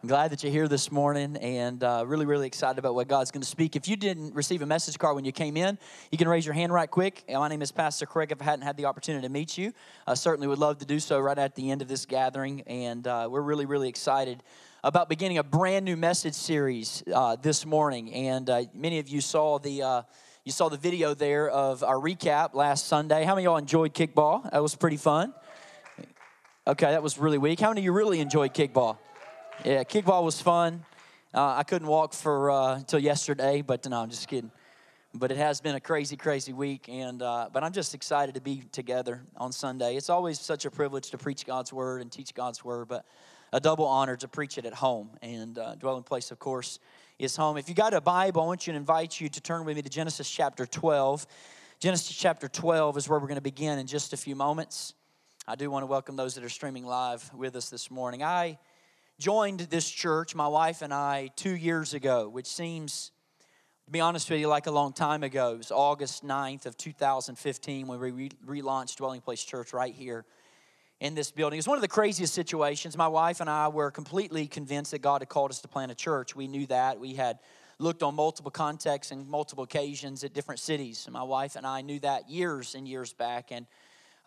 I'm 0.00 0.08
glad 0.08 0.30
that 0.30 0.44
you're 0.44 0.52
here 0.52 0.68
this 0.68 0.92
morning 0.92 1.36
and 1.38 1.82
uh, 1.82 2.04
really, 2.06 2.24
really 2.24 2.46
excited 2.46 2.78
about 2.78 2.94
what 2.94 3.08
God's 3.08 3.32
going 3.32 3.42
to 3.42 3.48
speak. 3.48 3.74
If 3.74 3.88
you 3.88 3.96
didn't 3.96 4.32
receive 4.32 4.62
a 4.62 4.66
message 4.66 4.96
card 4.96 5.16
when 5.16 5.24
you 5.24 5.32
came 5.32 5.56
in, 5.56 5.76
you 6.12 6.18
can 6.18 6.28
raise 6.28 6.46
your 6.46 6.54
hand 6.54 6.72
right 6.72 6.88
quick. 6.88 7.24
My 7.28 7.48
name 7.48 7.62
is 7.62 7.72
Pastor 7.72 8.06
Craig. 8.06 8.30
If 8.30 8.40
I 8.40 8.44
hadn't 8.44 8.64
had 8.64 8.76
the 8.76 8.84
opportunity 8.84 9.26
to 9.26 9.32
meet 9.32 9.58
you, 9.58 9.72
I 10.06 10.14
certainly 10.14 10.46
would 10.46 10.60
love 10.60 10.78
to 10.78 10.86
do 10.86 11.00
so 11.00 11.18
right 11.18 11.36
at 11.36 11.56
the 11.56 11.72
end 11.72 11.82
of 11.82 11.88
this 11.88 12.06
gathering. 12.06 12.60
And 12.68 13.08
uh, 13.08 13.26
we're 13.28 13.42
really, 13.42 13.66
really 13.66 13.88
excited 13.88 14.44
about 14.84 15.08
beginning 15.08 15.38
a 15.38 15.42
brand 15.42 15.84
new 15.84 15.96
message 15.96 16.34
series 16.34 17.02
uh, 17.12 17.34
this 17.34 17.66
morning. 17.66 18.14
And 18.14 18.48
uh, 18.48 18.66
many 18.72 19.00
of 19.00 19.08
you 19.08 19.20
saw 19.20 19.58
the 19.58 19.82
uh, 19.82 20.02
you 20.44 20.52
saw 20.52 20.68
the 20.68 20.76
video 20.76 21.12
there 21.12 21.50
of 21.50 21.82
our 21.82 21.96
recap 21.96 22.54
last 22.54 22.86
Sunday. 22.86 23.24
How 23.24 23.34
many 23.34 23.46
of 23.46 23.50
y'all 23.50 23.56
enjoyed 23.56 23.94
kickball? 23.94 24.48
That 24.52 24.62
was 24.62 24.76
pretty 24.76 24.96
fun. 24.96 25.34
Okay, 26.68 26.86
that 26.86 27.02
was 27.02 27.18
really 27.18 27.38
weak. 27.38 27.58
How 27.58 27.70
many 27.70 27.80
of 27.80 27.84
you 27.86 27.92
really 27.92 28.20
enjoyed 28.20 28.54
kickball? 28.54 28.98
Yeah, 29.64 29.82
kickball 29.82 30.22
was 30.22 30.40
fun. 30.40 30.84
Uh, 31.34 31.56
I 31.56 31.64
couldn't 31.64 31.88
walk 31.88 32.12
for 32.12 32.48
uh, 32.48 32.76
until 32.76 33.00
yesterday, 33.00 33.60
but 33.60 33.84
no, 33.88 34.00
I'm 34.00 34.08
just 34.08 34.28
kidding. 34.28 34.52
But 35.12 35.32
it 35.32 35.36
has 35.36 35.60
been 35.60 35.74
a 35.74 35.80
crazy, 35.80 36.16
crazy 36.16 36.52
week, 36.52 36.88
and 36.88 37.20
uh, 37.20 37.48
but 37.52 37.64
I'm 37.64 37.72
just 37.72 37.92
excited 37.92 38.36
to 38.36 38.40
be 38.40 38.62
together 38.70 39.24
on 39.36 39.50
Sunday. 39.50 39.96
It's 39.96 40.10
always 40.10 40.38
such 40.38 40.64
a 40.64 40.70
privilege 40.70 41.10
to 41.10 41.18
preach 41.18 41.44
God's 41.44 41.72
word 41.72 42.02
and 42.02 42.12
teach 42.12 42.34
God's 42.34 42.64
word, 42.64 42.86
but 42.86 43.04
a 43.52 43.58
double 43.58 43.84
honor 43.84 44.16
to 44.18 44.28
preach 44.28 44.58
it 44.58 44.64
at 44.64 44.74
home. 44.74 45.10
And 45.22 45.58
uh, 45.58 45.74
dwelling 45.74 46.04
place, 46.04 46.30
of 46.30 46.38
course, 46.38 46.78
is 47.18 47.34
home. 47.34 47.56
If 47.56 47.68
you 47.68 47.74
got 47.74 47.94
a 47.94 48.00
Bible, 48.00 48.42
I 48.42 48.46
want 48.46 48.68
you 48.68 48.74
to 48.74 48.76
invite 48.76 49.20
you 49.20 49.28
to 49.28 49.40
turn 49.40 49.64
with 49.64 49.74
me 49.74 49.82
to 49.82 49.90
Genesis 49.90 50.30
chapter 50.30 50.66
12. 50.66 51.26
Genesis 51.80 52.16
chapter 52.16 52.46
12 52.46 52.96
is 52.96 53.08
where 53.08 53.18
we're 53.18 53.26
going 53.26 53.34
to 53.34 53.40
begin 53.40 53.80
in 53.80 53.88
just 53.88 54.12
a 54.12 54.16
few 54.16 54.36
moments. 54.36 54.94
I 55.48 55.56
do 55.56 55.68
want 55.68 55.82
to 55.82 55.88
welcome 55.88 56.14
those 56.14 56.36
that 56.36 56.44
are 56.44 56.48
streaming 56.48 56.86
live 56.86 57.28
with 57.34 57.56
us 57.56 57.70
this 57.70 57.90
morning. 57.90 58.22
I 58.22 58.58
joined 59.18 59.60
this 59.60 59.90
church, 59.90 60.34
my 60.34 60.46
wife 60.46 60.80
and 60.80 60.94
I, 60.94 61.30
two 61.34 61.56
years 61.56 61.92
ago, 61.92 62.28
which 62.28 62.46
seems, 62.46 63.10
to 63.86 63.90
be 63.90 64.00
honest 64.00 64.30
with 64.30 64.38
you, 64.38 64.46
like 64.46 64.66
a 64.66 64.70
long 64.70 64.92
time 64.92 65.24
ago. 65.24 65.54
It 65.54 65.58
was 65.58 65.72
August 65.72 66.24
9th 66.24 66.66
of 66.66 66.76
2015 66.76 67.88
when 67.88 67.98
we 67.98 68.10
re- 68.10 68.30
relaunched 68.46 68.96
Dwelling 68.96 69.20
Place 69.20 69.42
Church 69.42 69.72
right 69.72 69.92
here 69.92 70.24
in 71.00 71.14
this 71.14 71.32
building. 71.32 71.56
It 71.56 71.60
was 71.60 71.68
one 71.68 71.78
of 71.78 71.82
the 71.82 71.88
craziest 71.88 72.32
situations. 72.32 72.96
My 72.96 73.08
wife 73.08 73.40
and 73.40 73.50
I 73.50 73.68
were 73.68 73.90
completely 73.90 74.46
convinced 74.46 74.92
that 74.92 75.00
God 75.00 75.20
had 75.20 75.28
called 75.28 75.50
us 75.50 75.60
to 75.62 75.68
plant 75.68 75.90
a 75.90 75.96
church. 75.96 76.36
We 76.36 76.46
knew 76.46 76.66
that. 76.66 77.00
We 77.00 77.14
had 77.14 77.40
looked 77.80 78.04
on 78.04 78.14
multiple 78.14 78.50
contexts 78.52 79.12
and 79.12 79.28
multiple 79.28 79.64
occasions 79.64 80.22
at 80.22 80.32
different 80.32 80.60
cities. 80.60 81.08
My 81.10 81.22
wife 81.24 81.56
and 81.56 81.66
I 81.66 81.80
knew 81.80 81.98
that 82.00 82.30
years 82.30 82.76
and 82.76 82.86
years 82.86 83.12
back. 83.12 83.50
And 83.50 83.66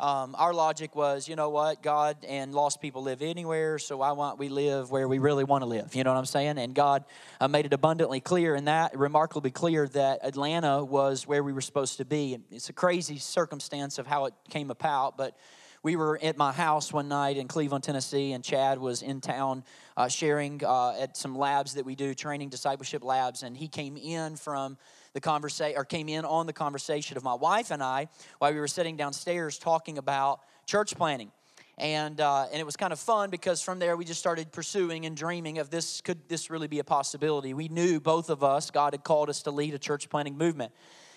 um, 0.02 0.36
our 0.36 0.52
logic 0.52 0.96
was, 0.96 1.28
you 1.28 1.36
know 1.36 1.50
what, 1.50 1.84
God 1.84 2.18
and 2.28 2.56
lost 2.56 2.82
people 2.82 3.04
live 3.04 3.22
anywhere, 3.22 3.78
so 3.78 3.98
why 3.98 4.12
want 4.14 4.40
we 4.40 4.50
live 4.50 4.90
where 4.90 5.08
we 5.08 5.20
really 5.20 5.44
want 5.44 5.62
to 5.62 5.68
live? 5.68 5.94
You 5.94 6.04
know 6.04 6.12
what 6.12 6.18
I'm 6.18 6.26
saying? 6.26 6.58
And 6.58 6.74
God 6.74 7.06
uh, 7.40 7.48
made 7.48 7.68
it 7.68 7.74
abundantly 7.74 8.20
clear, 8.20 8.56
and 8.56 8.68
that 8.68 8.98
remarkably 8.98 9.52
clear 9.52 9.88
that 9.90 10.22
Atlanta 10.24 10.84
was 10.84 11.28
where 11.28 11.44
we 11.44 11.54
were 11.54 11.62
supposed 11.62 11.98
to 11.98 12.06
be. 12.06 12.40
It's 12.50 12.70
a 12.70 12.74
crazy 12.74 13.20
circumstance 13.20 14.00
of 14.00 14.08
how 14.08 14.26
it 14.26 14.34
came 14.50 14.72
about, 14.72 15.18
but 15.18 15.38
we 15.84 15.96
were 15.96 16.20
at 16.24 16.36
my 16.36 16.52
house 16.52 16.92
one 16.92 17.08
night 17.08 17.38
in 17.38 17.48
Cleveland, 17.48 17.84
Tennessee, 17.84 18.32
and 18.32 18.44
Chad 18.44 18.80
was 18.80 19.04
in 19.04 19.22
town 19.22 19.64
uh, 19.96 20.08
sharing 20.08 20.64
uh, 20.66 20.96
at 21.00 21.16
some 21.16 21.38
labs 21.38 21.76
that 21.76 21.86
we 21.86 21.94
do, 21.94 22.16
training 22.16 22.50
discipleship 22.50 23.04
labs, 23.04 23.44
and 23.44 23.56
he 23.56 23.68
came 23.68 23.98
in 23.98 24.36
from 24.36 24.80
the 25.14 25.22
conversation 25.22 25.78
or 25.78 25.86
came 25.86 26.10
in 26.10 26.26
on 26.26 26.46
the 26.46 26.54
conversation 26.54 27.18
of 27.18 27.24
my 27.24 27.34
wife 27.34 27.72
and 27.72 27.84
I 27.84 28.08
while 28.40 28.54
we 28.54 28.60
were 28.60 28.68
sitting 28.68 28.96
downstairs 28.96 29.58
talking 29.58 29.98
about 29.98 30.42
church 30.66 30.96
planting. 30.96 31.32
And, 31.78 32.22
uh, 32.22 32.46
and 32.52 32.60
it 32.60 32.66
was 32.66 32.78
kind 32.78 32.94
of 32.94 33.00
fun 33.00 33.30
because 33.30 33.62
from 33.62 33.80
there 33.80 33.98
we 33.98 34.06
just 34.06 34.20
started 34.20 34.52
pursuing 34.52 35.06
and 35.06 35.18
dreaming 35.18 35.58
of 35.58 35.70
this 35.70 36.02
could 36.02 36.30
this 36.30 36.50
really 36.50 36.68
be 36.68 36.80
a 36.80 36.84
possibility? 36.84 37.54
We 37.54 37.70
knew 37.70 38.00
both 38.00 38.30
of 38.30 38.44
us 38.44 38.72
god 38.72 38.94
had 38.94 39.04
called 39.04 39.30
us 39.30 39.42
to 39.44 39.52
lead 39.52 39.74
a 39.74 39.80
church 39.80 40.10
planting 40.10 40.38
movement. 40.38 40.74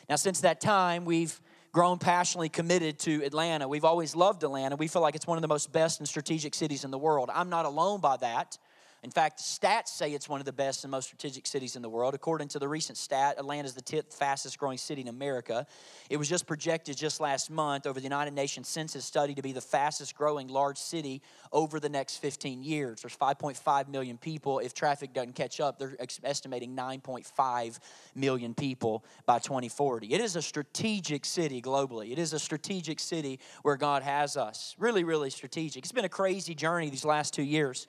Now 0.09 0.16
since 0.16 0.41
that 0.41 0.60
time 0.60 1.04
we've 1.04 1.38
grown 1.72 1.99
passionately 1.99 2.49
committed 2.49 3.00
to 3.00 3.22
atlanta. 3.25 3.66
We've 3.66 3.84
always 3.84 4.15
loved 4.15 4.43
atlanta. 4.44 4.77
We 4.77 4.87
feel 4.87 5.03
like 5.03 5.16
it's 5.16 5.27
one 5.27 5.37
of 5.37 5.43
the 5.43 5.49
most 5.49 5.72
best 5.72 6.00
and 6.00 6.09
strategic 6.09 6.54
cities 6.54 6.84
in 6.84 6.91
the 6.91 6.99
world. 6.99 7.31
I'm 7.34 7.50
not 7.50 7.66
alone 7.66 8.00
by 8.00 8.16
that 8.19 8.56
in 9.04 9.10
fact, 9.10 9.38
stats 9.38 9.88
say 9.88 10.12
it's 10.12 10.31
one 10.31 10.41
of 10.41 10.47
the 10.47 10.53
best 10.53 10.82
and 10.82 10.91
most 10.91 11.04
strategic 11.04 11.47
cities 11.47 11.76
in 11.76 11.82
the 11.82 11.91
world. 11.91 12.15
According 12.15 12.48
to 12.48 12.59
the 12.59 12.66
recent 12.66 12.97
stat, 12.97 13.34
Atlanta 13.37 13.66
is 13.66 13.75
the 13.75 13.82
10th 13.82 14.15
fastest 14.15 14.59
growing 14.59 14.78
city 14.78 15.03
in 15.03 15.09
America. 15.09 15.66
It 16.09 16.16
was 16.16 16.26
just 16.26 16.47
projected 16.47 16.97
just 16.97 17.20
last 17.20 17.50
month 17.50 17.87
over 17.87 18.00
the 18.00 18.04
United 18.04 18.32
Nations 18.32 18.66
Census 18.66 19.04
study 19.04 19.34
to 19.34 19.42
be 19.42 19.53
the 19.53 19.60
fastest 19.60 20.16
growing 20.16 20.48
large 20.48 20.78
city 20.78 21.20
over 21.53 21.78
the 21.78 21.91
next 21.91 22.16
15 22.16 22.62
years. 22.62 23.03
There's 23.03 23.15
5.5 23.15 23.88
million 23.88 24.16
people. 24.16 24.59
If 24.59 24.72
traffic 24.72 25.12
doesn't 25.12 25.34
catch 25.34 25.60
up, 25.60 25.78
they're 25.78 25.97
estimating 26.22 26.75
9.5 26.75 27.78
million 28.15 28.54
people 28.54 29.04
by 29.26 29.38
2040. 29.38 30.15
It 30.15 30.21
is 30.22 30.34
a 30.34 30.42
strategic 30.42 31.26
city 31.26 31.60
globally. 31.60 32.10
It 32.10 32.19
is 32.19 32.32
a 32.32 32.38
strategic 32.38 33.00
city 33.00 33.38
where 33.60 33.76
God 33.76 34.03
has 34.03 34.38
us. 34.38 34.75
Really, 34.78 35.04
really 35.04 35.28
strategic. 35.28 35.84
It's 35.84 35.92
been 35.92 36.06
a 36.06 36.09
crazy 36.09 36.54
journey 36.54 36.88
these 36.88 37.04
last 37.04 37.34
two 37.34 37.42
years. 37.42 37.86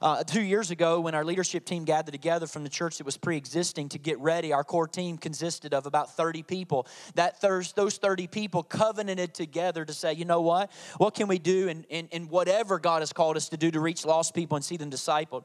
Uh, 0.00 0.22
two 0.22 0.42
years 0.42 0.70
ago, 0.70 1.00
when 1.00 1.14
our 1.14 1.24
leadership 1.24 1.64
team 1.64 1.84
gathered 1.84 2.12
together 2.12 2.46
from 2.46 2.62
the 2.62 2.68
church 2.68 2.98
that 2.98 3.04
was 3.04 3.16
pre 3.16 3.36
existing 3.36 3.88
to 3.90 3.98
get 3.98 4.18
ready, 4.20 4.52
our 4.52 4.64
core 4.64 4.88
team 4.88 5.18
consisted 5.18 5.74
of 5.74 5.86
about 5.86 6.16
30 6.16 6.42
people. 6.42 6.86
That 7.14 7.40
those 7.40 7.98
30 7.98 8.26
people 8.28 8.62
covenanted 8.62 9.34
together 9.34 9.84
to 9.84 9.92
say, 9.92 10.12
you 10.12 10.24
know 10.24 10.40
what? 10.40 10.70
What 10.98 11.14
can 11.14 11.28
we 11.28 11.38
do 11.38 11.68
in, 11.68 11.84
in, 11.84 12.08
in 12.08 12.28
whatever 12.28 12.78
God 12.78 13.02
has 13.02 13.12
called 13.12 13.36
us 13.36 13.48
to 13.50 13.56
do 13.56 13.70
to 13.70 13.80
reach 13.80 14.04
lost 14.04 14.34
people 14.34 14.56
and 14.56 14.64
see 14.64 14.76
them 14.76 14.90
discipled? 14.90 15.44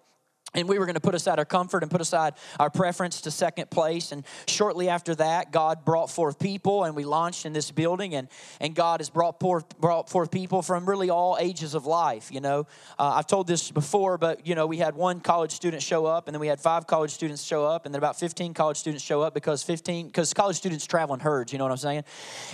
And 0.56 0.70
we 0.70 0.78
were 0.78 0.86
going 0.86 0.96
to 0.96 1.02
put 1.02 1.16
aside 1.16 1.40
our 1.40 1.46
comfort 1.46 1.84
and 1.84 1.92
put 1.92 2.02
aside 2.02 2.34
our 2.60 2.70
preference 2.70 3.22
to 3.22 3.32
second 3.32 3.70
place. 3.70 4.12
And 4.12 4.24
shortly 4.48 4.90
after 4.90 5.16
that, 5.16 5.52
God 5.52 5.84
brought 5.84 6.12
forth 6.12 6.38
people, 6.38 6.84
and 6.84 6.96
we 6.96 7.04
launched 7.04 7.46
in 7.46 7.54
this 7.54 7.72
building. 7.72 8.14
And, 8.16 8.28
and 8.60 8.76
God 8.76 9.00
has 9.00 9.10
brought 9.10 9.40
forth, 9.40 9.78
brought 9.80 10.10
forth 10.10 10.32
people 10.32 10.62
from 10.62 10.88
really 10.88 11.10
all 11.10 11.38
ages 11.40 11.74
of 11.74 11.86
life. 11.86 12.32
You 12.32 12.42
know, 12.42 12.68
uh, 13.00 13.14
I've 13.16 13.28
told 13.28 13.48
this 13.48 13.72
before, 13.72 14.18
but 14.18 14.46
you 14.46 14.56
know, 14.56 14.68
we 14.68 14.78
had 14.78 14.96
one 14.96 15.20
college 15.20 15.52
student 15.52 15.82
show 15.82 16.06
up, 16.06 16.28
and 16.28 16.36
then 16.36 16.40
we 16.40 16.48
had 16.48 16.62
five 16.62 16.86
college 16.86 17.12
students 17.12 17.44
show 17.44 17.66
up, 17.66 17.86
and 17.86 17.94
then 17.94 17.98
about 17.98 18.20
15 18.20 18.54
college 18.54 18.78
students 18.78 19.04
show 19.04 19.22
up 19.22 19.34
because 19.34 19.64
15 19.64 20.08
because 20.08 20.34
college 20.34 20.58
students 20.58 20.86
travel 20.86 21.16
in 21.16 21.20
herds. 21.20 21.52
You 21.52 21.58
know 21.58 21.66
what 21.66 21.72
I'm 21.72 21.78
saying? 21.78 22.04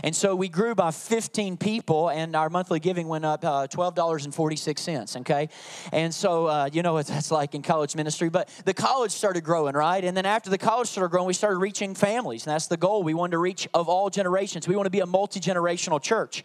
And 0.03 0.15
so 0.15 0.35
we 0.35 0.47
grew 0.47 0.75
by 0.75 0.91
15 0.91 1.57
people, 1.57 2.09
and 2.09 2.35
our 2.35 2.49
monthly 2.49 2.79
giving 2.79 3.07
went 3.07 3.25
up 3.25 3.43
uh, 3.43 3.67
$12.46. 3.67 5.17
Okay, 5.21 5.49
and 5.91 6.13
so 6.13 6.47
uh, 6.47 6.69
you 6.71 6.81
know 6.81 6.93
what 6.93 7.07
that's 7.07 7.31
like 7.31 7.55
in 7.55 7.61
college 7.61 7.88
college 7.89 7.95
ministry, 7.95 8.29
but 8.29 8.49
the 8.65 8.73
college 8.73 9.11
started 9.11 9.43
growing, 9.43 9.73
right? 9.73 10.03
And 10.03 10.15
then 10.15 10.25
after 10.25 10.49
the 10.49 10.57
college 10.57 10.87
started 10.87 11.09
growing, 11.09 11.27
we 11.27 11.33
started 11.33 11.57
reaching 11.57 11.95
families, 11.95 12.45
and 12.45 12.53
that's 12.53 12.67
the 12.67 12.77
goal. 12.77 13.03
We 13.03 13.13
wanted 13.13 13.31
to 13.31 13.39
reach 13.39 13.67
of 13.73 13.89
all 13.89 14.09
generations. 14.09 14.67
We 14.67 14.75
want 14.75 14.85
to 14.85 14.91
be 14.91 14.99
a 14.99 15.05
multi 15.05 15.39
generational 15.39 16.01
church. 16.01 16.43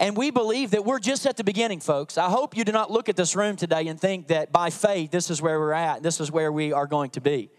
And 0.00 0.16
we 0.16 0.30
believe 0.30 0.70
that 0.70 0.84
we're 0.84 0.98
just 0.98 1.26
at 1.26 1.36
the 1.36 1.44
beginning, 1.44 1.80
folks. 1.80 2.16
I 2.16 2.30
hope 2.30 2.56
you 2.56 2.64
do 2.64 2.72
not 2.72 2.90
look 2.90 3.08
at 3.08 3.16
this 3.16 3.36
room 3.36 3.56
today 3.56 3.88
and 3.88 4.00
think 4.00 4.28
that 4.28 4.50
by 4.50 4.70
faith, 4.70 5.10
this 5.10 5.30
is 5.30 5.42
where 5.42 5.58
we're 5.60 5.72
at, 5.72 6.02
this 6.02 6.20
is 6.20 6.32
where 6.32 6.50
we 6.50 6.72
are 6.72 6.86
going 6.86 7.10
to 7.10 7.20
be. 7.20 7.50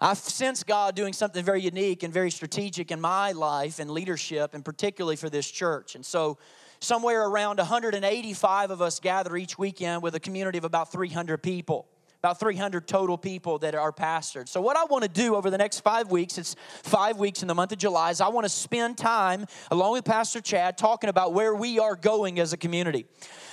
I've 0.00 0.18
sensed 0.18 0.66
God 0.66 0.94
doing 0.94 1.12
something 1.12 1.44
very 1.44 1.60
unique 1.60 2.04
and 2.04 2.14
very 2.14 2.30
strategic 2.30 2.92
in 2.92 3.00
my 3.00 3.32
life 3.32 3.80
and 3.80 3.90
leadership, 3.90 4.54
and 4.54 4.64
particularly 4.64 5.16
for 5.16 5.28
this 5.28 5.50
church. 5.50 5.96
And 5.96 6.06
so, 6.06 6.38
somewhere 6.78 7.26
around 7.26 7.58
185 7.58 8.70
of 8.70 8.80
us 8.80 9.00
gather 9.00 9.36
each 9.36 9.58
weekend 9.58 10.02
with 10.02 10.14
a 10.14 10.20
community 10.20 10.58
of 10.58 10.64
about 10.64 10.92
300 10.92 11.42
people 11.42 11.88
about 12.20 12.40
300 12.40 12.88
total 12.88 13.16
people 13.16 13.58
that 13.58 13.76
are 13.76 13.92
pastored. 13.92 14.48
So, 14.48 14.60
what 14.60 14.76
I 14.76 14.84
want 14.84 15.04
to 15.04 15.08
do 15.08 15.36
over 15.36 15.50
the 15.50 15.58
next 15.58 15.80
five 15.80 16.10
weeks, 16.10 16.36
it's 16.36 16.56
five 16.82 17.16
weeks 17.16 17.42
in 17.42 17.48
the 17.48 17.54
month 17.54 17.70
of 17.70 17.78
July, 17.78 18.10
is 18.10 18.20
I 18.20 18.28
want 18.28 18.44
to 18.44 18.48
spend 18.48 18.98
time 18.98 19.46
along 19.70 19.92
with 19.92 20.04
Pastor 20.04 20.40
Chad 20.40 20.76
talking 20.76 21.10
about 21.10 21.32
where 21.32 21.54
we 21.54 21.78
are 21.78 21.94
going 21.94 22.40
as 22.40 22.52
a 22.52 22.56
community, 22.56 23.06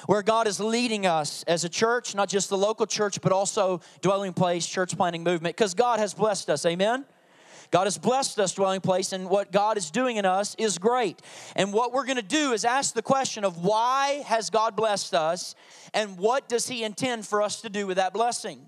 where 0.07 0.23
God 0.23 0.47
is 0.47 0.59
leading 0.59 1.05
us 1.05 1.43
as 1.43 1.63
a 1.63 1.69
church, 1.69 2.15
not 2.15 2.27
just 2.27 2.49
the 2.49 2.57
local 2.57 2.87
church, 2.87 3.21
but 3.21 3.31
also 3.31 3.81
dwelling 4.01 4.33
place, 4.33 4.65
church 4.65 4.97
planting 4.97 5.23
movement, 5.23 5.55
because 5.55 5.75
God 5.75 5.99
has 5.99 6.15
blessed 6.15 6.49
us. 6.49 6.65
Amen? 6.65 7.05
God 7.71 7.85
has 7.85 7.97
blessed 7.97 8.39
us 8.39 8.53
dwelling 8.53 8.81
place, 8.81 9.11
and 9.11 9.29
what 9.29 9.51
God 9.51 9.77
is 9.77 9.91
doing 9.91 10.17
in 10.17 10.25
us 10.25 10.55
is 10.57 10.77
great. 10.77 11.21
And 11.55 11.73
what 11.73 11.93
we're 11.93 12.05
going 12.05 12.17
to 12.17 12.21
do 12.21 12.53
is 12.53 12.65
ask 12.65 12.93
the 12.93 13.01
question 13.01 13.43
of 13.43 13.63
why 13.63 14.23
has 14.25 14.49
God 14.49 14.75
blessed 14.75 15.13
us, 15.13 15.55
and 15.93 16.17
what 16.17 16.47
does 16.49 16.67
He 16.67 16.83
intend 16.83 17.25
for 17.25 17.41
us 17.41 17.61
to 17.61 17.69
do 17.69 17.87
with 17.87 17.97
that 17.97 18.13
blessing? 18.13 18.59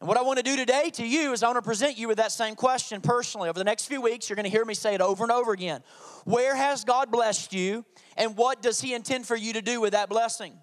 And 0.00 0.08
what 0.08 0.16
I 0.16 0.22
want 0.22 0.38
to 0.38 0.42
do 0.42 0.56
today 0.56 0.90
to 0.94 1.06
you 1.06 1.32
is 1.32 1.42
I 1.42 1.46
want 1.48 1.58
to 1.58 1.62
present 1.62 1.98
you 1.98 2.08
with 2.08 2.16
that 2.16 2.32
same 2.32 2.54
question 2.54 3.02
personally. 3.02 3.50
Over 3.50 3.58
the 3.58 3.64
next 3.64 3.86
few 3.86 4.00
weeks, 4.00 4.30
you're 4.30 4.36
going 4.36 4.44
to 4.44 4.50
hear 4.50 4.64
me 4.64 4.72
say 4.72 4.94
it 4.94 5.02
over 5.02 5.24
and 5.24 5.30
over 5.30 5.52
again. 5.52 5.82
Where 6.24 6.56
has 6.56 6.84
God 6.84 7.10
blessed 7.10 7.52
you, 7.52 7.84
and 8.16 8.36
what 8.36 8.62
does 8.62 8.80
He 8.80 8.94
intend 8.94 9.26
for 9.26 9.36
you 9.36 9.52
to 9.52 9.62
do 9.62 9.80
with 9.80 9.92
that 9.92 10.08
blessing? 10.08 10.54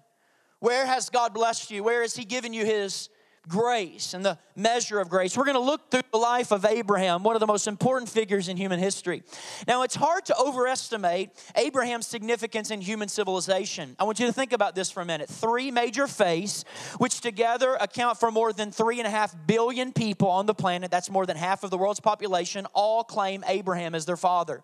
Where 0.60 0.86
has 0.86 1.08
God 1.08 1.34
blessed 1.34 1.70
you? 1.70 1.84
Where 1.84 2.02
has 2.02 2.16
He 2.16 2.24
given 2.24 2.52
you 2.52 2.64
His 2.64 3.10
grace 3.46 4.14
and 4.14 4.24
the 4.24 4.38
measure 4.56 5.00
of 5.00 5.08
grace. 5.08 5.36
We're 5.36 5.44
going 5.44 5.54
to 5.54 5.60
look 5.60 5.90
through 5.90 6.02
the 6.12 6.18
life 6.18 6.50
of 6.50 6.64
Abraham, 6.64 7.22
one 7.22 7.36
of 7.36 7.40
the 7.40 7.46
most 7.46 7.66
important 7.66 8.08
figures 8.08 8.48
in 8.48 8.56
human 8.56 8.78
history. 8.78 9.22
Now, 9.66 9.82
it's 9.82 9.94
hard 9.94 10.24
to 10.26 10.36
overestimate 10.38 11.30
Abraham's 11.56 12.06
significance 12.06 12.70
in 12.70 12.80
human 12.80 13.08
civilization. 13.08 13.96
I 13.98 14.04
want 14.04 14.18
you 14.20 14.26
to 14.26 14.32
think 14.32 14.52
about 14.52 14.74
this 14.74 14.90
for 14.90 15.00
a 15.00 15.06
minute. 15.06 15.28
Three 15.28 15.70
major 15.70 16.06
faiths, 16.06 16.64
which 16.98 17.20
together 17.20 17.74
account 17.80 18.18
for 18.18 18.30
more 18.30 18.52
than 18.52 18.70
three 18.70 18.98
and 18.98 19.06
a 19.06 19.10
half 19.10 19.34
billion 19.46 19.92
people 19.92 20.28
on 20.28 20.46
the 20.46 20.54
planet, 20.54 20.90
that's 20.90 21.10
more 21.10 21.26
than 21.26 21.36
half 21.36 21.62
of 21.64 21.70
the 21.70 21.78
world's 21.78 22.00
population, 22.00 22.66
all 22.74 23.04
claim 23.04 23.44
Abraham 23.46 23.94
as 23.94 24.06
their 24.06 24.16
father. 24.16 24.62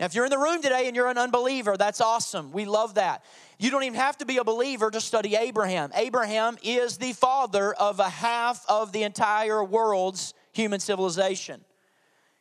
Now, 0.00 0.06
if 0.06 0.14
you're 0.14 0.24
in 0.24 0.30
the 0.30 0.38
room 0.38 0.60
today 0.60 0.86
and 0.86 0.96
you're 0.96 1.08
an 1.08 1.18
unbeliever, 1.18 1.76
that's 1.76 2.00
awesome. 2.00 2.50
We 2.52 2.64
love 2.64 2.94
that. 2.94 3.24
You 3.58 3.70
don't 3.70 3.84
even 3.84 3.98
have 3.98 4.18
to 4.18 4.26
be 4.26 4.38
a 4.38 4.44
believer 4.44 4.90
to 4.90 5.00
study 5.00 5.36
Abraham. 5.36 5.90
Abraham 5.94 6.58
is 6.62 6.98
the 6.98 7.12
father 7.12 7.72
of 7.74 8.00
a 8.00 8.08
half 8.08 8.64
of 8.68 8.92
the 8.92 9.04
entire 9.04 9.62
world's 9.62 10.34
human 10.52 10.80
civilization. 10.80 11.64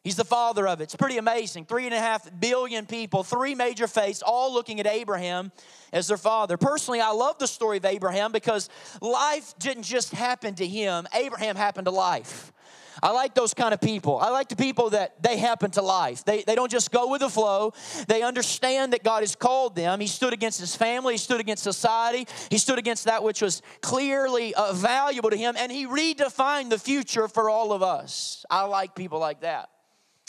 He's 0.04 0.18
the 0.18 0.26
father 0.26 0.68
of 0.68 0.82
it. 0.82 0.86
It's 0.86 0.96
pretty 0.96 1.18
amazing. 1.18 1.66
Three 1.66 1.86
and 1.86 1.94
a 1.94 2.00
half 2.00 2.28
billion 2.40 2.86
people, 2.86 3.24
three 3.24 3.56
major 3.56 3.88
faiths, 3.88 4.22
all 4.22 4.54
looking 4.54 4.82
at 4.82 4.88
Abraham 4.88 5.54
as 5.94 6.08
their 6.08 6.18
father. 6.18 6.58
Personally, 6.58 7.00
I 7.00 7.12
love 7.12 7.38
the 7.38 7.48
story 7.48 7.78
of 7.78 7.86
Abraham 7.86 8.34
because 8.34 8.70
life 9.00 9.54
didn't 9.60 9.84
just 9.84 10.12
happen 10.12 10.56
to 10.56 10.68
him, 10.68 11.08
Abraham 11.14 11.56
happened 11.56 11.86
to 11.86 11.92
life. 11.92 12.52
I 13.02 13.12
like 13.12 13.34
those 13.34 13.54
kind 13.54 13.74
of 13.74 13.82
people. 13.82 14.20
I 14.20 14.30
like 14.30 14.50
the 14.50 14.56
people 14.56 14.92
that 14.92 15.22
they 15.24 15.38
happen 15.38 15.72
to 15.72 15.82
life. 15.82 16.24
They, 16.26 16.44
they 16.44 16.56
don't 16.56 16.72
just 16.72 16.92
go 16.92 17.10
with 17.10 17.22
the 17.22 17.30
flow. 17.30 17.74
They 18.08 18.22
understand 18.22 18.94
that 18.94 19.04
God 19.04 19.22
has 19.22 19.36
called 19.36 19.76
them. 19.76 20.00
He 20.00 20.08
stood 20.08 20.34
against 20.34 20.60
his 20.60 20.76
family, 20.76 21.16
he 21.16 21.18
stood 21.18 21.40
against 21.40 21.64
society, 21.64 22.28
he 22.50 22.58
stood 22.58 22.78
against 22.78 23.06
that 23.06 23.24
which 23.24 23.42
was 23.42 23.62
clearly 23.82 24.54
uh, 24.54 24.74
valuable 24.74 25.30
to 25.30 25.38
him, 25.38 25.56
and 25.58 25.72
he 25.72 25.88
redefined 25.88 26.70
the 26.70 26.80
future 26.80 27.28
for 27.28 27.50
all 27.50 27.72
of 27.74 27.82
us. 27.82 28.46
I 28.50 28.66
like 28.66 28.96
people 28.96 29.20
like 29.20 29.42
that. 29.42 29.70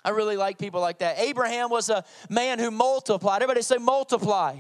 I 0.05 0.11
really 0.11 0.37
like 0.37 0.59
people 0.59 0.81
like 0.81 0.99
that. 0.99 1.19
Abraham 1.19 1.71
was 1.71 1.89
a 1.89 2.05
man 2.29 2.59
who 2.59 2.71
multiplied. 2.71 3.43
Everybody 3.43 3.63
say 3.63 3.79
multiply. 3.79 4.59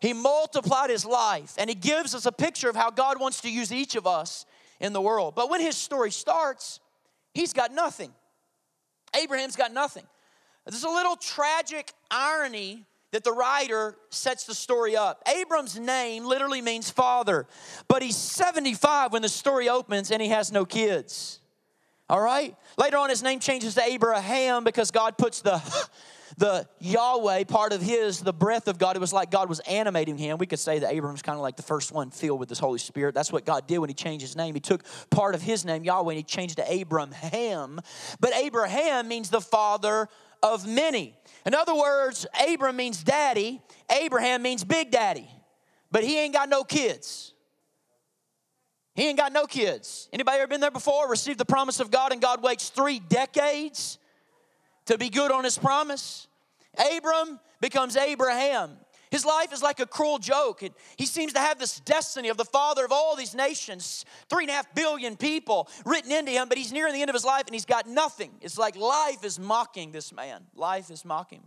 He 0.00 0.12
multiplied 0.12 0.90
his 0.90 1.04
life, 1.04 1.54
and 1.58 1.68
he 1.68 1.76
gives 1.76 2.14
us 2.14 2.26
a 2.26 2.32
picture 2.32 2.68
of 2.68 2.76
how 2.76 2.90
God 2.90 3.20
wants 3.20 3.42
to 3.42 3.50
use 3.50 3.72
each 3.72 3.94
of 3.94 4.06
us 4.06 4.46
in 4.80 4.92
the 4.92 5.00
world. 5.00 5.34
But 5.34 5.50
when 5.50 5.60
his 5.60 5.76
story 5.76 6.10
starts, 6.10 6.80
He's 7.34 7.52
got 7.52 7.72
nothing. 7.72 8.12
Abraham's 9.20 9.56
got 9.56 9.72
nothing. 9.72 10.04
There's 10.66 10.84
a 10.84 10.88
little 10.88 11.16
tragic 11.16 11.92
irony 12.10 12.86
that 13.12 13.24
the 13.24 13.32
writer 13.32 13.96
sets 14.10 14.44
the 14.44 14.54
story 14.54 14.96
up. 14.96 15.22
Abram's 15.26 15.78
name 15.78 16.24
literally 16.24 16.62
means 16.62 16.90
father, 16.90 17.46
but 17.88 18.02
he's 18.02 18.16
75 18.16 19.12
when 19.12 19.22
the 19.22 19.28
story 19.28 19.68
opens 19.68 20.10
and 20.10 20.22
he 20.22 20.28
has 20.28 20.52
no 20.52 20.64
kids. 20.64 21.40
All 22.08 22.20
right? 22.20 22.56
Later 22.76 22.98
on, 22.98 23.10
his 23.10 23.22
name 23.22 23.40
changes 23.40 23.74
to 23.74 23.82
Abraham 23.82 24.64
because 24.64 24.90
God 24.90 25.16
puts 25.16 25.42
the 25.42 25.60
the 26.40 26.66
Yahweh 26.78 27.44
part 27.44 27.74
of 27.74 27.82
his, 27.82 28.20
the 28.20 28.32
breath 28.32 28.66
of 28.66 28.78
God, 28.78 28.96
it 28.96 28.98
was 28.98 29.12
like 29.12 29.30
God 29.30 29.50
was 29.50 29.60
animating 29.60 30.16
him. 30.16 30.38
We 30.38 30.46
could 30.46 30.58
say 30.58 30.78
that 30.78 30.90
Abraham's 30.90 31.20
kind 31.20 31.36
of 31.36 31.42
like 31.42 31.56
the 31.56 31.62
first 31.62 31.92
one 31.92 32.10
filled 32.10 32.40
with 32.40 32.48
this 32.48 32.58
Holy 32.58 32.78
Spirit. 32.78 33.14
That's 33.14 33.30
what 33.30 33.44
God 33.44 33.66
did 33.66 33.78
when 33.78 33.90
he 33.90 33.94
changed 33.94 34.22
his 34.22 34.34
name. 34.34 34.54
He 34.54 34.60
took 34.60 34.82
part 35.10 35.34
of 35.34 35.42
his 35.42 35.66
name, 35.66 35.84
Yahweh, 35.84 36.12
and 36.12 36.16
he 36.16 36.22
changed 36.22 36.56
to 36.56 36.72
Abraham. 36.72 37.78
But 38.20 38.34
Abraham 38.34 39.06
means 39.06 39.28
the 39.28 39.42
father 39.42 40.08
of 40.42 40.66
many. 40.66 41.14
In 41.44 41.54
other 41.54 41.74
words, 41.74 42.26
Abram 42.48 42.74
means 42.74 43.04
daddy, 43.04 43.60
Abraham 43.90 44.40
means 44.40 44.64
big 44.64 44.90
daddy. 44.90 45.28
But 45.90 46.04
he 46.04 46.18
ain't 46.18 46.32
got 46.32 46.48
no 46.48 46.64
kids. 46.64 47.34
He 48.94 49.06
ain't 49.06 49.18
got 49.18 49.34
no 49.34 49.44
kids. 49.44 50.08
Anybody 50.10 50.38
ever 50.38 50.46
been 50.46 50.62
there 50.62 50.70
before? 50.70 51.10
Received 51.10 51.38
the 51.38 51.44
promise 51.44 51.80
of 51.80 51.90
God 51.90 52.12
and 52.12 52.22
God 52.22 52.42
waits 52.42 52.70
three 52.70 52.98
decades 52.98 53.98
to 54.86 54.96
be 54.96 55.10
good 55.10 55.30
on 55.30 55.44
his 55.44 55.58
promise. 55.58 56.28
Abram 56.78 57.40
becomes 57.60 57.96
Abraham. 57.96 58.76
His 59.10 59.24
life 59.24 59.52
is 59.52 59.60
like 59.60 59.80
a 59.80 59.86
cruel 59.86 60.18
joke. 60.18 60.62
He 60.96 61.04
seems 61.04 61.32
to 61.32 61.40
have 61.40 61.58
this 61.58 61.80
destiny 61.80 62.28
of 62.28 62.36
the 62.36 62.44
father 62.44 62.84
of 62.84 62.92
all 62.92 63.16
these 63.16 63.34
nations, 63.34 64.04
three 64.28 64.44
and 64.44 64.50
a 64.50 64.54
half 64.54 64.72
billion 64.74 65.16
people 65.16 65.68
written 65.84 66.12
into 66.12 66.30
him, 66.30 66.48
but 66.48 66.56
he's 66.56 66.72
nearing 66.72 66.94
the 66.94 67.00
end 67.00 67.10
of 67.10 67.14
his 67.14 67.24
life 67.24 67.44
and 67.46 67.54
he's 67.54 67.64
got 67.64 67.88
nothing. 67.88 68.30
It's 68.40 68.56
like 68.56 68.76
life 68.76 69.24
is 69.24 69.38
mocking 69.38 69.90
this 69.90 70.12
man. 70.12 70.44
Life 70.54 70.90
is 70.90 71.04
mocking. 71.04 71.42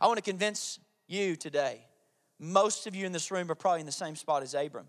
I 0.00 0.08
want 0.08 0.18
to 0.18 0.22
convince 0.22 0.80
you 1.06 1.36
today, 1.36 1.86
most 2.40 2.86
of 2.86 2.96
you 2.96 3.06
in 3.06 3.12
this 3.12 3.30
room 3.30 3.50
are 3.50 3.54
probably 3.54 3.80
in 3.80 3.86
the 3.86 3.92
same 3.92 4.16
spot 4.16 4.42
as 4.42 4.54
Abram. 4.54 4.88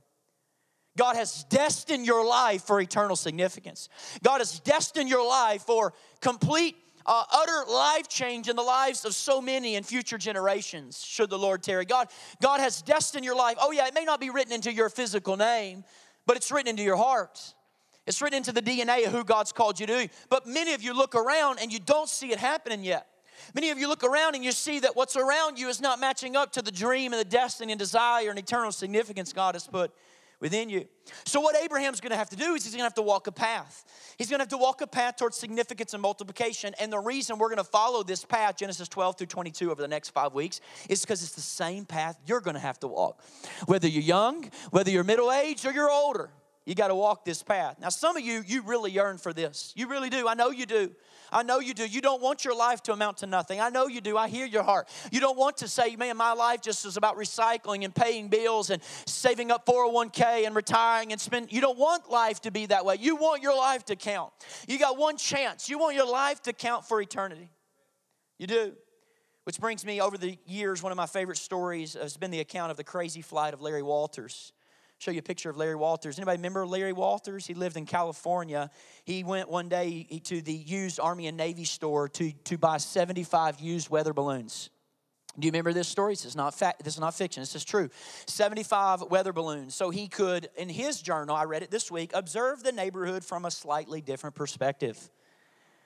God 0.98 1.16
has 1.16 1.44
destined 1.46 2.06
your 2.06 2.26
life 2.26 2.64
for 2.64 2.82
eternal 2.82 3.16
significance. 3.16 3.88
God 4.24 4.40
has 4.40 4.60
destined 4.60 5.10
your 5.10 5.26
life 5.26 5.62
for 5.62 5.94
complete 6.22 6.76
uh, 7.06 7.24
utter 7.32 7.72
life 7.72 8.08
change 8.08 8.50
in 8.50 8.56
the 8.56 8.64
lives 8.64 9.06
of 9.06 9.14
so 9.14 9.42
many 9.42 9.76
in 9.76 9.84
future 9.84 10.18
generations, 10.18 11.04
should 11.04 11.30
the 11.30 11.38
Lord 11.38 11.64
tarry. 11.64 11.86
God, 11.86 12.08
God 12.42 12.60
has 12.60 12.82
destined 12.82 13.26
your 13.26 13.36
life. 13.36 13.58
Oh, 13.60 13.72
yeah, 13.72 13.88
it 13.88 13.94
may 13.94 14.06
not 14.06 14.20
be 14.20 14.30
written 14.30 14.54
into 14.54 14.72
your 14.74 14.90
physical 14.90 15.38
name, 15.38 15.84
but 16.26 16.38
it's 16.38 16.52
written 16.52 16.70
into 16.70 16.84
your 16.84 16.98
heart. 16.98 17.54
It's 18.06 18.22
written 18.22 18.38
into 18.38 18.52
the 18.52 18.62
DNA 18.62 19.06
of 19.06 19.12
who 19.12 19.24
God's 19.24 19.52
called 19.52 19.80
you 19.80 19.88
to. 19.88 20.10
But 20.30 20.48
many 20.48 20.74
of 20.74 20.82
you 20.82 20.94
look 20.96 21.16
around 21.16 21.60
and 21.62 21.72
you 21.72 21.80
don't 21.80 22.10
see 22.10 22.32
it 22.32 22.40
happening 22.40 22.84
yet. 22.84 23.08
Many 23.54 23.70
of 23.70 23.80
you 23.80 23.88
look 23.88 24.04
around 24.04 24.36
and 24.36 24.44
you 24.44 24.52
see 24.52 24.80
that 24.80 24.96
what's 24.96 25.16
around 25.16 25.58
you 25.58 25.70
is 25.70 25.80
not 25.80 26.00
matching 26.00 26.36
up 26.36 26.52
to 26.54 26.62
the 26.62 26.72
dream 26.72 27.14
and 27.14 27.20
the 27.20 27.26
destiny 27.26 27.72
and 27.72 27.80
desire 27.80 28.30
and 28.30 28.38
eternal 28.38 28.72
significance 28.72 29.34
God 29.34 29.56
has 29.56 29.68
put 29.68 29.92
within 30.40 30.70
you. 30.70 30.86
So, 31.26 31.42
what 31.42 31.56
Abraham's 31.56 32.02
gonna 32.02 32.16
have 32.16 32.30
to 32.30 32.36
do 32.36 32.54
is 32.56 32.64
he's 32.64 32.74
gonna 32.74 32.84
have 32.84 32.94
to 32.96 33.02
walk 33.02 33.28
a 33.28 33.32
path. 33.32 33.84
He's 34.18 34.30
gonna 34.30 34.42
have 34.42 34.50
to 34.50 34.58
walk 34.58 34.82
a 34.82 34.88
path 34.88 35.18
towards 35.18 35.38
significance 35.38 35.94
and 35.94 36.02
multiplication. 36.02 36.74
And 36.80 36.92
the 36.92 37.00
reason 37.00 37.38
we're 37.38 37.50
gonna 37.50 37.64
follow 37.64 38.04
this 38.04 38.24
path, 38.24 38.58
Genesis 38.58 38.88
12 38.88 39.18
through 39.18 39.28
22, 39.28 39.72
over 39.72 39.82
the 39.82 39.88
next 39.88 40.10
five 40.10 40.34
weeks, 40.34 40.62
is 40.88 41.02
because 41.02 41.24
it's 41.24 41.34
the 41.34 41.42
same 41.42 41.86
path 41.86 42.20
you're 42.26 42.42
gonna 42.42 42.60
have 42.60 42.80
to 42.82 42.88
walk. 42.88 43.24
Whether 43.66 43.88
you're 43.88 44.04
young, 44.04 44.50
whether 44.72 44.92
you're 44.92 45.04
middle 45.04 45.32
aged, 45.32 45.66
or 45.66 45.72
you're 45.72 45.92
older, 45.92 46.30
you 46.70 46.76
gotta 46.76 46.94
walk 46.94 47.26
this 47.26 47.42
path. 47.42 47.78
Now, 47.82 47.90
some 47.90 48.16
of 48.16 48.22
you, 48.22 48.44
you 48.46 48.62
really 48.62 48.92
yearn 48.92 49.18
for 49.18 49.34
this. 49.34 49.74
You 49.76 49.88
really 49.88 50.12
do. 50.12 50.28
I 50.28 50.36
know 50.36 50.52
you 50.52 50.68
do. 50.68 50.92
I 51.32 51.42
know 51.42 51.60
you 51.60 51.74
do. 51.74 51.84
You 51.84 52.00
don't 52.00 52.22
want 52.22 52.46
your 52.46 52.56
life 52.56 52.84
to 52.84 52.94
amount 52.94 53.18
to 53.18 53.26
nothing. 53.26 53.60
I 53.60 53.70
know 53.70 53.88
you 53.88 54.02
do. 54.02 54.16
I 54.16 54.28
hear 54.30 54.46
your 54.46 54.62
heart. 54.62 54.88
You 55.12 55.20
don't 55.20 55.36
want 55.36 55.58
to 55.58 55.68
say, 55.68 55.96
man, 55.96 56.16
my 56.16 56.34
life 56.34 56.62
just 56.62 56.86
is 56.86 56.96
about 56.96 57.18
recycling 57.18 57.86
and 57.86 57.96
paying 57.96 58.28
bills 58.28 58.70
and 58.70 58.84
saving 59.08 59.50
up 59.50 59.66
401k 59.66 60.46
and 60.46 60.56
retiring 60.56 61.12
and 61.12 61.20
spend. 61.20 61.52
You 61.52 61.60
don't 61.60 61.80
want 61.80 62.12
life 62.12 62.40
to 62.42 62.52
be 62.52 62.68
that 62.68 62.86
way. 62.86 62.98
You 63.00 63.16
want 63.16 63.42
your 63.42 63.58
life 63.58 63.86
to 63.86 63.96
count. 63.96 64.32
You 64.68 64.78
got 64.78 64.96
one 64.96 65.18
chance. 65.18 65.70
You 65.72 65.80
want 65.80 65.96
your 65.96 66.08
life 66.08 66.40
to 66.44 66.54
count 66.54 66.86
for 66.86 67.02
eternity. 67.02 67.50
You 68.38 68.46
do. 68.46 68.74
Which 69.46 69.60
brings 69.60 69.84
me 69.84 70.02
over 70.02 70.20
the 70.20 70.38
years, 70.46 70.84
one 70.84 70.92
of 70.92 70.98
my 70.98 71.08
favorite 71.08 71.40
stories 71.40 71.96
has 71.96 72.16
been 72.16 72.30
the 72.30 72.42
account 72.42 72.70
of 72.70 72.78
the 72.78 72.84
crazy 72.84 73.24
flight 73.24 73.56
of 73.56 73.62
Larry 73.62 73.82
Walters 73.82 74.54
show 75.00 75.12
you 75.12 75.20
a 75.20 75.24
picture 75.24 75.50
of 75.50 75.56
Larry 75.56 75.76
Walters. 75.76 76.20
Anybody 76.20 76.38
remember 76.38 76.68
Larry 76.68 76.92
Walters? 76.92 77.48
He 77.48 77.54
lived 77.54 77.78
in 77.78 77.86
California. 77.86 78.70
He 79.06 79.24
went 79.24 79.50
one 79.50 79.70
day 79.70 80.04
to 80.26 80.42
the 80.42 80.54
used 80.54 81.00
Army 81.00 81.28
and 81.28 81.38
Navy 81.38 81.64
store 81.64 82.10
to, 82.10 82.34
to 82.34 82.58
buy 82.58 82.78
75 82.78 83.62
used 83.62 83.90
weather 83.90 84.12
balloons. 84.12 84.70
Do 85.40 85.46
you 85.46 85.52
remember 85.52 85.72
this 85.72 85.88
story? 85.88 86.14
This 86.14 86.26
is 86.26 86.36
not 86.36 86.54
fact. 86.54 86.84
This 86.84 86.96
is 86.96 87.00
not 87.00 87.14
fiction. 87.14 87.42
This 87.42 87.56
is 87.56 87.64
true. 87.64 87.90
75 88.28 89.04
weather 89.04 89.32
balloons. 89.32 89.74
So 89.74 89.90
he 89.90 90.10
could, 90.10 90.50
in 90.58 90.68
his 90.68 91.02
journal, 91.02 91.34
I 91.34 91.46
read 91.46 91.64
it 91.64 91.72
this 91.72 91.90
week, 91.90 92.12
observe 92.14 92.62
the 92.62 92.74
neighborhood 92.74 93.24
from 93.24 93.46
a 93.46 93.52
slightly 93.52 94.02
different 94.02 94.36
perspective. 94.36 95.10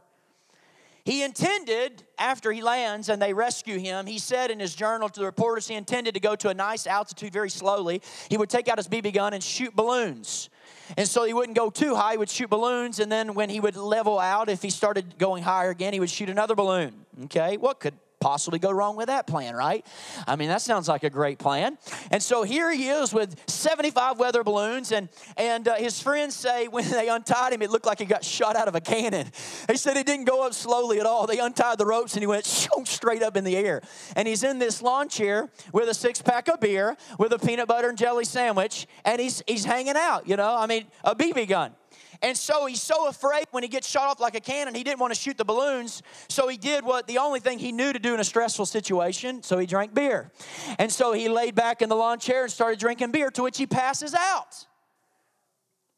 He 1.04 1.24
intended, 1.24 2.04
after 2.18 2.54
he 2.54 2.62
lands 2.62 3.10
and 3.10 3.22
they 3.22 3.34
rescue 3.34 3.80
him, 3.80 4.06
he 4.06 4.18
said 4.18 4.50
in 4.50 4.62
his 4.62 4.74
journal 4.74 5.10
to 5.10 5.20
the 5.20 5.26
reporters 5.26 5.68
he 5.68 5.76
intended 5.76 6.14
to 6.14 6.22
go 6.22 6.38
to 6.38 6.48
a 6.48 6.54
nice 6.54 6.88
altitude 6.88 7.34
very 7.34 7.50
slowly. 7.50 8.02
He 8.30 8.38
would 8.38 8.50
take 8.50 8.70
out 8.70 8.78
his 8.78 8.88
BB 8.88 9.14
gun 9.14 9.34
and 9.34 9.44
shoot 9.44 9.76
balloons. 9.76 10.50
And 10.96 11.06
so 11.06 11.26
he 11.26 11.34
wouldn't 11.34 11.58
go 11.58 11.70
too 11.70 11.96
high, 11.96 12.14
he 12.14 12.18
would 12.18 12.30
shoot 12.30 12.50
balloons, 12.50 13.00
and 13.00 13.12
then 13.12 13.34
when 13.34 13.50
he 13.50 13.60
would 13.60 13.76
level 13.76 14.20
out, 14.20 14.48
if 14.48 14.62
he 14.62 14.70
started 14.70 15.18
going 15.18 15.44
higher 15.44 15.70
again, 15.70 15.92
he 15.92 16.00
would 16.00 16.10
shoot 16.10 16.30
another 16.30 16.56
balloon. 16.56 16.94
Okay? 17.26 17.58
What 17.58 17.82
could 17.82 17.96
possibly 18.20 18.60
go 18.60 18.72
wrong 18.72 18.96
with 18.96 19.08
that 19.08 19.28
plan, 19.28 19.56
right? 19.56 19.86
I 20.28 20.36
mean, 20.36 20.50
that 20.50 20.62
sounds 20.62 20.88
like 20.88 21.04
a 21.04 21.10
great 21.10 21.40
plan. 21.40 21.78
And 22.12 22.22
so 22.22 22.44
here 22.44 22.72
he 22.72 22.90
is 22.90 23.14
with 23.14 23.36
75 23.50 24.20
weather 24.20 24.44
balloons, 24.44 24.92
and, 24.92 25.10
and 25.38 25.68
uh, 25.68 25.76
his 25.76 26.02
friends 26.02 26.36
say 26.36 26.68
when 26.68 26.90
they 26.90 27.10
untied 27.10 27.54
him, 27.54 27.62
it 27.62 27.70
looked 27.70 27.86
like 27.86 28.00
he 28.00 28.06
got 28.06 28.24
shot 28.24 28.56
out 28.56 28.68
of 28.68 28.76
a 28.76 28.82
cannon. 28.82 29.28
They 29.68 29.76
said 29.76 29.98
it 29.98 30.06
didn't 30.06 30.26
go 30.26 30.46
up 30.46 30.54
slowly 30.54 31.00
at 31.00 31.06
all. 31.06 31.28
They 31.28 31.40
untied 31.40 31.78
the 31.78 31.86
ropes 31.86 32.14
and 32.14 32.22
he 32.22 32.28
went 32.28 32.46
straight 32.46 33.24
up 33.24 33.38
in 33.38 33.44
the 33.44 33.56
air. 33.56 33.82
And 34.16 34.28
he's 34.28 34.44
in 34.44 34.60
this 34.60 34.82
lawn 34.82 35.10
chair 35.10 35.50
with 35.74 35.90
a 35.90 35.94
six 35.94 36.22
pack 36.22 36.48
of 36.50 36.60
beer, 36.60 36.98
with 37.18 37.34
a 37.34 37.40
peanut 37.40 37.68
butter 37.68 37.90
and 37.90 37.98
jelly 37.98 38.26
sandwich, 38.26 38.88
and 39.06 39.22
he's, 39.22 39.44
he's 39.48 39.66
hanging 39.66 39.96
out, 39.96 40.28
you 40.28 40.36
know? 40.36 40.56
I 40.56 40.68
mean, 40.68 40.88
a 41.04 41.16
BB 41.16 41.48
gun. 41.48 41.74
And 42.22 42.38
so 42.38 42.66
he's 42.66 42.82
so 42.82 43.08
afraid 43.08 43.46
when 43.52 43.64
he 43.64 43.70
gets 43.70 43.88
shot 43.88 44.10
off 44.10 44.20
like 44.20 44.36
a 44.36 44.42
cannon, 44.42 44.76
he 44.76 44.84
didn't 44.84 45.00
want 45.00 45.14
to 45.14 45.20
shoot 45.20 45.38
the 45.38 45.46
balloons. 45.46 46.04
So 46.28 46.50
he 46.50 46.58
did 46.58 46.84
what 46.84 47.08
the 47.08 47.18
only 47.18 47.40
thing 47.40 47.60
he 47.60 47.72
knew 47.72 47.94
to 47.94 48.00
do 48.00 48.14
in 48.14 48.20
a 48.20 48.26
stressful 48.26 48.66
situation. 48.66 49.42
So 49.42 49.58
he 49.58 49.66
drank 49.66 49.94
beer. 49.94 50.32
And 50.78 50.92
so 50.92 51.14
he 51.14 51.30
laid 51.30 51.56
back 51.56 51.82
in 51.82 51.88
the 51.88 51.96
lawn 51.96 52.20
chair 52.20 52.44
and 52.44 52.52
started 52.52 52.78
drinking 52.80 53.12
beer, 53.12 53.32
to 53.32 53.44
which 53.44 53.58
he 53.58 53.66
passes 53.66 54.14
out. 54.14 54.66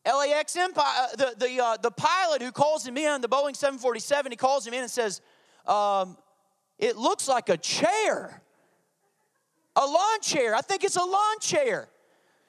LAX 0.05 0.55
Empire, 0.55 0.85
uh, 0.85 1.15
the, 1.15 1.35
the, 1.37 1.63
uh, 1.63 1.77
the 1.77 1.91
pilot 1.91 2.41
who 2.41 2.51
calls 2.51 2.85
him 2.85 2.97
in, 2.97 3.21
the 3.21 3.29
Boeing 3.29 3.55
747, 3.55 4.31
he 4.31 4.35
calls 4.35 4.65
him 4.65 4.73
in 4.73 4.81
and 4.81 4.91
says, 4.91 5.21
um, 5.67 6.17
It 6.79 6.97
looks 6.97 7.27
like 7.27 7.49
a 7.49 7.57
chair, 7.57 8.41
a 9.75 9.85
lawn 9.85 10.21
chair. 10.21 10.55
I 10.55 10.61
think 10.61 10.83
it's 10.83 10.95
a 10.95 11.03
lawn 11.03 11.39
chair. 11.39 11.87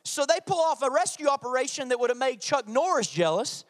So 0.04 0.26
they 0.26 0.38
pull 0.44 0.60
off 0.60 0.82
a 0.82 0.90
rescue 0.90 1.28
operation 1.28 1.88
that 1.88 2.00
would 2.00 2.10
have 2.10 2.18
made 2.18 2.40
Chuck 2.40 2.66
Norris 2.68 3.08
jealous. 3.08 3.64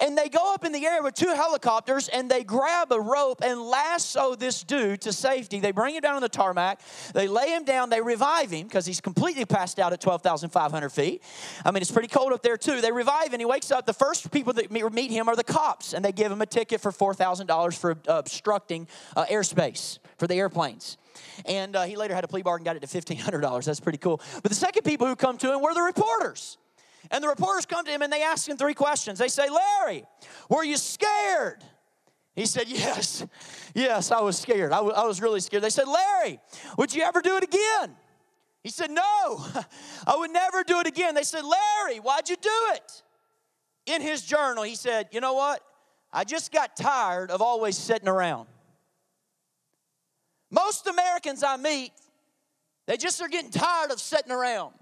And 0.00 0.16
they 0.16 0.28
go 0.28 0.52
up 0.54 0.64
in 0.64 0.72
the 0.72 0.84
air 0.84 1.02
with 1.02 1.14
two 1.14 1.34
helicopters 1.34 2.08
and 2.08 2.30
they 2.30 2.44
grab 2.44 2.92
a 2.92 3.00
rope 3.00 3.42
and 3.42 3.60
lasso 3.60 4.34
this 4.34 4.62
dude 4.62 5.00
to 5.02 5.12
safety. 5.12 5.60
They 5.60 5.72
bring 5.72 5.94
him 5.94 6.00
down 6.00 6.14
on 6.14 6.22
the 6.22 6.28
tarmac. 6.28 6.80
They 7.14 7.28
lay 7.28 7.50
him 7.50 7.64
down. 7.64 7.90
They 7.90 8.00
revive 8.00 8.50
him 8.50 8.66
because 8.66 8.86
he's 8.86 9.00
completely 9.00 9.44
passed 9.44 9.78
out 9.78 9.92
at 9.92 10.00
12,500 10.00 10.90
feet. 10.90 11.22
I 11.64 11.70
mean, 11.70 11.82
it's 11.82 11.90
pretty 11.90 12.08
cold 12.08 12.32
up 12.32 12.42
there 12.42 12.56
too. 12.56 12.80
They 12.80 12.92
revive 12.92 13.32
him. 13.32 13.40
He 13.40 13.46
wakes 13.46 13.70
up. 13.70 13.86
The 13.86 13.92
first 13.92 14.30
people 14.30 14.52
that 14.54 14.70
meet 14.70 15.10
him 15.10 15.28
are 15.28 15.36
the 15.36 15.44
cops 15.44 15.92
and 15.94 16.04
they 16.04 16.12
give 16.12 16.30
him 16.30 16.42
a 16.42 16.46
ticket 16.46 16.80
for 16.80 16.92
$4,000 16.92 17.76
for 17.78 17.96
obstructing 18.06 18.86
uh, 19.16 19.24
airspace 19.26 19.98
for 20.18 20.26
the 20.26 20.34
airplanes. 20.34 20.96
And 21.46 21.76
uh, 21.76 21.84
he 21.84 21.96
later 21.96 22.14
had 22.14 22.24
a 22.24 22.28
plea 22.28 22.42
bargain, 22.42 22.64
got 22.64 22.76
it 22.76 22.82
to 22.82 22.86
$1,500. 22.86 23.64
That's 23.64 23.80
pretty 23.80 23.98
cool. 23.98 24.20
But 24.42 24.50
the 24.50 24.54
second 24.54 24.84
people 24.84 25.06
who 25.06 25.16
come 25.16 25.36
to 25.38 25.52
him 25.52 25.60
were 25.60 25.74
the 25.74 25.82
reporters. 25.82 26.58
And 27.12 27.22
the 27.22 27.28
reporters 27.28 27.66
come 27.66 27.84
to 27.84 27.90
him 27.90 28.00
and 28.00 28.10
they 28.10 28.22
ask 28.22 28.48
him 28.48 28.56
three 28.56 28.72
questions. 28.72 29.18
They 29.18 29.28
say, 29.28 29.48
Larry, 29.50 30.04
were 30.48 30.64
you 30.64 30.78
scared? 30.78 31.62
He 32.34 32.46
said, 32.46 32.68
Yes, 32.68 33.24
yes, 33.74 34.10
I 34.10 34.22
was 34.22 34.38
scared. 34.38 34.72
I, 34.72 34.76
w- 34.76 34.94
I 34.94 35.04
was 35.04 35.20
really 35.20 35.40
scared. 35.40 35.62
They 35.62 35.70
said, 35.70 35.86
Larry, 35.86 36.40
would 36.78 36.94
you 36.94 37.02
ever 37.02 37.20
do 37.20 37.36
it 37.36 37.44
again? 37.44 37.94
He 38.64 38.70
said, 38.70 38.90
No, 38.90 39.02
I 40.06 40.16
would 40.16 40.30
never 40.30 40.64
do 40.64 40.80
it 40.80 40.86
again. 40.86 41.14
They 41.14 41.22
said, 41.22 41.44
Larry, 41.44 41.98
why'd 41.98 42.30
you 42.30 42.36
do 42.36 42.50
it? 42.74 43.02
In 43.84 44.00
his 44.00 44.22
journal, 44.22 44.62
he 44.62 44.74
said, 44.74 45.08
You 45.12 45.20
know 45.20 45.34
what? 45.34 45.60
I 46.10 46.24
just 46.24 46.50
got 46.50 46.76
tired 46.76 47.30
of 47.30 47.42
always 47.42 47.76
sitting 47.76 48.08
around. 48.08 48.48
Most 50.50 50.86
Americans 50.86 51.42
I 51.42 51.58
meet, 51.58 51.92
they 52.86 52.96
just 52.96 53.20
are 53.20 53.28
getting 53.28 53.50
tired 53.50 53.90
of 53.90 54.00
sitting 54.00 54.32
around. 54.32 54.72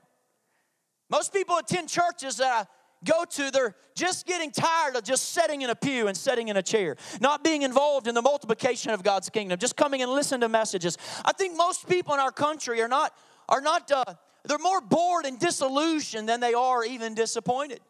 Most 1.11 1.33
people 1.33 1.57
attend 1.57 1.89
churches 1.89 2.37
that 2.37 2.53
I 2.53 2.67
go 3.05 3.25
to, 3.25 3.51
they're 3.51 3.75
just 3.95 4.27
getting 4.27 4.51
tired 4.51 4.97
of 4.97 5.05
just 5.05 5.31
sitting 5.31 5.63
in 5.63 5.71
a 5.71 5.75
pew 5.75 6.07
and 6.07 6.17
sitting 6.17 6.49
in 6.49 6.57
a 6.57 6.63
chair, 6.63 6.97
not 7.21 7.43
being 7.43 7.63
involved 7.63 8.07
in 8.07 8.15
the 8.15 8.23
multiplication 8.23 8.93
of 8.93 9.03
God's 9.03 9.29
kingdom, 9.29 9.59
just 9.59 9.77
coming 9.77 10.03
and 10.03 10.11
listening 10.13 10.43
to 10.43 10.49
messages. 10.49 10.97
I 11.25 11.33
think 11.33 11.57
most 11.57 11.89
people 11.89 12.15
in 12.15 12.21
our 12.21 12.33
country 12.33 12.81
are 12.83 12.89
not, 12.89 13.13
are 13.49 13.61
not, 13.61 13.91
uh, 13.91 14.05
they're 14.45 14.59
more 14.59 14.81
bored 14.81 15.25
and 15.25 15.39
disillusioned 15.39 16.29
than 16.29 16.41
they 16.41 16.55
are 16.55 16.85
even 16.85 17.15
disappointed. 17.15 17.81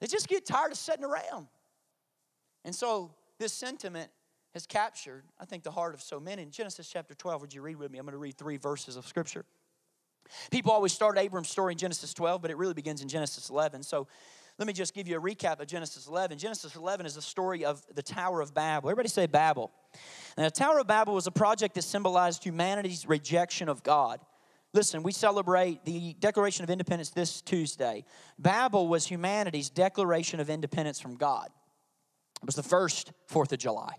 They 0.00 0.06
just 0.06 0.28
get 0.28 0.44
tired 0.44 0.72
of 0.72 0.78
sitting 0.78 1.04
around. 1.04 1.46
And 2.64 2.74
so 2.74 3.14
this 3.38 3.52
sentiment 3.52 4.10
has 4.52 4.66
captured, 4.66 5.24
I 5.40 5.44
think, 5.44 5.62
the 5.62 5.70
heart 5.70 5.94
of 5.94 6.02
so 6.02 6.20
many. 6.20 6.42
In 6.42 6.50
Genesis 6.50 6.88
chapter 6.88 7.14
12, 7.14 7.40
would 7.40 7.54
you 7.54 7.62
read 7.62 7.76
with 7.76 7.90
me? 7.90 7.98
I'm 7.98 8.04
going 8.04 8.12
to 8.12 8.18
read 8.18 8.36
three 8.36 8.56
verses 8.56 8.96
of 8.96 9.06
scripture. 9.06 9.44
People 10.50 10.72
always 10.72 10.92
start 10.92 11.18
Abram's 11.18 11.50
story 11.50 11.72
in 11.72 11.78
Genesis 11.78 12.14
12, 12.14 12.42
but 12.42 12.50
it 12.50 12.56
really 12.56 12.74
begins 12.74 13.02
in 13.02 13.08
Genesis 13.08 13.50
11. 13.50 13.82
So 13.82 14.06
let 14.58 14.66
me 14.66 14.72
just 14.72 14.94
give 14.94 15.08
you 15.08 15.18
a 15.18 15.20
recap 15.20 15.60
of 15.60 15.66
Genesis 15.66 16.06
11. 16.06 16.38
Genesis 16.38 16.76
11 16.76 17.06
is 17.06 17.14
the 17.14 17.22
story 17.22 17.64
of 17.64 17.82
the 17.94 18.02
Tower 18.02 18.40
of 18.40 18.54
Babel. 18.54 18.88
Everybody 18.88 19.08
say 19.08 19.26
Babel. 19.26 19.72
Now, 20.38 20.44
the 20.44 20.50
Tower 20.50 20.78
of 20.78 20.86
Babel 20.86 21.14
was 21.14 21.26
a 21.26 21.32
project 21.32 21.74
that 21.74 21.82
symbolized 21.82 22.44
humanity's 22.44 23.06
rejection 23.08 23.68
of 23.68 23.82
God. 23.82 24.20
Listen, 24.72 25.02
we 25.02 25.12
celebrate 25.12 25.84
the 25.84 26.14
Declaration 26.18 26.64
of 26.64 26.70
Independence 26.70 27.10
this 27.10 27.40
Tuesday. 27.40 28.04
Babel 28.38 28.88
was 28.88 29.06
humanity's 29.06 29.70
declaration 29.70 30.40
of 30.40 30.50
independence 30.50 31.00
from 31.00 31.16
God. 31.16 31.48
It 32.42 32.46
was 32.46 32.56
the 32.56 32.62
first 32.62 33.12
4th 33.30 33.52
of 33.52 33.58
July. 33.58 33.94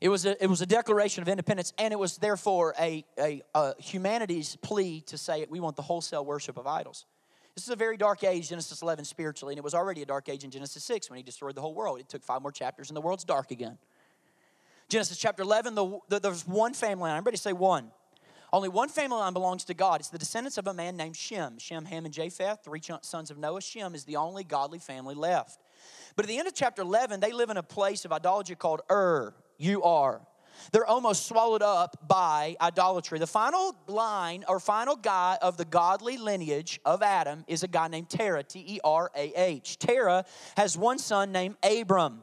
It 0.00 0.08
was 0.08 0.26
a, 0.26 0.42
it 0.42 0.48
was 0.48 0.60
a 0.60 0.66
declaration 0.66 1.22
of 1.22 1.28
independence, 1.28 1.72
and 1.78 1.92
it 1.92 1.98
was 1.98 2.18
therefore 2.18 2.74
a, 2.78 3.04
a, 3.18 3.42
a 3.54 3.80
humanity's 3.80 4.56
plea 4.56 5.00
to 5.02 5.16
say 5.16 5.46
we 5.48 5.60
want 5.60 5.76
the 5.76 5.82
wholesale 5.82 6.24
worship 6.24 6.58
of 6.58 6.66
idols. 6.66 7.06
This 7.54 7.64
is 7.64 7.70
a 7.70 7.76
very 7.76 7.96
dark 7.96 8.22
age, 8.22 8.50
Genesis 8.50 8.82
11, 8.82 9.06
spiritually, 9.06 9.54
and 9.54 9.58
it 9.58 9.64
was 9.64 9.72
already 9.72 10.02
a 10.02 10.06
dark 10.06 10.28
age 10.28 10.44
in 10.44 10.50
Genesis 10.50 10.84
6 10.84 11.08
when 11.08 11.16
he 11.16 11.22
destroyed 11.22 11.54
the 11.54 11.62
whole 11.62 11.72
world. 11.72 11.98
It 11.98 12.08
took 12.08 12.22
five 12.22 12.42
more 12.42 12.52
chapters, 12.52 12.90
and 12.90 12.96
the 12.96 13.00
world's 13.00 13.24
dark 13.24 13.50
again. 13.50 13.78
Genesis 14.90 15.16
chapter 15.16 15.42
11, 15.42 15.74
the, 15.74 15.98
the, 16.10 16.20
there's 16.20 16.46
one 16.46 16.74
family 16.74 17.08
line. 17.08 17.16
Everybody 17.16 17.38
say 17.38 17.54
one. 17.54 17.90
Only 18.52 18.68
one 18.68 18.90
family 18.90 19.16
line 19.16 19.32
belongs 19.32 19.64
to 19.64 19.74
God. 19.74 20.00
It's 20.00 20.10
the 20.10 20.18
descendants 20.18 20.58
of 20.58 20.66
a 20.66 20.74
man 20.74 20.96
named 20.96 21.16
Shem. 21.16 21.58
Shem, 21.58 21.86
Ham, 21.86 22.04
and 22.04 22.12
Japheth, 22.12 22.62
three 22.62 22.80
sons 23.00 23.30
of 23.30 23.38
Noah. 23.38 23.62
Shem 23.62 23.94
is 23.94 24.04
the 24.04 24.16
only 24.16 24.44
godly 24.44 24.78
family 24.78 25.14
left. 25.14 25.60
But 26.14 26.26
at 26.26 26.28
the 26.28 26.38
end 26.38 26.46
of 26.46 26.54
chapter 26.54 26.82
11, 26.82 27.20
they 27.20 27.32
live 27.32 27.48
in 27.48 27.56
a 27.56 27.62
place 27.62 28.04
of 28.04 28.12
idolatry 28.12 28.54
called 28.54 28.82
Ur 28.90 29.34
you 29.58 29.82
are. 29.82 30.20
They're 30.72 30.86
almost 30.86 31.26
swallowed 31.26 31.62
up 31.62 32.08
by 32.08 32.56
idolatry. 32.60 33.18
The 33.18 33.26
final 33.26 33.76
line 33.86 34.44
or 34.48 34.58
final 34.58 34.96
guy 34.96 35.38
of 35.40 35.56
the 35.56 35.64
godly 35.64 36.16
lineage 36.16 36.80
of 36.84 37.02
Adam 37.02 37.44
is 37.46 37.62
a 37.62 37.68
guy 37.68 37.88
named 37.88 38.10
Terah, 38.10 38.42
T 38.42 38.64
E 38.66 38.80
R 38.82 39.10
A 39.14 39.32
H. 39.36 39.78
Terah 39.78 40.24
has 40.56 40.76
one 40.76 40.98
son 40.98 41.32
named 41.32 41.56
Abram. 41.62 42.22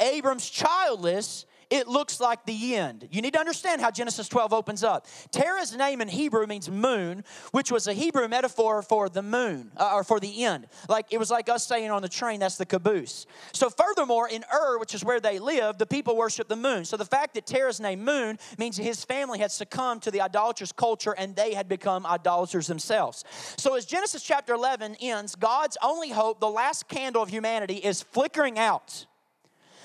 Abram's 0.00 0.48
childless 0.48 1.46
it 1.70 1.86
looks 1.86 2.20
like 2.20 2.44
the 2.46 2.76
end. 2.76 3.08
You 3.10 3.20
need 3.20 3.34
to 3.34 3.40
understand 3.40 3.80
how 3.80 3.90
Genesis 3.90 4.28
12 4.28 4.52
opens 4.52 4.82
up. 4.82 5.06
Terah's 5.30 5.76
name 5.76 6.00
in 6.00 6.08
Hebrew 6.08 6.46
means 6.46 6.70
moon, 6.70 7.24
which 7.52 7.70
was 7.70 7.86
a 7.86 7.92
Hebrew 7.92 8.26
metaphor 8.28 8.82
for 8.82 9.08
the 9.08 9.22
moon, 9.22 9.72
uh, 9.76 9.90
or 9.94 10.04
for 10.04 10.18
the 10.18 10.44
end. 10.44 10.66
Like 10.88 11.06
it 11.10 11.18
was 11.18 11.30
like 11.30 11.48
us 11.48 11.66
saying 11.66 11.90
on 11.90 12.02
the 12.02 12.08
train, 12.08 12.40
that's 12.40 12.56
the 12.56 12.66
caboose. 12.66 13.26
So, 13.52 13.68
furthermore, 13.68 14.28
in 14.28 14.44
Ur, 14.52 14.78
which 14.78 14.94
is 14.94 15.04
where 15.04 15.20
they 15.20 15.38
lived, 15.38 15.78
the 15.78 15.86
people 15.86 16.16
worship 16.16 16.48
the 16.48 16.56
moon. 16.56 16.84
So, 16.84 16.96
the 16.96 17.04
fact 17.04 17.34
that 17.34 17.46
Terah's 17.46 17.80
name 17.80 18.04
moon 18.04 18.38
means 18.58 18.76
his 18.76 19.04
family 19.04 19.38
had 19.38 19.52
succumbed 19.52 20.02
to 20.02 20.10
the 20.10 20.22
idolatrous 20.22 20.72
culture 20.72 21.14
and 21.16 21.36
they 21.36 21.54
had 21.54 21.68
become 21.68 22.06
idolaters 22.06 22.66
themselves. 22.66 23.24
So, 23.56 23.74
as 23.76 23.84
Genesis 23.84 24.22
chapter 24.22 24.54
11 24.54 24.96
ends, 25.00 25.34
God's 25.34 25.76
only 25.82 26.10
hope, 26.10 26.40
the 26.40 26.48
last 26.48 26.88
candle 26.88 27.22
of 27.22 27.28
humanity, 27.28 27.76
is 27.76 28.02
flickering 28.02 28.58
out. 28.58 29.06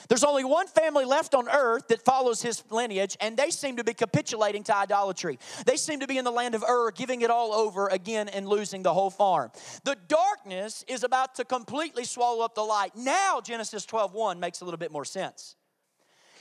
There's 0.10 0.24
only 0.24 0.44
one 0.44 0.68
family 0.68 1.06
left 1.06 1.36
on 1.36 1.50
earth 1.50 1.88
that 1.90 2.04
follows 2.04 2.42
his 2.42 2.64
lineage, 2.70 3.18
and 3.20 3.38
they 3.38 3.50
seem 3.50 3.78
to 3.78 3.84
be 3.84 3.94
capitulating 3.94 4.64
to 4.64 4.76
idolatry. 4.76 5.40
They 5.66 5.78
seem 5.78 6.00
to 6.00 6.08
be 6.08 6.18
in 6.18 6.26
the 6.26 6.32
land 6.32 6.56
of 6.56 6.64
Ur, 6.64 6.92
giving 6.92 7.22
it 7.22 7.30
all 7.30 7.54
over 7.54 7.88
again 7.88 8.30
and 8.30 8.48
losing 8.48 8.84
the 8.84 8.94
whole 8.94 9.10
farm. 9.10 9.52
The 9.84 9.98
darkness 10.08 10.84
is 10.88 11.04
about 11.04 11.36
to 11.36 11.46
completely 11.46 12.06
swallow 12.06 12.44
up 12.44 12.56
the 12.56 12.62
light. 12.62 12.96
Now, 12.96 13.42
Genesis 13.42 13.86
12 13.86 14.14
1 14.14 14.40
makes 14.40 14.62
a 14.62 14.66
little 14.66 14.78
bit 14.78 14.92
more 14.92 15.06
sense. 15.06 15.56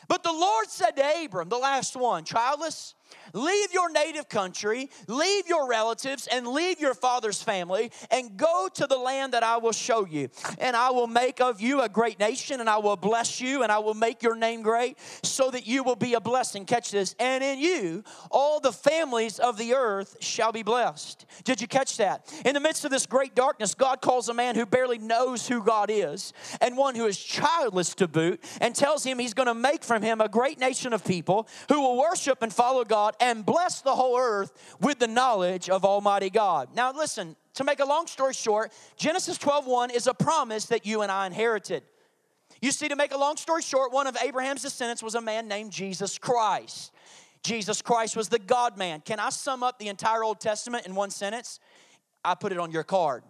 But 0.08 0.22
the 0.22 0.32
Lord 0.32 0.68
said 0.68 0.92
to 0.96 1.24
Abram, 1.24 1.48
the 1.48 1.58
last 1.58 1.96
one, 1.96 2.24
childless, 2.24 2.94
Leave 3.32 3.72
your 3.72 3.90
native 3.90 4.28
country, 4.28 4.90
leave 5.06 5.48
your 5.48 5.68
relatives, 5.68 6.26
and 6.26 6.46
leave 6.46 6.80
your 6.80 6.94
father's 6.94 7.42
family, 7.42 7.90
and 8.10 8.36
go 8.36 8.68
to 8.74 8.86
the 8.86 8.96
land 8.96 9.32
that 9.32 9.42
I 9.42 9.56
will 9.56 9.72
show 9.72 10.04
you. 10.04 10.28
And 10.58 10.76
I 10.76 10.90
will 10.90 11.06
make 11.06 11.40
of 11.40 11.60
you 11.60 11.80
a 11.80 11.88
great 11.88 12.18
nation, 12.18 12.60
and 12.60 12.68
I 12.68 12.78
will 12.78 12.96
bless 12.96 13.40
you, 13.40 13.62
and 13.62 13.72
I 13.72 13.78
will 13.78 13.94
make 13.94 14.22
your 14.22 14.34
name 14.34 14.62
great, 14.62 14.98
so 15.22 15.50
that 15.50 15.66
you 15.66 15.82
will 15.82 15.96
be 15.96 16.14
a 16.14 16.20
blessing. 16.20 16.66
Catch 16.66 16.90
this. 16.90 17.14
And 17.18 17.42
in 17.42 17.58
you, 17.58 18.04
all 18.30 18.60
the 18.60 18.72
families 18.72 19.38
of 19.38 19.56
the 19.56 19.74
earth 19.74 20.16
shall 20.20 20.52
be 20.52 20.62
blessed. 20.62 21.26
Did 21.44 21.60
you 21.60 21.66
catch 21.66 21.96
that? 21.96 22.32
In 22.44 22.54
the 22.54 22.60
midst 22.60 22.84
of 22.84 22.90
this 22.90 23.06
great 23.06 23.34
darkness, 23.34 23.74
God 23.74 24.00
calls 24.00 24.28
a 24.28 24.34
man 24.34 24.54
who 24.54 24.66
barely 24.66 24.98
knows 24.98 25.48
who 25.48 25.62
God 25.62 25.90
is, 25.90 26.32
and 26.60 26.76
one 26.76 26.94
who 26.94 27.06
is 27.06 27.18
childless 27.18 27.94
to 27.96 28.08
boot, 28.08 28.42
and 28.60 28.74
tells 28.74 29.04
him 29.04 29.18
he's 29.18 29.34
going 29.34 29.46
to 29.48 29.54
make 29.54 29.84
from 29.84 30.02
him 30.02 30.20
a 30.20 30.28
great 30.28 30.58
nation 30.58 30.92
of 30.92 31.04
people 31.04 31.48
who 31.68 31.80
will 31.80 31.98
worship 31.98 32.42
and 32.42 32.52
follow 32.52 32.84
God 32.84 33.16
and 33.22 33.46
bless 33.46 33.80
the 33.80 33.94
whole 33.94 34.18
earth 34.18 34.52
with 34.80 34.98
the 34.98 35.06
knowledge 35.06 35.70
of 35.70 35.84
Almighty 35.84 36.28
God. 36.28 36.74
Now, 36.74 36.92
listen, 36.92 37.36
to 37.54 37.62
make 37.62 37.78
a 37.78 37.84
long 37.84 38.08
story 38.08 38.34
short, 38.34 38.72
Genesis 38.96 39.38
12:1 39.38 39.90
is 39.90 40.08
a 40.08 40.12
promise 40.12 40.66
that 40.66 40.84
you 40.84 41.02
and 41.02 41.12
I 41.12 41.26
inherited. 41.26 41.84
You 42.60 42.72
see, 42.72 42.88
to 42.88 42.96
make 42.96 43.12
a 43.12 43.16
long 43.16 43.36
story 43.36 43.62
short, 43.62 43.92
one 43.92 44.08
of 44.08 44.16
Abraham's 44.20 44.62
descendants 44.62 45.04
was 45.04 45.14
a 45.14 45.20
man 45.20 45.46
named 45.46 45.70
Jesus 45.70 46.18
Christ. 46.18 46.90
Jesus 47.44 47.80
Christ 47.80 48.16
was 48.16 48.28
the 48.28 48.40
God 48.40 48.76
man. 48.76 49.00
Can 49.00 49.20
I 49.20 49.30
sum 49.30 49.62
up 49.62 49.78
the 49.78 49.88
entire 49.88 50.24
Old 50.24 50.40
Testament 50.40 50.84
in 50.86 50.94
one 50.96 51.10
sentence? 51.10 51.60
I 52.24 52.34
put 52.34 52.50
it 52.50 52.58
on 52.58 52.72
your 52.72 52.84
card 52.84 53.22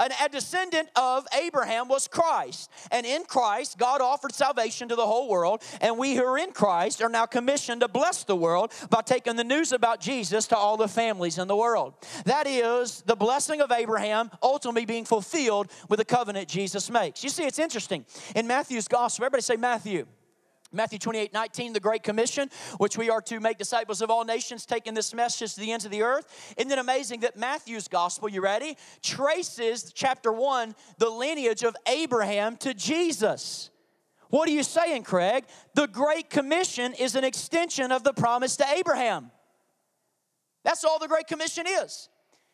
a 0.00 0.28
descendant 0.28 0.88
of 0.96 1.26
Abraham 1.38 1.88
was 1.88 2.08
Christ. 2.08 2.70
And 2.90 3.04
in 3.04 3.24
Christ, 3.24 3.78
God 3.78 4.00
offered 4.00 4.32
salvation 4.32 4.88
to 4.88 4.96
the 4.96 5.06
whole 5.06 5.28
world. 5.28 5.62
And 5.80 5.98
we 5.98 6.14
who 6.14 6.24
are 6.24 6.38
in 6.38 6.52
Christ 6.52 7.02
are 7.02 7.08
now 7.08 7.26
commissioned 7.26 7.82
to 7.82 7.88
bless 7.88 8.24
the 8.24 8.36
world 8.36 8.72
by 8.88 9.02
taking 9.02 9.36
the 9.36 9.44
news 9.44 9.72
about 9.72 10.00
Jesus 10.00 10.46
to 10.48 10.56
all 10.56 10.76
the 10.76 10.88
families 10.88 11.38
in 11.38 11.48
the 11.48 11.56
world. 11.56 11.94
That 12.24 12.46
is 12.46 13.02
the 13.06 13.16
blessing 13.16 13.60
of 13.60 13.70
Abraham 13.72 14.30
ultimately 14.42 14.84
being 14.84 15.04
fulfilled 15.04 15.70
with 15.88 15.98
the 15.98 16.04
covenant 16.04 16.48
Jesus 16.48 16.90
makes. 16.90 17.22
You 17.22 17.30
see, 17.30 17.44
it's 17.44 17.58
interesting. 17.58 18.04
In 18.34 18.46
Matthew's 18.46 18.88
gospel, 18.88 19.24
everybody 19.24 19.42
say 19.42 19.56
Matthew. 19.56 20.06
Matthew 20.72 20.98
28 20.98 21.32
19, 21.32 21.72
the 21.72 21.80
Great 21.80 22.02
Commission, 22.02 22.48
which 22.78 22.96
we 22.96 23.10
are 23.10 23.20
to 23.22 23.40
make 23.40 23.58
disciples 23.58 24.02
of 24.02 24.10
all 24.10 24.24
nations, 24.24 24.66
taking 24.66 24.94
this 24.94 25.12
message 25.12 25.54
to 25.54 25.60
the 25.60 25.72
ends 25.72 25.84
of 25.84 25.90
the 25.90 26.02
earth. 26.02 26.54
Isn't 26.56 26.70
it 26.70 26.78
amazing 26.78 27.20
that 27.20 27.36
Matthew's 27.36 27.88
gospel, 27.88 28.28
you 28.28 28.40
ready, 28.40 28.76
traces 29.02 29.92
chapter 29.92 30.32
1, 30.32 30.74
the 30.98 31.10
lineage 31.10 31.64
of 31.64 31.76
Abraham 31.86 32.56
to 32.58 32.72
Jesus? 32.72 33.70
What 34.28 34.48
are 34.48 34.52
you 34.52 34.62
saying, 34.62 35.02
Craig? 35.02 35.44
The 35.74 35.88
Great 35.88 36.30
Commission 36.30 36.94
is 36.94 37.16
an 37.16 37.24
extension 37.24 37.90
of 37.90 38.04
the 38.04 38.12
promise 38.12 38.56
to 38.58 38.66
Abraham. 38.76 39.32
That's 40.64 40.84
all 40.84 41.00
the 41.00 41.08
Great 41.08 41.26
Commission 41.26 41.66
is. 41.66 42.08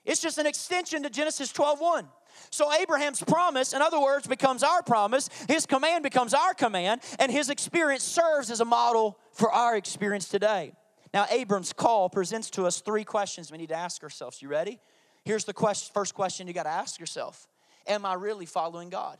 It's 0.04 0.22
just 0.22 0.38
an 0.38 0.46
extension 0.46 1.02
to 1.02 1.10
Genesis 1.10 1.52
12 1.52 1.80
1. 1.80 2.08
So 2.50 2.72
Abraham's 2.72 3.22
promise, 3.22 3.72
in 3.72 3.82
other 3.82 4.00
words, 4.00 4.26
becomes 4.26 4.62
our 4.62 4.82
promise. 4.82 5.28
His 5.48 5.66
command 5.66 6.02
becomes 6.02 6.34
our 6.34 6.54
command, 6.54 7.02
and 7.18 7.30
his 7.30 7.50
experience 7.50 8.04
serves 8.04 8.50
as 8.50 8.60
a 8.60 8.64
model 8.64 9.18
for 9.32 9.50
our 9.50 9.76
experience 9.76 10.28
today. 10.28 10.72
Now, 11.12 11.26
Abram's 11.30 11.72
call 11.72 12.08
presents 12.08 12.50
to 12.50 12.66
us 12.66 12.80
three 12.80 13.04
questions 13.04 13.50
we 13.50 13.58
need 13.58 13.70
to 13.70 13.76
ask 13.76 14.02
ourselves. 14.02 14.42
You 14.42 14.48
ready? 14.48 14.80
Here's 15.24 15.44
the 15.44 15.52
question, 15.52 15.92
first 15.92 16.14
question 16.14 16.46
you 16.46 16.52
got 16.52 16.64
to 16.64 16.68
ask 16.68 17.00
yourself 17.00 17.48
Am 17.86 18.04
I 18.04 18.14
really 18.14 18.46
following 18.46 18.90
God? 18.90 19.18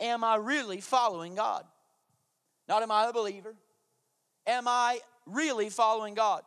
Am 0.00 0.22
I 0.24 0.36
really 0.36 0.80
following 0.80 1.34
God? 1.34 1.64
Not 2.68 2.82
am 2.82 2.90
I 2.90 3.08
a 3.08 3.12
believer? 3.12 3.54
Am 4.46 4.68
I 4.68 5.00
really 5.26 5.70
following 5.70 6.14
God? 6.14 6.42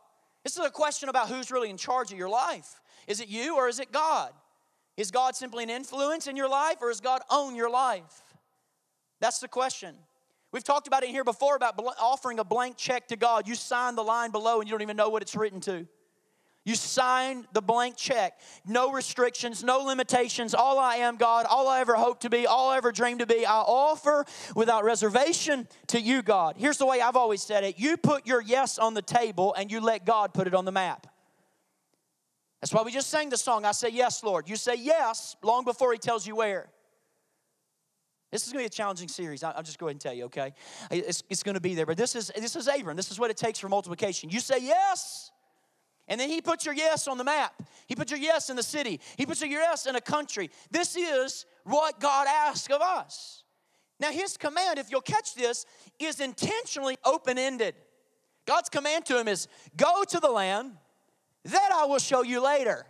This 0.50 0.58
is 0.58 0.65
a 0.65 0.72
question 0.72 1.10
about 1.10 1.29
who's 1.29 1.51
really 1.51 1.70
in 1.70 1.77
charge 1.77 2.12
of 2.12 2.18
your 2.18 2.27
life. 2.27 2.82
Is 3.06 3.20
it 3.20 3.27
you 3.27 3.58
or 3.58 3.68
is 3.68 3.79
it 3.79 3.91
God? 3.91 4.32
Is 4.98 5.12
God 5.12 5.36
simply 5.36 5.63
an 5.63 5.70
influence 5.70 6.25
in 6.25 6.36
your 6.36 6.50
life 6.50 6.77
or 6.82 6.89
does 6.89 7.01
God 7.01 7.22
own 7.29 7.56
your 7.56 7.70
life? 7.70 8.24
That's 9.20 9.38
the 9.38 9.48
question. 9.48 9.94
We've 10.51 10.63
talked 10.63 10.88
about 10.88 11.03
it 11.03 11.10
here 11.10 11.24
before 11.24 11.56
about 11.56 11.79
offering 12.01 12.39
a 12.39 12.44
blank 12.44 12.77
check 12.77 13.10
to 13.10 13.15
God. 13.15 13.48
You 13.48 13.53
sign 13.53 13.94
the 13.94 14.03
line 14.03 14.32
below 14.32 14.60
and 14.60 14.68
you 14.68 14.72
don't 14.72 14.82
even 14.82 14.98
know 14.98 15.10
what 15.10 15.22
it's 15.22 15.36
written 15.36 15.62
to. 15.62 15.86
You 16.66 16.75
sign 16.75 17.48
the 17.54 17.62
blank 17.62 17.96
check. 17.96 18.39
No 18.66 18.92
restrictions, 18.92 19.63
no 19.63 19.80
limitations. 19.80 20.54
All 20.54 20.78
I 20.78 20.98
am, 20.98 21.16
God, 21.16 21.46
all 21.50 21.68
I 21.68 21.80
ever 21.80 21.96
hope 21.96 22.20
to 22.22 22.30
be, 22.30 22.46
all 22.46 22.70
I 22.70 22.78
ever 22.78 22.92
dream 22.92 23.20
to 23.20 23.25
be, 23.25 23.46
I 23.46 23.60
offer 23.60 24.25
without 24.56 24.84
reservation 24.84 25.68
to 25.88 26.00
you, 26.00 26.22
God. 26.22 26.56
Here's 26.58 26.78
the 26.78 26.86
way 26.86 27.01
I've 27.01 27.16
always 27.16 27.42
said 27.42 27.63
it 27.63 27.80
you 27.80 27.98
put 27.98 28.28
your 28.28 28.42
yes 28.42 28.78
on 28.78 28.94
the 28.94 29.01
table 29.01 29.54
and 29.54 29.72
you 29.72 29.80
let 29.80 30.06
God 30.06 30.34
put 30.34 30.48
it 30.48 30.54
on 30.54 30.66
the 30.66 30.72
map. 30.72 31.08
That's 32.62 32.74
why 32.74 32.82
we 32.82 32.92
just 32.92 33.10
sang 33.10 33.30
the 33.30 33.38
song, 33.38 33.63
I 33.63 33.72
say 33.72 33.89
yes, 33.89 34.22
Lord. 34.22 34.50
You 34.50 34.58
say 34.58 34.75
yes 34.75 35.38
long 35.42 35.63
before 35.63 35.94
He 35.94 35.98
tells 35.98 36.28
you 36.28 36.36
where. 36.36 36.70
This 38.32 38.46
is 38.46 38.54
going 38.54 38.63
to 38.63 38.70
be 38.70 38.74
a 38.74 38.78
challenging 38.78 39.08
series. 39.08 39.44
I'll 39.44 39.63
just 39.63 39.80
go 39.80 39.88
ahead 39.88 39.96
and 39.96 40.01
tell 40.01 40.13
you, 40.13 40.25
okay? 40.25 40.54
It's, 40.92 41.24
it's 41.30 41.42
going 41.42 41.56
to 41.56 41.62
be 41.62 41.74
there. 41.74 41.88
But 41.88 41.98
this 41.98 42.16
is, 42.16 42.32
this 42.36 42.56
is 42.56 42.68
Abram. 42.68 42.96
This 42.96 43.10
is 43.10 43.18
what 43.20 43.32
it 43.32 43.38
takes 43.38 43.58
for 43.58 43.70
multiplication. 43.70 44.30
You 44.30 44.39
say 44.39 44.60
yes, 44.62 45.32
and 46.10 46.19
then 46.19 46.30
he 46.30 46.41
puts 46.41 46.65
your 46.65 46.74
yes 46.74 47.08
on 47.08 47.17
the 47.17 47.24
map. 47.24 47.54
He 47.88 47.95
puts 47.95 48.12
your 48.12 48.19
yes 48.19 48.50
in 48.50 48.56
the 48.56 48.63
city. 48.63 49.00
He 49.15 49.26
puts 49.26 49.41
your 49.41 49.50
yes 49.50 49.86
in 49.86 49.95
a 49.95 50.02
country. 50.02 50.50
This 50.72 50.98
is 50.98 51.45
what 51.63 52.00
God 52.00 52.28
asks 52.28 52.74
of 52.74 52.82
us. 52.82 53.43
Now, 54.00 54.12
his 54.12 54.36
command, 54.36 54.80
if 54.80 54.91
you'll 54.91 55.02
catch 55.02 55.36
this, 55.36 55.65
is 56.00 56.19
intentionally 56.19 56.98
open 57.06 57.38
ended. 57.38 57.76
God's 58.45 58.69
command 58.69 59.06
to 59.06 59.19
him 59.19 59.28
is 59.28 59.48
go 59.78 60.04
to 60.06 60.19
the 60.19 60.30
land 60.30 60.72
that 61.45 61.69
I 61.74 61.86
will 61.86 62.00
show 62.00 62.24
you 62.24 62.43
later. 62.43 62.86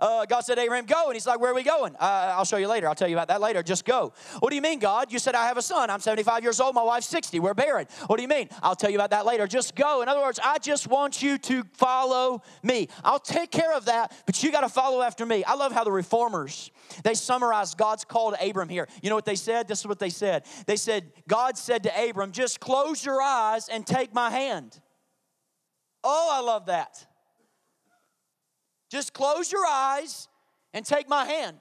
Uh, 0.00 0.24
God 0.26 0.40
said, 0.42 0.58
Abraham, 0.58 0.86
go. 0.86 1.06
And 1.06 1.14
he's 1.14 1.26
like, 1.26 1.40
Where 1.40 1.50
are 1.50 1.54
we 1.54 1.64
going? 1.64 1.96
Uh, 1.96 2.34
I'll 2.36 2.44
show 2.44 2.56
you 2.56 2.68
later. 2.68 2.88
I'll 2.88 2.94
tell 2.94 3.08
you 3.08 3.16
about 3.16 3.28
that 3.28 3.40
later. 3.40 3.62
Just 3.62 3.84
go. 3.84 4.12
What 4.38 4.50
do 4.50 4.56
you 4.56 4.62
mean, 4.62 4.78
God? 4.78 5.12
You 5.12 5.18
said, 5.18 5.34
I 5.34 5.46
have 5.46 5.56
a 5.56 5.62
son. 5.62 5.90
I'm 5.90 6.00
75 6.00 6.42
years 6.42 6.60
old. 6.60 6.74
My 6.74 6.82
wife's 6.82 7.08
60. 7.08 7.40
We're 7.40 7.54
barren. 7.54 7.86
What 8.06 8.16
do 8.16 8.22
you 8.22 8.28
mean? 8.28 8.48
I'll 8.62 8.76
tell 8.76 8.90
you 8.90 8.96
about 8.96 9.10
that 9.10 9.26
later. 9.26 9.46
Just 9.46 9.74
go. 9.74 10.02
In 10.02 10.08
other 10.08 10.20
words, 10.20 10.38
I 10.42 10.58
just 10.58 10.86
want 10.86 11.20
you 11.20 11.36
to 11.38 11.64
follow 11.72 12.42
me. 12.62 12.88
I'll 13.02 13.18
take 13.18 13.50
care 13.50 13.74
of 13.74 13.86
that, 13.86 14.12
but 14.24 14.42
you 14.42 14.52
got 14.52 14.60
to 14.60 14.68
follow 14.68 15.02
after 15.02 15.26
me. 15.26 15.42
I 15.44 15.54
love 15.54 15.72
how 15.72 15.82
the 15.82 15.92
reformers, 15.92 16.70
they 17.02 17.14
summarized 17.14 17.76
God's 17.76 18.04
call 18.04 18.32
to 18.32 18.48
Abram 18.48 18.68
here. 18.68 18.88
You 19.02 19.10
know 19.10 19.16
what 19.16 19.24
they 19.24 19.34
said? 19.34 19.66
This 19.66 19.80
is 19.80 19.86
what 19.86 19.98
they 19.98 20.10
said. 20.10 20.44
They 20.66 20.76
said, 20.76 21.12
God 21.26 21.58
said 21.58 21.82
to 21.84 22.08
Abram, 22.08 22.30
just 22.30 22.60
close 22.60 23.04
your 23.04 23.20
eyes 23.20 23.68
and 23.68 23.86
take 23.86 24.14
my 24.14 24.30
hand. 24.30 24.80
Oh, 26.04 26.28
I 26.30 26.40
love 26.40 26.66
that. 26.66 27.04
Just 28.88 29.12
close 29.12 29.52
your 29.52 29.66
eyes 29.66 30.28
and 30.72 30.84
take 30.84 31.08
my 31.08 31.24
hand. 31.24 31.58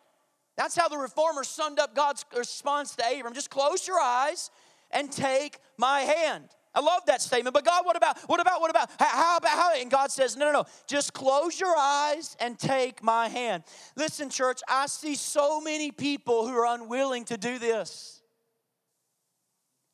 That's 0.57 0.75
how 0.75 0.87
the 0.89 0.97
reformers 0.97 1.47
summed 1.47 1.79
up 1.79 1.95
God's 1.95 2.25
response 2.35 2.95
to 2.95 3.03
Abram. 3.05 3.33
Just 3.33 3.49
close 3.49 3.87
your 3.87 3.99
eyes 3.99 4.49
and 4.91 5.11
take 5.11 5.59
my 5.77 6.01
hand. 6.01 6.45
I 6.73 6.79
love 6.79 7.05
that 7.07 7.21
statement. 7.21 7.53
But 7.53 7.65
God, 7.65 7.85
what 7.85 7.97
about, 7.97 8.19
what 8.27 8.39
about, 8.39 8.61
what 8.61 8.69
about, 8.69 8.89
how 8.99 9.37
about, 9.37 9.51
how? 9.51 9.73
And 9.75 9.89
God 9.89 10.11
says, 10.11 10.37
no, 10.37 10.45
no, 10.45 10.51
no. 10.51 10.65
Just 10.87 11.13
close 11.13 11.59
your 11.59 11.75
eyes 11.75 12.37
and 12.39 12.57
take 12.57 13.03
my 13.03 13.29
hand. 13.29 13.63
Listen, 13.95 14.29
church, 14.29 14.61
I 14.67 14.85
see 14.85 15.15
so 15.15 15.59
many 15.59 15.91
people 15.91 16.47
who 16.47 16.55
are 16.55 16.67
unwilling 16.75 17.25
to 17.25 17.37
do 17.37 17.57
this. 17.57 18.21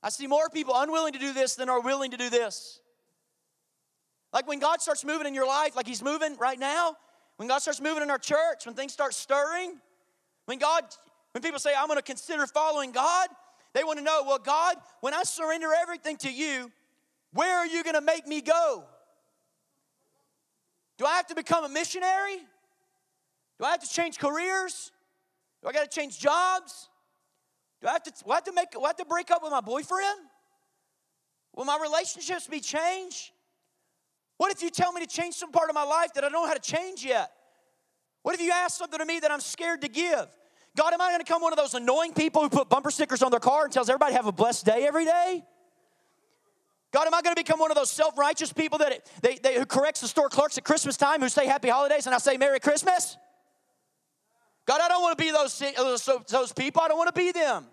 I 0.02 0.10
see 0.10 0.28
more 0.28 0.50
people 0.50 0.74
unwilling 0.76 1.13
to 1.13 1.19
do 1.19 1.32
this 1.32 1.56
than 1.56 1.69
are 1.69 1.80
willing 1.80 2.12
to 2.12 2.17
do 2.17 2.30
this. 2.30 2.82
Like 4.34 4.48
when 4.48 4.60
God 4.60 4.82
starts 4.82 5.06
moving 5.06 5.28
in 5.28 5.34
your 5.34 5.48
life, 5.48 5.76
like 5.76 5.88
He's 5.88 6.04
moving 6.04 6.38
right 6.38 6.60
now, 6.60 6.98
when 7.38 7.48
God 7.48 7.60
starts 7.60 7.82
moving 7.82 8.04
in 8.04 8.10
our 8.10 8.19
church, 8.19 8.65
when 8.65 8.76
things 8.76 8.93
start 8.93 9.13
stirring, 9.13 9.78
when 10.46 10.60
God, 10.60 10.84
when 11.32 11.41
people 11.41 11.60
say, 11.60 11.72
I'm 11.78 11.88
going 11.88 11.98
to 11.98 12.04
consider 12.04 12.46
following 12.48 12.91
God, 12.91 13.28
they 13.74 13.84
want 13.84 13.98
to 13.98 14.06
know, 14.06 14.24
well, 14.26 14.39
God, 14.39 14.76
when 15.02 15.13
I 15.13 15.24
surrender 15.24 15.69
everything 15.82 16.17
to 16.17 16.32
you, 16.32 16.72
where 17.34 17.58
are 17.58 17.65
you 17.65 17.84
going 17.84 17.96
to 17.96 18.02
make 18.02 18.28
me 18.28 18.41
go? 18.41 18.84
Do 20.98 21.06
I 21.06 21.15
have 21.15 21.28
to 21.28 21.36
become 21.36 21.63
a 21.63 21.69
missionary? 21.69 22.38
Do 23.60 23.65
I 23.65 23.72
have 23.72 23.82
to 23.82 23.89
change 23.89 24.19
careers? 24.19 24.91
Do 25.62 25.69
I 25.69 25.72
got 25.72 25.89
to 25.89 26.00
change 26.00 26.19
jobs? 26.19 26.89
Do 27.82 27.88
I 27.88 27.93
have 27.93 28.04
to, 28.04 28.12
do 28.12 28.32
I 28.32 28.36
have 28.36 28.43
to 28.43 28.54
make, 28.54 28.72
do 28.72 28.84
I 28.84 28.88
have 28.88 28.98
to 28.98 29.06
break 29.06 29.32
up 29.32 29.41
with 29.41 29.52
my 29.52 29.62
boyfriend? 29.62 30.19
Will 31.56 31.65
my 31.65 31.80
relationships 31.82 32.48
be 32.48 32.60
changed? 32.60 33.32
What 34.38 34.52
if 34.52 34.62
you 34.62 34.69
tell 34.69 34.91
me 34.91 35.02
to 35.02 35.08
change 35.08 35.36
some 35.36 35.52
part 35.52 35.69
of 35.69 35.76
my 35.76 35.84
life 35.84 36.13
that 36.15 36.24
I 36.24 36.30
don't 36.30 36.34
know 36.34 36.48
how 36.48 36.54
to 36.54 36.60
change 36.60 37.06
yet? 37.06 37.32
What 38.24 38.36
if 38.36 38.41
you 38.41 38.52
ask 38.52 38.78
something 38.78 39.00
to 39.00 39.06
me 39.06 39.19
that 39.19 39.32
I'm 39.32 39.41
scared 39.41 39.82
to 39.82 39.88
give? 39.88 40.28
God, 40.76 40.93
am 40.93 41.02
I 41.02 41.10
going 41.10 41.19
to 41.19 41.26
become 41.26 41.41
one 41.41 41.54
of 41.54 41.58
those 41.58 41.76
annoying 41.76 42.13
people 42.13 42.41
who 42.41 42.50
put 42.50 42.69
bumper 42.69 42.89
stickers 42.89 43.22
on 43.22 43.30
their 43.30 43.39
car 43.39 43.65
and 43.65 43.74
tells 43.74 43.89
everybody 43.89 44.13
have 44.13 44.26
a 44.26 44.32
blessed 44.32 44.65
day 44.65 44.86
every 44.88 45.06
day? 45.06 45.43
God, 46.91 47.08
am 47.08 47.13
I 47.13 47.22
going 47.22 47.36
to 47.36 47.39
become 47.39 47.60
one 47.60 47.72
of 47.72 47.76
those 47.76 47.91
self-righteous 47.91 48.54
people 48.54 48.78
that 48.80 49.08
they, 49.22 49.36
they, 49.36 49.58
who 49.58 49.65
corrects 49.65 50.02
the 50.02 50.08
store 50.08 50.30
clerks 50.30 50.58
at 50.58 50.63
Christmas 50.63 50.96
time 50.96 51.22
who 51.22 51.30
say 51.30 51.48
Happy 51.48 51.69
Holidays 51.69 52.06
and 52.06 52.15
I 52.15 52.19
say 52.19 52.38
Merry 52.38 52.60
Christmas? 52.60 53.17
God, 54.65 54.80
I 54.82 54.88
don't 54.88 55.02
want 55.02 55.17
to 55.17 55.24
be 55.24 55.32
those, 55.32 55.62
those, 55.76 56.10
those 56.30 56.54
people. 56.54 56.82
I 56.82 56.88
don't 56.88 56.98
want 56.98 57.13
to 57.13 57.19
be 57.19 57.32
them. 57.32 57.65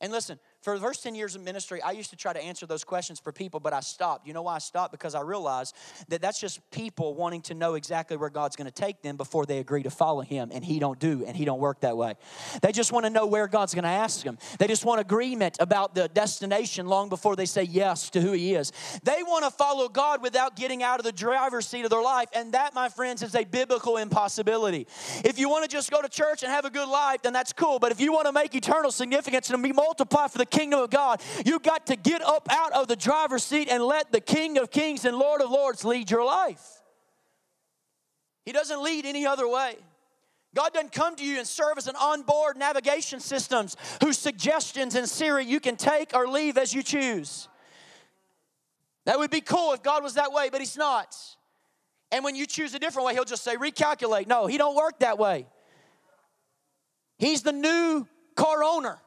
And 0.00 0.12
listen, 0.12 0.38
for 0.62 0.78
the 0.78 0.80
first 0.80 1.02
10 1.02 1.16
years 1.16 1.34
of 1.34 1.42
ministry, 1.42 1.82
I 1.82 1.90
used 1.90 2.10
to 2.10 2.16
try 2.16 2.32
to 2.32 2.40
answer 2.40 2.66
those 2.66 2.84
questions 2.84 3.18
for 3.18 3.32
people, 3.32 3.58
but 3.58 3.72
I 3.72 3.80
stopped. 3.80 4.28
You 4.28 4.32
know 4.32 4.42
why 4.42 4.54
I 4.54 4.58
stopped? 4.58 4.92
Because 4.92 5.16
I 5.16 5.20
realized 5.20 5.74
that 6.08 6.22
that's 6.22 6.40
just 6.40 6.60
people 6.70 7.14
wanting 7.14 7.42
to 7.42 7.54
know 7.54 7.74
exactly 7.74 8.16
where 8.16 8.30
God's 8.30 8.54
going 8.54 8.70
to 8.70 8.72
take 8.72 9.02
them 9.02 9.16
before 9.16 9.44
they 9.44 9.58
agree 9.58 9.82
to 9.82 9.90
follow 9.90 10.20
Him, 10.20 10.50
and 10.52 10.64
He 10.64 10.78
don't 10.78 11.00
do, 11.00 11.24
and 11.26 11.36
He 11.36 11.44
don't 11.44 11.58
work 11.58 11.80
that 11.80 11.96
way. 11.96 12.14
They 12.62 12.70
just 12.70 12.92
want 12.92 13.06
to 13.06 13.10
know 13.10 13.26
where 13.26 13.48
God's 13.48 13.74
going 13.74 13.82
to 13.82 13.90
ask 13.90 14.22
them. 14.22 14.38
They 14.60 14.68
just 14.68 14.84
want 14.84 15.00
agreement 15.00 15.56
about 15.58 15.96
the 15.96 16.06
destination 16.06 16.86
long 16.86 17.08
before 17.08 17.34
they 17.34 17.46
say 17.46 17.64
yes 17.64 18.08
to 18.10 18.20
who 18.20 18.30
He 18.30 18.54
is. 18.54 18.70
They 19.02 19.22
want 19.24 19.44
to 19.44 19.50
follow 19.50 19.88
God 19.88 20.22
without 20.22 20.54
getting 20.54 20.84
out 20.84 21.00
of 21.00 21.04
the 21.04 21.12
driver's 21.12 21.66
seat 21.66 21.82
of 21.82 21.90
their 21.90 22.02
life, 22.02 22.28
and 22.36 22.52
that, 22.52 22.72
my 22.72 22.88
friends, 22.88 23.24
is 23.24 23.34
a 23.34 23.42
biblical 23.42 23.96
impossibility. 23.96 24.86
If 25.24 25.40
you 25.40 25.48
want 25.48 25.64
to 25.64 25.68
just 25.68 25.90
go 25.90 26.00
to 26.00 26.08
church 26.08 26.44
and 26.44 26.52
have 26.52 26.64
a 26.64 26.70
good 26.70 26.88
life, 26.88 27.22
then 27.22 27.32
that's 27.32 27.52
cool. 27.52 27.80
But 27.80 27.90
if 27.90 28.00
you 28.00 28.12
want 28.12 28.26
to 28.26 28.32
make 28.32 28.54
eternal 28.54 28.92
significance 28.92 29.50
and 29.50 29.60
be 29.60 29.72
multiplied 29.72 30.30
for 30.30 30.38
the 30.38 30.51
kingdom 30.52 30.80
of 30.80 30.90
God, 30.90 31.20
you 31.44 31.58
got 31.58 31.86
to 31.86 31.96
get 31.96 32.22
up 32.22 32.46
out 32.50 32.72
of 32.72 32.86
the 32.86 32.94
driver's 32.94 33.42
seat 33.42 33.68
and 33.68 33.82
let 33.82 34.12
the 34.12 34.20
King 34.20 34.58
of 34.58 34.70
Kings 34.70 35.04
and 35.04 35.16
Lord 35.16 35.40
of 35.40 35.50
Lords 35.50 35.84
lead 35.84 36.10
your 36.10 36.24
life. 36.24 36.82
He 38.44 38.52
doesn't 38.52 38.82
lead 38.82 39.06
any 39.06 39.26
other 39.26 39.48
way. 39.48 39.76
God 40.54 40.72
doesn't 40.74 40.92
come 40.92 41.16
to 41.16 41.24
you 41.24 41.38
and 41.38 41.46
serve 41.46 41.78
as 41.78 41.88
an 41.88 41.96
onboard 41.96 42.58
navigation 42.58 43.20
systems 43.20 43.76
whose 44.02 44.18
suggestions 44.18 44.94
in 44.94 45.06
Siri 45.06 45.44
you 45.44 45.60
can 45.60 45.76
take 45.76 46.14
or 46.14 46.28
leave 46.28 46.58
as 46.58 46.74
you 46.74 46.82
choose. 46.82 47.48
That 49.06 49.18
would 49.18 49.30
be 49.30 49.40
cool 49.40 49.72
if 49.72 49.82
God 49.82 50.02
was 50.02 50.14
that 50.14 50.32
way, 50.32 50.50
but 50.50 50.60
He's 50.60 50.76
not. 50.76 51.16
And 52.10 52.22
when 52.22 52.36
you 52.36 52.46
choose 52.46 52.74
a 52.74 52.78
different 52.78 53.06
way, 53.06 53.14
He'll 53.14 53.24
just 53.24 53.42
say, 53.42 53.56
recalculate. 53.56 54.26
No, 54.26 54.46
He 54.46 54.58
don't 54.58 54.76
work 54.76 54.98
that 54.98 55.18
way. 55.18 55.46
He's 57.18 57.42
the 57.42 57.52
new 57.52 58.06
car 58.36 58.62
owner 58.62 58.98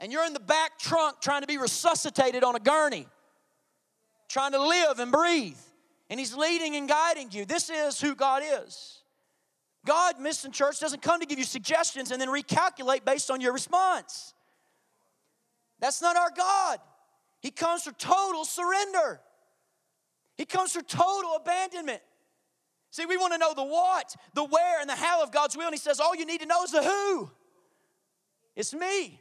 and 0.00 0.10
you're 0.10 0.24
in 0.24 0.32
the 0.32 0.40
back 0.40 0.78
trunk 0.78 1.20
trying 1.20 1.42
to 1.42 1.46
be 1.46 1.58
resuscitated 1.58 2.42
on 2.42 2.56
a 2.56 2.58
gurney, 2.58 3.06
trying 4.28 4.52
to 4.52 4.60
live 4.60 4.98
and 4.98 5.12
breathe, 5.12 5.58
and 6.08 6.18
He's 6.18 6.34
leading 6.34 6.74
and 6.74 6.88
guiding 6.88 7.30
you. 7.30 7.44
This 7.44 7.70
is 7.70 8.00
who 8.00 8.14
God 8.14 8.42
is. 8.64 9.02
God, 9.86 10.18
Mission 10.18 10.52
Church, 10.52 10.80
doesn't 10.80 11.02
come 11.02 11.20
to 11.20 11.26
give 11.26 11.38
you 11.38 11.44
suggestions 11.44 12.10
and 12.10 12.20
then 12.20 12.28
recalculate 12.28 13.04
based 13.04 13.30
on 13.30 13.40
your 13.40 13.52
response. 13.52 14.34
That's 15.78 16.02
not 16.02 16.16
our 16.16 16.30
God. 16.36 16.78
He 17.40 17.50
comes 17.50 17.82
for 17.82 17.92
total 17.92 18.44
surrender. 18.44 19.20
He 20.36 20.44
comes 20.44 20.72
for 20.72 20.82
total 20.82 21.36
abandonment. 21.36 22.02
See, 22.90 23.06
we 23.06 23.16
want 23.16 23.32
to 23.34 23.38
know 23.38 23.54
the 23.54 23.64
what, 23.64 24.14
the 24.34 24.44
where, 24.44 24.80
and 24.80 24.90
the 24.90 24.96
how 24.96 25.22
of 25.22 25.30
God's 25.30 25.56
will. 25.56 25.66
And 25.66 25.74
He 25.74 25.78
says, 25.78 26.00
All 26.00 26.14
you 26.14 26.26
need 26.26 26.40
to 26.40 26.46
know 26.46 26.64
is 26.64 26.72
the 26.72 26.82
who. 26.82 27.30
It's 28.56 28.74
me. 28.74 29.20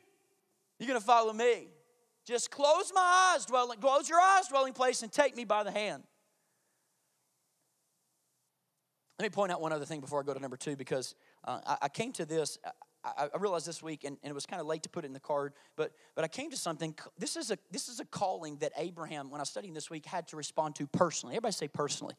You're 0.79 0.87
going 0.87 0.99
to 0.99 1.05
follow 1.05 1.33
me. 1.33 1.67
Just 2.25 2.51
close 2.51 2.91
my 2.93 3.33
eyes, 3.35 3.45
dwelling, 3.45 3.79
close 3.79 4.07
your 4.07 4.19
eyes, 4.19 4.47
dwelling 4.47 4.73
place, 4.73 5.03
and 5.03 5.11
take 5.11 5.35
me 5.35 5.43
by 5.43 5.63
the 5.63 5.71
hand. 5.71 6.03
Let 9.19 9.25
me 9.25 9.29
point 9.29 9.51
out 9.51 9.59
one 9.59 9.73
other 9.73 9.85
thing 9.85 9.99
before 9.99 10.21
I 10.21 10.23
go 10.23 10.33
to 10.33 10.39
number 10.39 10.55
two, 10.55 10.77
because 10.77 11.15
uh, 11.43 11.59
I, 11.65 11.77
I, 11.83 11.89
came 11.89 12.13
to 12.13 12.25
this. 12.25 12.57
I, 13.03 13.29
I 13.33 13.37
realized 13.37 13.65
this 13.65 13.81
week, 13.81 14.03
and, 14.03 14.17
and, 14.23 14.29
it 14.29 14.33
was 14.33 14.45
kind 14.45 14.59
of 14.59 14.67
late 14.67 14.83
to 14.83 14.89
put 14.89 15.05
it 15.05 15.07
in 15.07 15.13
the 15.13 15.19
card, 15.19 15.53
but 15.77 15.93
but 16.15 16.25
I 16.25 16.27
came 16.27 16.51
to 16.51 16.57
something. 16.57 16.93
This 17.17 17.37
is 17.37 17.49
a 17.49 17.57
this 17.71 17.87
is 17.87 17.99
a 17.99 18.05
calling 18.05 18.57
that 18.57 18.73
Abraham, 18.77 19.29
when 19.29 19.39
I 19.39 19.43
was 19.43 19.49
studying 19.49 19.73
this 19.73 19.89
week, 19.89 20.05
had 20.05 20.27
to 20.29 20.35
respond 20.35 20.75
to 20.75 20.87
personally. 20.87 21.35
Everybody 21.35 21.53
say 21.53 21.67
personally. 21.67 22.15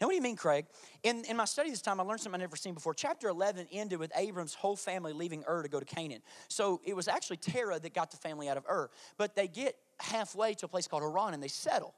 Now, 0.00 0.06
what 0.06 0.12
do 0.12 0.16
you 0.16 0.22
mean, 0.22 0.36
Craig? 0.36 0.66
In, 1.02 1.24
in 1.26 1.36
my 1.36 1.44
study 1.44 1.70
this 1.70 1.82
time, 1.82 2.00
I 2.00 2.02
learned 2.02 2.20
something 2.20 2.34
I've 2.34 2.48
never 2.48 2.56
seen 2.56 2.74
before. 2.74 2.94
Chapter 2.94 3.28
11 3.28 3.68
ended 3.70 3.98
with 3.98 4.10
Abram's 4.16 4.54
whole 4.54 4.76
family 4.76 5.12
leaving 5.12 5.44
Ur 5.48 5.62
to 5.62 5.68
go 5.68 5.78
to 5.78 5.86
Canaan. 5.86 6.22
So 6.48 6.80
it 6.84 6.96
was 6.96 7.06
actually 7.06 7.36
Terah 7.36 7.78
that 7.78 7.94
got 7.94 8.10
the 8.10 8.16
family 8.16 8.48
out 8.48 8.56
of 8.56 8.64
Ur. 8.68 8.90
But 9.16 9.36
they 9.36 9.46
get 9.46 9.76
halfway 10.00 10.54
to 10.54 10.66
a 10.66 10.68
place 10.68 10.88
called 10.88 11.02
Haran 11.02 11.34
and 11.34 11.42
they 11.42 11.48
settle. 11.48 11.94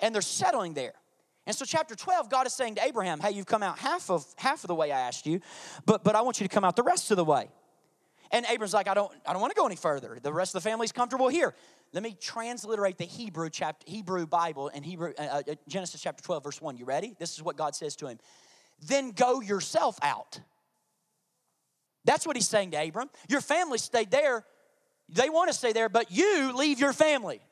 And 0.00 0.14
they're 0.14 0.22
settling 0.22 0.74
there. 0.74 0.94
And 1.46 1.56
so 1.56 1.64
chapter 1.64 1.94
12, 1.94 2.30
God 2.30 2.46
is 2.46 2.54
saying 2.54 2.76
to 2.76 2.84
Abraham, 2.84 3.18
hey, 3.18 3.32
you've 3.32 3.46
come 3.46 3.62
out 3.62 3.78
half 3.78 4.10
of 4.10 4.24
half 4.36 4.62
of 4.62 4.68
the 4.68 4.74
way 4.74 4.92
I 4.92 5.00
asked 5.00 5.26
you, 5.26 5.40
but 5.84 6.04
but 6.04 6.14
I 6.14 6.20
want 6.20 6.40
you 6.40 6.46
to 6.46 6.54
come 6.54 6.64
out 6.64 6.76
the 6.76 6.82
rest 6.82 7.10
of 7.10 7.16
the 7.16 7.24
way. 7.24 7.48
And 8.32 8.46
Abram's 8.46 8.72
like, 8.72 8.88
I 8.88 8.94
don't, 8.94 9.12
I 9.26 9.32
don't 9.32 9.42
want 9.42 9.52
to 9.52 9.60
go 9.60 9.66
any 9.66 9.76
further. 9.76 10.18
The 10.20 10.32
rest 10.32 10.54
of 10.54 10.62
the 10.62 10.68
family's 10.68 10.90
comfortable 10.90 11.28
here. 11.28 11.54
Let 11.92 12.02
me 12.02 12.16
transliterate 12.18 12.96
the 12.96 13.04
Hebrew 13.04 13.50
chapter, 13.50 13.84
Hebrew 13.86 14.26
Bible 14.26 14.70
and 14.72 14.84
Hebrew 14.84 15.12
uh, 15.18 15.42
uh, 15.46 15.54
Genesis 15.68 16.00
chapter 16.00 16.24
12, 16.24 16.42
verse 16.42 16.60
1. 16.60 16.78
You 16.78 16.86
ready? 16.86 17.14
This 17.18 17.34
is 17.34 17.42
what 17.42 17.58
God 17.58 17.74
says 17.74 17.94
to 17.96 18.06
him. 18.06 18.18
Then 18.88 19.10
go 19.10 19.42
yourself 19.42 19.98
out. 20.00 20.40
That's 22.06 22.26
what 22.26 22.34
he's 22.34 22.48
saying 22.48 22.70
to 22.70 22.82
Abram. 22.82 23.10
Your 23.28 23.42
family 23.42 23.76
stayed 23.76 24.10
there. 24.10 24.46
They 25.10 25.28
want 25.28 25.50
to 25.50 25.56
stay 25.56 25.74
there, 25.74 25.90
but 25.90 26.10
you 26.10 26.56
leave 26.56 26.80
your 26.80 26.94
family. 26.94 27.42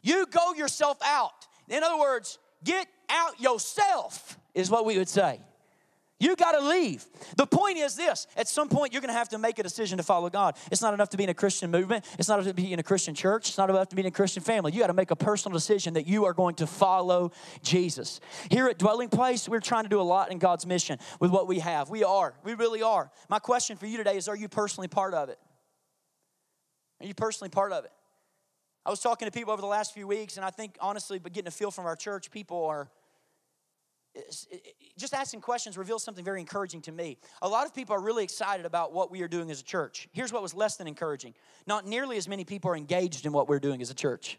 You 0.00 0.24
go 0.24 0.54
yourself 0.54 0.96
out. 1.04 1.46
In 1.68 1.82
other 1.82 1.98
words, 1.98 2.38
get 2.64 2.86
out 3.08 3.40
yourself, 3.40 4.38
is 4.54 4.70
what 4.70 4.84
we 4.84 4.98
would 4.98 5.08
say. 5.08 5.40
You 6.20 6.36
got 6.36 6.52
to 6.52 6.60
leave. 6.60 7.06
The 7.36 7.46
point 7.46 7.78
is 7.78 7.96
this 7.96 8.26
at 8.36 8.46
some 8.46 8.68
point, 8.68 8.92
you're 8.92 9.00
going 9.00 9.12
to 9.12 9.18
have 9.18 9.30
to 9.30 9.38
make 9.38 9.58
a 9.58 9.62
decision 9.62 9.96
to 9.96 10.04
follow 10.04 10.28
God. 10.28 10.54
It's 10.70 10.82
not 10.82 10.92
enough 10.92 11.08
to 11.10 11.16
be 11.16 11.24
in 11.24 11.30
a 11.30 11.34
Christian 11.34 11.70
movement, 11.70 12.04
it's 12.18 12.28
not 12.28 12.38
enough 12.38 12.54
to 12.54 12.54
be 12.54 12.70
in 12.72 12.78
a 12.78 12.82
Christian 12.82 13.14
church, 13.14 13.48
it's 13.48 13.56
not 13.56 13.70
enough 13.70 13.88
to 13.88 13.96
be 13.96 14.02
in 14.02 14.06
a 14.06 14.10
Christian 14.10 14.42
family. 14.42 14.72
You 14.72 14.80
got 14.80 14.88
to 14.88 14.92
make 14.92 15.10
a 15.10 15.16
personal 15.16 15.56
decision 15.56 15.94
that 15.94 16.06
you 16.06 16.26
are 16.26 16.34
going 16.34 16.56
to 16.56 16.66
follow 16.66 17.32
Jesus. 17.62 18.20
Here 18.50 18.68
at 18.68 18.78
Dwelling 18.78 19.08
Place, 19.08 19.48
we're 19.48 19.60
trying 19.60 19.84
to 19.84 19.88
do 19.88 20.00
a 20.00 20.02
lot 20.02 20.30
in 20.30 20.38
God's 20.38 20.66
mission 20.66 20.98
with 21.20 21.30
what 21.30 21.48
we 21.48 21.60
have. 21.60 21.88
We 21.88 22.04
are, 22.04 22.34
we 22.44 22.52
really 22.52 22.82
are. 22.82 23.10
My 23.30 23.38
question 23.38 23.78
for 23.78 23.86
you 23.86 23.96
today 23.96 24.18
is 24.18 24.28
Are 24.28 24.36
you 24.36 24.48
personally 24.48 24.88
part 24.88 25.14
of 25.14 25.30
it? 25.30 25.38
Are 27.00 27.06
you 27.06 27.14
personally 27.14 27.48
part 27.48 27.72
of 27.72 27.86
it? 27.86 27.92
I 28.84 28.90
was 28.90 29.00
talking 29.00 29.26
to 29.26 29.32
people 29.32 29.52
over 29.52 29.60
the 29.60 29.68
last 29.68 29.92
few 29.92 30.06
weeks, 30.06 30.36
and 30.36 30.44
I 30.44 30.50
think 30.50 30.76
honestly, 30.80 31.18
but 31.18 31.32
getting 31.32 31.48
a 31.48 31.52
feel 31.52 31.70
from 31.70 31.86
our 31.86 31.96
church, 31.96 32.30
people 32.30 32.64
are 32.64 32.90
just 34.98 35.14
asking 35.14 35.40
questions 35.40 35.78
reveals 35.78 36.02
something 36.02 36.24
very 36.24 36.40
encouraging 36.40 36.82
to 36.82 36.92
me. 36.92 37.18
A 37.42 37.48
lot 37.48 37.66
of 37.66 37.74
people 37.74 37.94
are 37.94 38.00
really 38.00 38.24
excited 38.24 38.66
about 38.66 38.92
what 38.92 39.10
we 39.10 39.22
are 39.22 39.28
doing 39.28 39.50
as 39.50 39.60
a 39.60 39.64
church. 39.64 40.08
Here's 40.12 40.32
what 40.32 40.42
was 40.42 40.54
less 40.54 40.76
than 40.76 40.86
encouraging 40.88 41.34
not 41.66 41.86
nearly 41.86 42.16
as 42.16 42.26
many 42.26 42.44
people 42.44 42.70
are 42.70 42.76
engaged 42.76 43.26
in 43.26 43.32
what 43.32 43.48
we're 43.48 43.60
doing 43.60 43.80
as 43.82 43.90
a 43.90 43.94
church. 43.94 44.38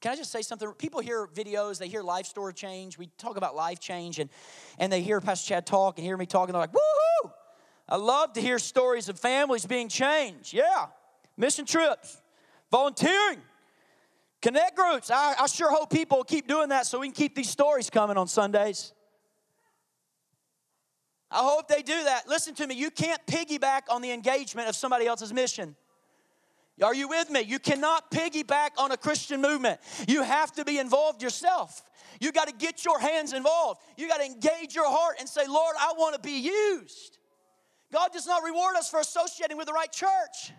Can 0.00 0.12
I 0.12 0.16
just 0.16 0.32
say 0.32 0.42
something? 0.42 0.70
People 0.72 1.00
hear 1.00 1.26
videos, 1.26 1.78
they 1.78 1.88
hear 1.88 2.02
life 2.02 2.26
story 2.26 2.54
change. 2.54 2.96
We 2.96 3.08
talk 3.18 3.36
about 3.36 3.54
life 3.54 3.80
change, 3.80 4.18
and, 4.18 4.30
and 4.78 4.90
they 4.90 5.02
hear 5.02 5.20
Pastor 5.20 5.48
Chad 5.48 5.66
talk 5.66 5.98
and 5.98 6.06
hear 6.06 6.16
me 6.16 6.24
talk, 6.26 6.48
and 6.48 6.54
they're 6.54 6.62
like, 6.62 6.72
woohoo! 6.72 7.32
I 7.86 7.96
love 7.96 8.32
to 8.34 8.40
hear 8.40 8.58
stories 8.58 9.08
of 9.10 9.18
families 9.18 9.66
being 9.66 9.88
changed. 9.88 10.54
Yeah. 10.54 10.86
Mission 11.40 11.64
trips, 11.64 12.20
volunteering, 12.70 13.40
Connect 14.42 14.74
groups. 14.74 15.10
I, 15.10 15.34
I 15.38 15.46
sure 15.46 15.70
hope 15.70 15.90
people 15.90 16.18
will 16.18 16.24
keep 16.24 16.48
doing 16.48 16.70
that 16.70 16.86
so 16.86 17.00
we 17.00 17.08
can 17.08 17.14
keep 17.14 17.34
these 17.34 17.50
stories 17.50 17.90
coming 17.90 18.16
on 18.16 18.26
Sundays. 18.26 18.92
I 21.30 21.40
hope 21.40 21.68
they 21.68 21.82
do 21.82 22.04
that. 22.04 22.26
Listen 22.26 22.54
to 22.54 22.66
me, 22.66 22.74
you 22.74 22.90
can't 22.90 23.20
piggyback 23.26 23.82
on 23.90 24.02
the 24.02 24.10
engagement 24.10 24.68
of 24.68 24.74
somebody 24.74 25.06
else's 25.06 25.32
mission. 25.32 25.76
Are 26.82 26.94
you 26.94 27.08
with 27.08 27.28
me? 27.28 27.42
You 27.42 27.58
cannot 27.58 28.10
piggyback 28.10 28.70
on 28.78 28.90
a 28.90 28.96
Christian 28.96 29.42
movement. 29.42 29.78
You 30.08 30.22
have 30.22 30.50
to 30.52 30.64
be 30.64 30.78
involved 30.78 31.22
yourself. 31.22 31.82
You 32.18 32.32
got 32.32 32.48
to 32.48 32.54
get 32.54 32.84
your 32.86 32.98
hands 32.98 33.34
involved. 33.34 33.82
You 33.98 34.08
got 34.08 34.18
to 34.18 34.24
engage 34.24 34.74
your 34.74 34.88
heart 34.88 35.16
and 35.20 35.28
say, 35.28 35.46
Lord, 35.46 35.76
I 35.78 35.92
want 35.98 36.14
to 36.14 36.20
be 36.20 36.38
used. 36.38 37.18
God 37.92 38.08
does 38.12 38.26
not 38.26 38.42
reward 38.42 38.76
us 38.76 38.88
for 38.88 39.00
associating 39.00 39.58
with 39.58 39.66
the 39.66 39.74
right 39.74 39.92
church. 39.92 40.52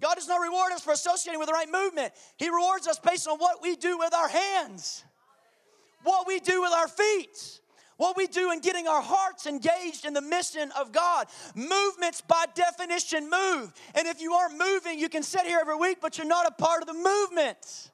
God 0.00 0.14
does 0.14 0.28
not 0.28 0.40
reward 0.40 0.72
us 0.72 0.82
for 0.82 0.92
associating 0.92 1.40
with 1.40 1.48
the 1.48 1.52
right 1.52 1.70
movement. 1.70 2.12
He 2.36 2.48
rewards 2.48 2.86
us 2.86 2.98
based 2.98 3.26
on 3.26 3.38
what 3.38 3.62
we 3.62 3.74
do 3.76 3.98
with 3.98 4.14
our 4.14 4.28
hands, 4.28 5.04
what 6.04 6.26
we 6.26 6.38
do 6.38 6.62
with 6.62 6.72
our 6.72 6.86
feet, 6.86 7.60
what 7.96 8.16
we 8.16 8.28
do 8.28 8.52
in 8.52 8.60
getting 8.60 8.86
our 8.86 9.02
hearts 9.02 9.46
engaged 9.46 10.04
in 10.04 10.14
the 10.14 10.22
mission 10.22 10.70
of 10.78 10.92
God. 10.92 11.26
Movements, 11.56 12.20
by 12.20 12.44
definition, 12.54 13.28
move. 13.28 13.72
And 13.96 14.06
if 14.06 14.20
you 14.20 14.34
aren't 14.34 14.56
moving, 14.56 15.00
you 15.00 15.08
can 15.08 15.24
sit 15.24 15.46
here 15.46 15.58
every 15.60 15.76
week, 15.76 15.98
but 16.00 16.16
you're 16.16 16.26
not 16.26 16.46
a 16.46 16.52
part 16.52 16.80
of 16.80 16.86
the 16.86 16.94
movement. 16.94 17.90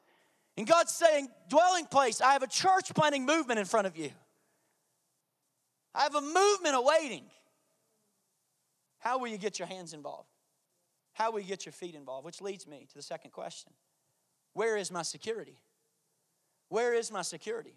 And 0.59 0.67
God's 0.67 0.93
saying, 0.93 1.29
dwelling 1.49 1.87
place, 1.87 2.21
I 2.21 2.35
have 2.35 2.43
a 2.43 2.49
church 2.49 2.95
planting 2.95 3.25
movement 3.25 3.59
in 3.59 3.65
front 3.65 3.87
of 3.87 3.97
you. 3.97 4.11
I 5.95 6.03
have 6.03 6.15
a 6.15 6.21
movement 6.21 6.75
awaiting. 6.75 7.25
How 8.99 9.19
will 9.19 9.29
you 9.29 9.39
get 9.39 9.59
your 9.59 9.69
hands 9.69 9.95
involved? 9.95 10.29
How 11.15 11.37
you 11.37 11.45
get 11.45 11.65
your 11.65 11.73
feet 11.73 11.95
involved? 11.95 12.25
Which 12.25 12.41
leads 12.41 12.67
me 12.67 12.87
to 12.89 12.95
the 12.95 13.03
second 13.03 13.31
question 13.31 13.73
Where 14.53 14.77
is 14.77 14.91
my 14.91 15.03
security? 15.03 15.59
Where 16.69 16.95
is 16.95 17.11
my 17.11 17.23
security? 17.23 17.75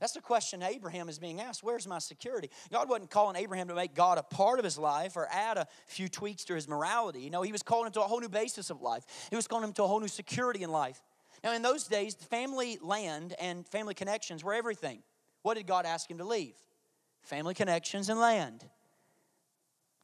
That's 0.00 0.12
the 0.12 0.20
question 0.20 0.62
Abraham 0.62 1.08
is 1.08 1.18
being 1.18 1.40
asked. 1.40 1.64
Where's 1.64 1.86
my 1.86 1.98
security? 1.98 2.50
God 2.72 2.88
wasn't 2.88 3.10
calling 3.10 3.34
Abraham 3.34 3.66
to 3.68 3.74
make 3.74 3.94
God 3.94 4.16
a 4.16 4.22
part 4.22 4.60
of 4.60 4.64
his 4.64 4.78
life 4.78 5.16
or 5.16 5.26
add 5.30 5.58
a 5.58 5.66
few 5.86 6.08
tweaks 6.08 6.44
to 6.44 6.54
his 6.54 6.68
morality. 6.68 7.20
You 7.20 7.30
know, 7.30 7.42
he 7.42 7.50
was 7.50 7.64
calling 7.64 7.86
him 7.86 7.92
to 7.94 8.02
a 8.02 8.04
whole 8.04 8.20
new 8.20 8.28
basis 8.28 8.70
of 8.70 8.80
life. 8.80 9.04
He 9.28 9.36
was 9.36 9.48
calling 9.48 9.64
him 9.64 9.72
to 9.74 9.82
a 9.82 9.86
whole 9.88 9.98
new 9.98 10.08
security 10.08 10.62
in 10.62 10.70
life. 10.70 11.02
Now, 11.42 11.52
in 11.52 11.62
those 11.62 11.84
days, 11.84 12.14
family 12.14 12.78
land 12.80 13.34
and 13.40 13.66
family 13.66 13.94
connections 13.94 14.44
were 14.44 14.54
everything. 14.54 15.02
What 15.42 15.56
did 15.56 15.66
God 15.66 15.84
ask 15.84 16.08
him 16.08 16.18
to 16.18 16.24
leave? 16.24 16.54
Family 17.22 17.54
connections 17.54 18.08
and 18.08 18.20
land. 18.20 18.64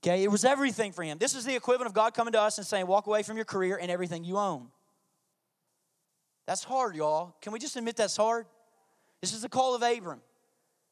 Okay, 0.04 0.22
it 0.22 0.30
was 0.30 0.44
everything 0.44 0.92
for 0.92 1.02
him. 1.02 1.16
This 1.16 1.34
is 1.34 1.46
the 1.46 1.56
equivalent 1.56 1.86
of 1.86 1.94
God 1.94 2.12
coming 2.12 2.32
to 2.32 2.40
us 2.40 2.58
and 2.58 2.66
saying, 2.66 2.86
Walk 2.86 3.06
away 3.06 3.22
from 3.22 3.36
your 3.36 3.46
career 3.46 3.78
and 3.80 3.90
everything 3.90 4.22
you 4.22 4.36
own. 4.36 4.66
That's 6.46 6.62
hard, 6.62 6.94
y'all. 6.94 7.34
Can 7.40 7.54
we 7.54 7.58
just 7.58 7.74
admit 7.76 7.96
that's 7.96 8.18
hard? 8.18 8.44
This 9.22 9.32
is 9.32 9.40
the 9.40 9.48
call 9.48 9.74
of 9.74 9.82
Abram. 9.82 10.20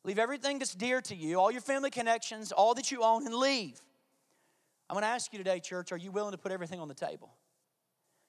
Leave 0.03 0.19
everything 0.19 0.59
that's 0.59 0.75
dear 0.75 1.03
to 1.03 1.15
you, 1.15 1.39
all 1.39 1.51
your 1.51 1.61
family 1.61 1.91
connections, 1.91 2.53
all 2.53 2.73
that 2.73 2.91
you 2.91 3.03
own, 3.03 3.27
and 3.27 3.35
leave. 3.35 3.79
I'm 4.89 4.95
going 4.95 5.03
to 5.03 5.09
ask 5.09 5.31
you 5.31 5.39
today, 5.39 5.61
church, 5.61 5.93
are 5.93 5.99
you 5.99 6.11
willing 6.11 6.33
to 6.33 6.39
put 6.39 6.51
everything 6.51 6.81
on 6.81 6.89
the 6.89 6.95
table? 6.95 7.35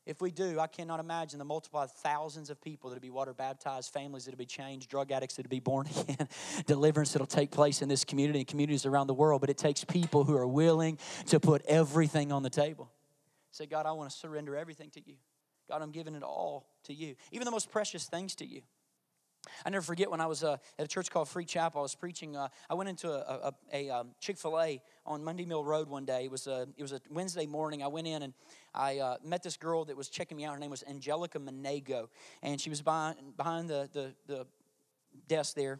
If 0.06 0.22
we 0.22 0.32
do, 0.32 0.60
I 0.60 0.68
cannot 0.68 1.00
imagine 1.00 1.40
the 1.40 1.46
multiplied 1.46 1.90
thousands 1.90 2.50
of 2.50 2.62
people 2.62 2.90
that'll 2.90 3.02
be 3.02 3.10
water 3.10 3.34
baptized, 3.34 3.94
families 3.94 4.26
that'll 4.26 4.38
be 4.38 4.46
changed, 4.46 4.90
drug 4.90 5.12
addicts 5.12 5.36
that'll 5.36 5.50
be 5.50 5.62
born 5.62 5.88
again, 6.10 6.28
deliverance 6.66 7.14
that'll 7.14 7.26
take 7.26 7.52
place 7.52 7.82
in 7.82 7.88
this 7.88 8.04
community 8.04 8.40
and 8.40 8.48
communities 8.48 8.86
around 8.86 9.08
the 9.08 9.14
world. 9.14 9.40
But 9.40 9.50
it 9.50 9.58
takes 9.58 9.86
people 9.86 10.26
who 10.26 10.36
are 10.36 10.48
willing 10.48 10.98
to 11.28 11.40
put 11.40 11.66
everything 11.66 12.34
on 12.34 12.44
the 12.44 12.50
table. 12.50 12.92
Say, 13.52 13.66
God, 13.66 13.86
I 13.86 13.94
want 13.94 14.10
to 14.10 14.16
surrender 14.16 14.58
everything 14.58 14.90
to 14.92 15.02
you. 15.06 15.16
God, 15.70 15.82
I'm 15.82 15.92
giving 15.92 16.16
it 16.16 16.24
all 16.24 16.68
to 16.84 16.94
you, 16.94 17.16
even 17.32 17.46
the 17.46 17.52
most 17.52 17.72
precious 17.72 18.06
things 18.06 18.36
to 18.36 18.46
you. 18.46 18.62
I 19.66 19.70
never 19.70 19.84
forget 19.84 20.10
when 20.10 20.22
I 20.22 20.26
was 20.26 20.44
uh, 20.44 20.58
at 20.78 20.86
a 20.86 20.88
church 20.88 21.10
called 21.12 21.30
Free 21.30 21.46
Chapel. 21.46 21.80
I 21.80 21.84
was 21.84 21.96
preaching. 21.96 22.36
Uh, 22.36 22.48
I 22.70 22.74
went 22.74 22.90
into 22.90 23.12
a, 23.12 23.52
a, 23.74 23.88
a 23.88 23.90
um, 23.90 24.10
Chick 24.20 24.38
Fil 24.38 24.60
A 24.60 24.82
on 25.06 25.24
Mundy 25.24 25.46
Mill 25.46 25.64
Road 25.64 25.90
one 25.90 26.06
day. 26.06 26.26
It 26.26 26.32
was 26.32 26.48
a 26.48 26.68
it 26.78 26.82
was 26.82 26.94
a 26.94 27.02
Wednesday 27.10 27.46
morning. 27.46 27.84
I 27.84 27.88
went 27.88 28.08
in 28.08 28.24
and 28.24 28.34
I 28.74 29.00
uh, 29.00 29.18
met 29.24 29.44
this 29.44 29.58
girl 29.58 29.86
that 29.86 29.98
was 29.98 30.10
checking 30.10 30.38
me 30.38 30.46
out. 30.46 30.54
Her 30.54 30.60
name 30.60 30.72
was 30.72 30.84
Angelica 30.88 31.40
Monego, 31.40 32.08
and 32.42 32.60
she 32.60 32.70
was 32.70 32.82
behind 32.82 33.18
behind 33.38 33.70
the 33.70 33.90
the, 33.94 34.14
the 34.28 34.48
desk 35.28 35.56
there, 35.56 35.80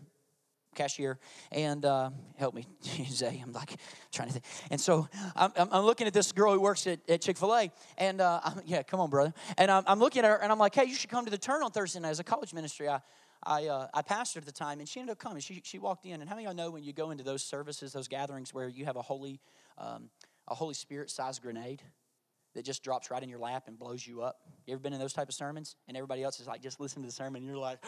cashier, 0.76 1.20
and 1.52 1.86
uh, 1.86 2.10
help 2.38 2.54
me, 2.54 2.68
Zay. 3.10 3.42
I'm 3.44 3.54
like 3.54 3.76
trying 4.12 4.28
to 4.28 4.34
think. 4.34 4.46
And 4.70 4.80
so 4.80 5.08
I'm, 5.36 5.52
I'm 5.56 5.84
looking 5.84 6.08
at 6.08 6.14
this 6.14 6.32
girl 6.32 6.54
who 6.54 6.62
works 6.62 6.86
at, 6.88 7.00
at 7.10 7.22
Chick 7.22 7.38
Fil 7.38 7.56
A, 7.56 7.72
and 7.98 8.22
uh, 8.22 8.42
yeah, 8.66 8.84
come 8.84 9.00
on, 9.00 9.10
brother. 9.10 9.34
And 9.58 9.72
I'm, 9.72 9.84
I'm 9.88 10.00
looking 10.00 10.24
at 10.24 10.30
her, 10.30 10.42
and 10.42 10.52
I'm 10.52 10.60
like, 10.60 10.76
hey, 10.76 10.86
you 10.86 10.96
should 10.96 11.10
come 11.10 11.26
to 11.26 11.32
the 11.32 11.38
turn 11.38 11.64
on 11.64 11.72
Thursday 11.72 12.00
night 12.00 12.10
as 12.10 12.20
a 12.20 12.24
college 12.24 12.54
ministry. 12.54 12.90
I 12.90 13.00
I, 13.46 13.68
uh, 13.68 13.88
I 13.94 14.02
pastored 14.02 14.38
at 14.38 14.46
the 14.46 14.52
time, 14.52 14.80
and 14.80 14.88
she 14.88 15.00
ended 15.00 15.14
up 15.14 15.20
coming. 15.20 15.40
She, 15.40 15.62
she 15.64 15.80
walked 15.80 16.06
in, 16.06 16.22
and 16.22 16.30
how 16.30 16.36
many 16.36 16.46
of 16.48 16.56
y'all 16.56 16.66
know 16.66 16.72
when 16.72 16.84
you 16.84 16.94
go 16.94 17.12
into 17.12 17.24
those 17.24 17.44
services, 17.44 17.92
those 17.94 18.08
gatherings 18.08 18.54
where 18.54 18.68
you 18.68 18.86
have 18.86 18.96
a 18.96 19.02
Holy, 19.02 19.40
um, 19.78 20.10
a 20.48 20.56
Holy 20.56 20.74
Spirit-sized 20.74 21.42
grenade 21.42 21.82
that 22.56 22.64
just 22.64 22.84
drops 22.84 23.10
right 23.12 23.22
in 23.22 23.30
your 23.30 23.40
lap 23.40 23.64
and 23.68 23.78
blows 23.78 24.06
you 24.06 24.22
up? 24.22 24.38
You 24.66 24.74
ever 24.74 24.82
been 24.82 24.94
in 24.94 25.00
those 25.00 25.14
type 25.14 25.28
of 25.28 25.36
sermons? 25.36 25.76
And 25.88 25.98
everybody 25.98 26.24
else 26.24 26.40
is 26.40 26.48
like, 26.48 26.62
just 26.62 26.80
listen 26.80 27.02
to 27.02 27.08
the 27.08 27.14
sermon, 27.14 27.42
and 27.42 27.46
you're 27.46 27.58
like, 27.58 27.80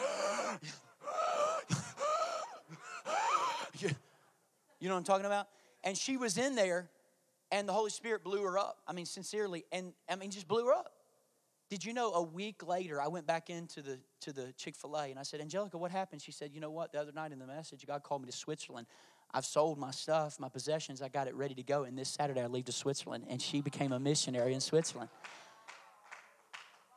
you 4.80 4.90
know 4.90 4.94
what 4.94 5.00
I'm 5.00 5.04
talking 5.04 5.26
about? 5.26 5.48
And 5.84 5.98
she 5.98 6.18
was 6.18 6.38
in 6.38 6.56
there, 6.56 6.90
and 7.52 7.70
the 7.70 7.74
Holy 7.74 7.92
Spirit 7.92 8.24
blew 8.24 8.42
her 8.44 8.58
up. 8.58 8.80
I 8.88 8.94
mean, 8.94 9.06
sincerely, 9.06 9.66
and 9.72 9.94
I 10.10 10.16
mean, 10.16 10.32
just 10.32 10.48
blew 10.48 10.66
her 10.66 10.74
up. 10.74 10.92
Did 11.70 11.84
you 11.84 11.94
know 11.94 12.14
a 12.14 12.22
week 12.22 12.66
later 12.66 13.02
I 13.02 13.08
went 13.08 13.26
back 13.26 13.50
into 13.50 13.82
the 13.82 14.00
to 14.22 14.32
the 14.32 14.54
Chick-fil-A 14.54 15.10
and 15.10 15.18
I 15.18 15.24
said, 15.24 15.42
Angelica, 15.42 15.78
what 15.78 15.92
happened? 15.92 16.22
She 16.22 16.32
said, 16.32 16.52
You 16.54 16.60
know 16.60 16.70
what? 16.70 16.92
The 16.92 17.00
other 17.00 17.12
night 17.12 17.32
in 17.32 17.40
the 17.40 17.48
message, 17.48 17.86
God 17.86 18.04
called 18.04 18.22
me 18.22 18.30
to 18.30 18.38
Switzerland. 18.38 18.88
I've 19.34 19.46
sold 19.46 19.78
my 19.78 19.92
stuff, 19.92 20.40
my 20.40 20.48
possessions, 20.48 21.02
I 21.02 21.10
got 21.10 21.28
it 21.28 21.36
ready 21.36 21.56
to 21.56 21.64
go. 21.64 21.84
And 21.84 21.98
this 21.98 22.10
Saturday 22.10 22.42
I 22.42 22.48
leave 22.48 22.66
to 22.66 22.72
Switzerland. 22.72 23.26
And 23.28 23.42
she 23.42 23.62
became 23.62 23.92
a 23.92 24.00
missionary 24.00 24.54
in 24.54 24.62
Switzerland. 24.62 25.10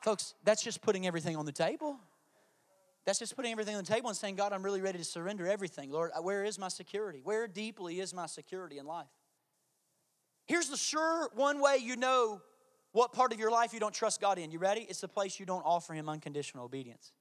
Folks, 0.03 0.35
that's 0.45 0.63
just 0.63 0.81
putting 0.81 1.07
everything 1.07 1.37
on 1.37 1.47
the 1.47 1.53
table. 1.53 1.99
That's 3.05 3.19
just 3.19 3.35
putting 3.35 3.53
everything 3.53 3.75
on 3.75 3.83
the 3.83 3.91
table 3.91 4.09
and 4.09 4.17
saying, 4.17 4.37
God, 4.37 4.53
I'm 4.53 4.63
really 4.63 4.83
ready 4.83 4.99
to 4.99 5.05
surrender 5.05 5.49
everything. 5.49 5.91
Lord, 5.91 6.11
uh, 6.17 6.23
where 6.23 6.45
is 6.45 6.59
my 6.59 6.69
security? 6.69 7.21
Where 7.25 7.49
deeply 7.49 8.01
is 8.01 8.15
my 8.15 8.27
security 8.27 8.79
in 8.79 8.87
life? 8.87 9.07
Here's 10.47 10.69
the 10.69 10.77
sure 10.77 11.31
one 11.35 11.61
way 11.61 11.79
you 11.79 11.97
know 11.97 12.43
what 12.92 13.12
part 13.12 13.33
of 13.33 13.38
your 13.38 13.51
life 13.51 13.72
you 13.72 13.81
don't 13.81 13.94
trust 13.94 14.20
God 14.20 14.38
in. 14.38 14.51
You 14.51 14.59
ready? 14.59 14.87
It's 14.88 15.01
the 15.01 15.09
place 15.09 15.38
you 15.38 15.46
don't 15.46 15.62
offer 15.62 15.92
Him 15.92 16.09
unconditional 16.09 16.64
obedience. 16.64 17.12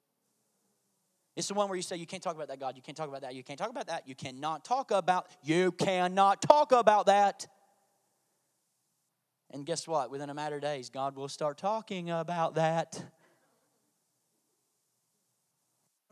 It's 1.36 1.48
the 1.48 1.54
one 1.54 1.70
where 1.70 1.76
you 1.76 1.84
say, 1.84 1.98
You 1.98 2.08
can't 2.08 2.24
talk 2.24 2.36
about 2.36 2.48
that, 2.48 2.60
God. 2.60 2.76
You 2.76 2.82
can't 2.82 2.98
talk 2.98 3.10
about 3.10 3.22
that. 3.22 3.36
You 3.36 3.44
can't 3.44 3.60
talk 3.60 3.70
about 3.70 3.88
that. 3.88 4.08
You 4.08 4.16
cannot 4.16 4.66
talk 4.66 4.92
about, 4.92 5.28
you 5.44 5.72
cannot 5.72 6.42
talk 6.42 6.72
about 6.72 7.06
that. 7.06 7.48
And 9.52 9.66
guess 9.66 9.88
what? 9.88 10.12
Within 10.12 10.30
a 10.30 10.34
matter 10.34 10.56
of 10.56 10.62
days, 10.62 10.90
God 10.90 11.16
will 11.16 11.30
start 11.30 11.58
talking 11.58 12.10
about 12.10 12.56
that. 12.56 13.02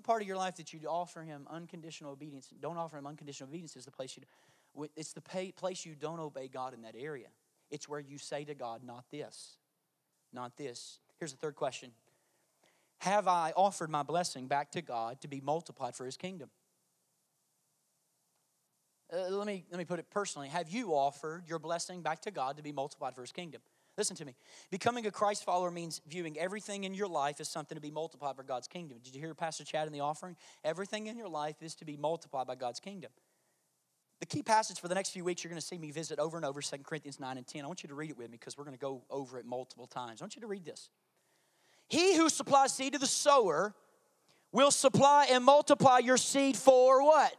Part 0.04 0.22
of 0.22 0.28
your 0.28 0.38
life 0.38 0.58
that 0.58 0.72
you 0.72 0.80
offer 0.88 1.24
Him 1.24 1.48
unconditional 1.50 2.12
obedience, 2.12 2.48
don't 2.62 2.78
offer 2.78 2.98
Him 2.98 3.08
unconditional 3.08 3.50
obedience, 3.50 3.76
is 3.76 3.86
the 3.86 3.92
place 3.92 4.16
you, 4.16 4.88
it's 4.96 5.14
the 5.14 5.22
place 5.22 5.86
you 5.86 5.96
don't 5.96 6.20
obey 6.20 6.48
God 6.48 6.76
in 6.76 6.84
that 6.84 6.94
area. 6.96 7.30
It's 7.72 7.90
where 7.90 8.00
you 8.00 8.18
say 8.18 8.46
to 8.46 8.56
God, 8.56 8.84
not 8.84 9.06
this, 9.12 9.58
not 10.32 10.58
this. 10.58 11.00
Here's 11.20 11.32
the 11.32 11.38
third 11.38 11.56
question 11.56 11.92
Have 13.00 13.28
I 13.28 13.54
offered 13.56 13.90
my 13.90 14.04
blessing 14.04 14.48
back 14.48 14.72
to 14.72 14.82
God 14.82 15.22
to 15.22 15.28
be 15.28 15.42
multiplied 15.42 15.96
for 15.96 16.06
his 16.06 16.18
kingdom? 16.18 16.50
Uh, 19.14 19.30
let, 19.30 19.46
me, 19.46 19.66
let 19.70 19.78
me 19.78 19.86
put 19.86 20.00
it 20.00 20.10
personally. 20.10 20.48
Have 20.48 20.70
you 20.70 20.92
offered 20.92 21.44
your 21.48 21.60
blessing 21.60 22.02
back 22.02 22.22
to 22.22 22.32
God 22.32 22.58
to 22.58 22.64
be 22.64 22.72
multiplied 22.72 23.14
for 23.14 23.22
his 23.22 23.32
kingdom? 23.32 23.62
Listen 23.98 24.16
to 24.18 24.26
me. 24.26 24.36
Becoming 24.72 25.06
a 25.06 25.12
Christ 25.12 25.46
follower 25.46 25.72
means 25.72 26.02
viewing 26.08 26.38
everything 26.38 26.84
in 26.84 26.94
your 26.94 27.08
life 27.08 27.40
as 27.40 27.48
something 27.48 27.76
to 27.76 27.82
be 27.82 27.92
multiplied 27.92 28.36
for 28.36 28.44
God's 28.44 28.68
kingdom. 28.68 28.98
Did 29.04 29.16
you 29.16 29.22
hear 29.22 29.34
Pastor 29.34 29.64
Chad 29.64 29.88
in 29.88 29.94
the 29.94 30.02
offering? 30.02 30.36
Everything 30.66 31.08
in 31.08 31.18
your 31.18 31.30
life 31.30 31.62
is 31.62 31.76
to 31.76 31.86
be 31.86 31.96
multiplied 31.96 32.48
by 32.48 32.56
God's 32.56 32.80
kingdom. 32.80 33.12
The 34.20 34.26
key 34.26 34.44
passage 34.44 34.80
for 34.80 34.88
the 34.88 34.96
next 34.96 35.10
few 35.10 35.24
weeks, 35.24 35.44
you're 35.44 35.50
going 35.50 35.60
to 35.60 35.66
see 35.66 35.78
me 35.78 35.92
visit 35.92 36.20
over 36.20 36.38
and 36.38 36.46
over 36.46 36.62
2 36.62 36.78
Corinthians 36.84 37.20
9 37.20 37.38
and 37.38 37.46
10. 37.46 37.64
I 37.64 37.68
want 37.68 37.84
you 37.84 37.90
to 37.90 37.96
read 37.96 38.10
it 38.10 38.18
with 38.18 38.30
me 38.30 38.38
because 38.40 38.58
we're 38.58 38.64
going 38.64 38.78
to 38.78 38.82
go 38.82 39.04
over 39.10 39.38
it 39.38 39.46
multiple 39.46 39.88
times. 39.88 40.22
I 40.22 40.24
want 40.24 40.36
you 40.36 40.42
to 40.42 40.48
read 40.48 40.66
this. 40.66 40.90
He 41.88 42.16
who 42.16 42.30
supplies 42.30 42.74
seed 42.74 42.94
to 42.94 43.00
the 43.00 43.08
sower 43.08 43.76
will 44.52 44.72
supply 44.72 45.28
and 45.30 45.44
multiply 45.44 46.00
your 46.00 46.18
seed 46.18 46.56
for 46.56 47.04
what? 47.04 47.36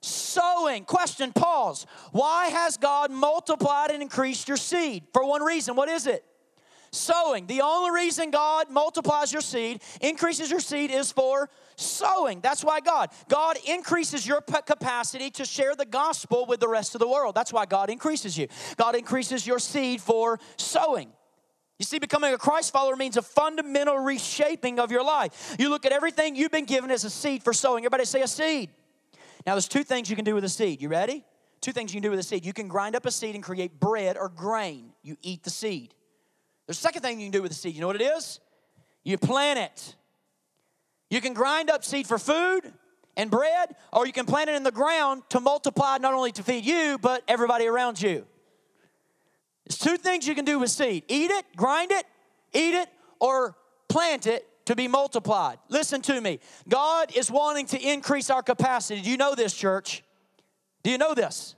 Sowing. 0.00 0.84
Question, 0.84 1.32
pause. 1.32 1.86
Why 2.12 2.48
has 2.48 2.78
God 2.78 3.10
multiplied 3.10 3.90
and 3.90 4.00
increased 4.02 4.48
your 4.48 4.56
seed? 4.56 5.04
For 5.12 5.24
one 5.26 5.42
reason. 5.42 5.76
What 5.76 5.90
is 5.90 6.06
it? 6.06 6.24
Sowing. 6.92 7.46
The 7.46 7.60
only 7.60 7.92
reason 7.92 8.30
God 8.30 8.68
multiplies 8.68 9.32
your 9.32 9.42
seed, 9.42 9.80
increases 10.00 10.50
your 10.50 10.58
seed, 10.58 10.90
is 10.90 11.12
for 11.12 11.48
sowing. 11.76 12.40
That's 12.40 12.64
why 12.64 12.80
God. 12.80 13.10
God 13.28 13.56
increases 13.66 14.26
your 14.26 14.40
capacity 14.40 15.30
to 15.30 15.44
share 15.44 15.76
the 15.76 15.86
gospel 15.86 16.46
with 16.46 16.58
the 16.58 16.68
rest 16.68 16.96
of 16.96 16.98
the 16.98 17.08
world. 17.08 17.34
That's 17.34 17.52
why 17.52 17.66
God 17.66 17.90
increases 17.90 18.36
you. 18.36 18.48
God 18.76 18.96
increases 18.96 19.46
your 19.46 19.60
seed 19.60 20.00
for 20.00 20.40
sowing. 20.56 21.12
You 21.78 21.84
see, 21.84 21.98
becoming 21.98 22.34
a 22.34 22.38
Christ 22.38 22.72
follower 22.72 22.96
means 22.96 23.16
a 23.16 23.22
fundamental 23.22 23.98
reshaping 23.98 24.78
of 24.78 24.90
your 24.90 25.02
life. 25.02 25.56
You 25.58 25.70
look 25.70 25.86
at 25.86 25.92
everything 25.92 26.36
you've 26.36 26.50
been 26.50 26.66
given 26.66 26.90
as 26.90 27.04
a 27.04 27.10
seed 27.10 27.42
for 27.42 27.52
sowing. 27.54 27.84
Everybody 27.84 28.04
say 28.04 28.20
a 28.20 28.28
seed. 28.28 28.68
Now, 29.46 29.54
there's 29.54 29.68
two 29.68 29.84
things 29.84 30.10
you 30.10 30.16
can 30.16 30.24
do 30.24 30.34
with 30.34 30.44
a 30.44 30.48
seed. 30.48 30.82
You 30.82 30.88
ready? 30.88 31.24
Two 31.62 31.72
things 31.72 31.94
you 31.94 32.00
can 32.00 32.02
do 32.02 32.10
with 32.10 32.18
a 32.18 32.22
seed. 32.22 32.44
You 32.44 32.52
can 32.52 32.68
grind 32.68 32.96
up 32.96 33.06
a 33.06 33.10
seed 33.10 33.34
and 33.34 33.42
create 33.42 33.80
bread 33.80 34.18
or 34.18 34.28
grain. 34.28 34.92
You 35.02 35.16
eat 35.22 35.42
the 35.42 35.50
seed. 35.50 35.94
A 36.70 36.74
second 36.74 37.02
thing 37.02 37.18
you 37.18 37.26
can 37.26 37.32
do 37.32 37.42
with 37.42 37.50
the 37.50 37.56
seed. 37.56 37.74
You 37.74 37.80
know 37.80 37.88
what 37.88 38.00
it 38.00 38.04
is? 38.04 38.38
You 39.02 39.18
plant 39.18 39.58
it. 39.58 39.96
You 41.10 41.20
can 41.20 41.34
grind 41.34 41.68
up 41.68 41.84
seed 41.84 42.06
for 42.06 42.16
food 42.16 42.72
and 43.16 43.28
bread, 43.28 43.74
or 43.92 44.06
you 44.06 44.12
can 44.12 44.24
plant 44.24 44.48
it 44.48 44.54
in 44.54 44.62
the 44.62 44.70
ground 44.70 45.24
to 45.30 45.40
multiply 45.40 45.98
not 45.98 46.14
only 46.14 46.30
to 46.30 46.44
feed 46.44 46.64
you, 46.64 46.96
but 47.02 47.24
everybody 47.26 47.66
around 47.66 48.00
you. 48.00 48.24
There's 49.66 49.78
two 49.78 49.96
things 49.96 50.28
you 50.28 50.36
can 50.36 50.44
do 50.44 50.60
with 50.60 50.70
seed 50.70 51.02
eat 51.08 51.32
it, 51.32 51.44
grind 51.56 51.90
it, 51.90 52.06
eat 52.52 52.74
it, 52.74 52.88
or 53.18 53.56
plant 53.88 54.28
it 54.28 54.46
to 54.66 54.76
be 54.76 54.86
multiplied. 54.86 55.58
Listen 55.68 56.00
to 56.02 56.20
me. 56.20 56.38
God 56.68 57.16
is 57.16 57.32
wanting 57.32 57.66
to 57.66 57.80
increase 57.80 58.30
our 58.30 58.44
capacity. 58.44 59.02
Do 59.02 59.10
you 59.10 59.16
know 59.16 59.34
this, 59.34 59.54
church? 59.54 60.04
Do 60.84 60.90
you 60.90 60.98
know 60.98 61.14
this? 61.14 61.56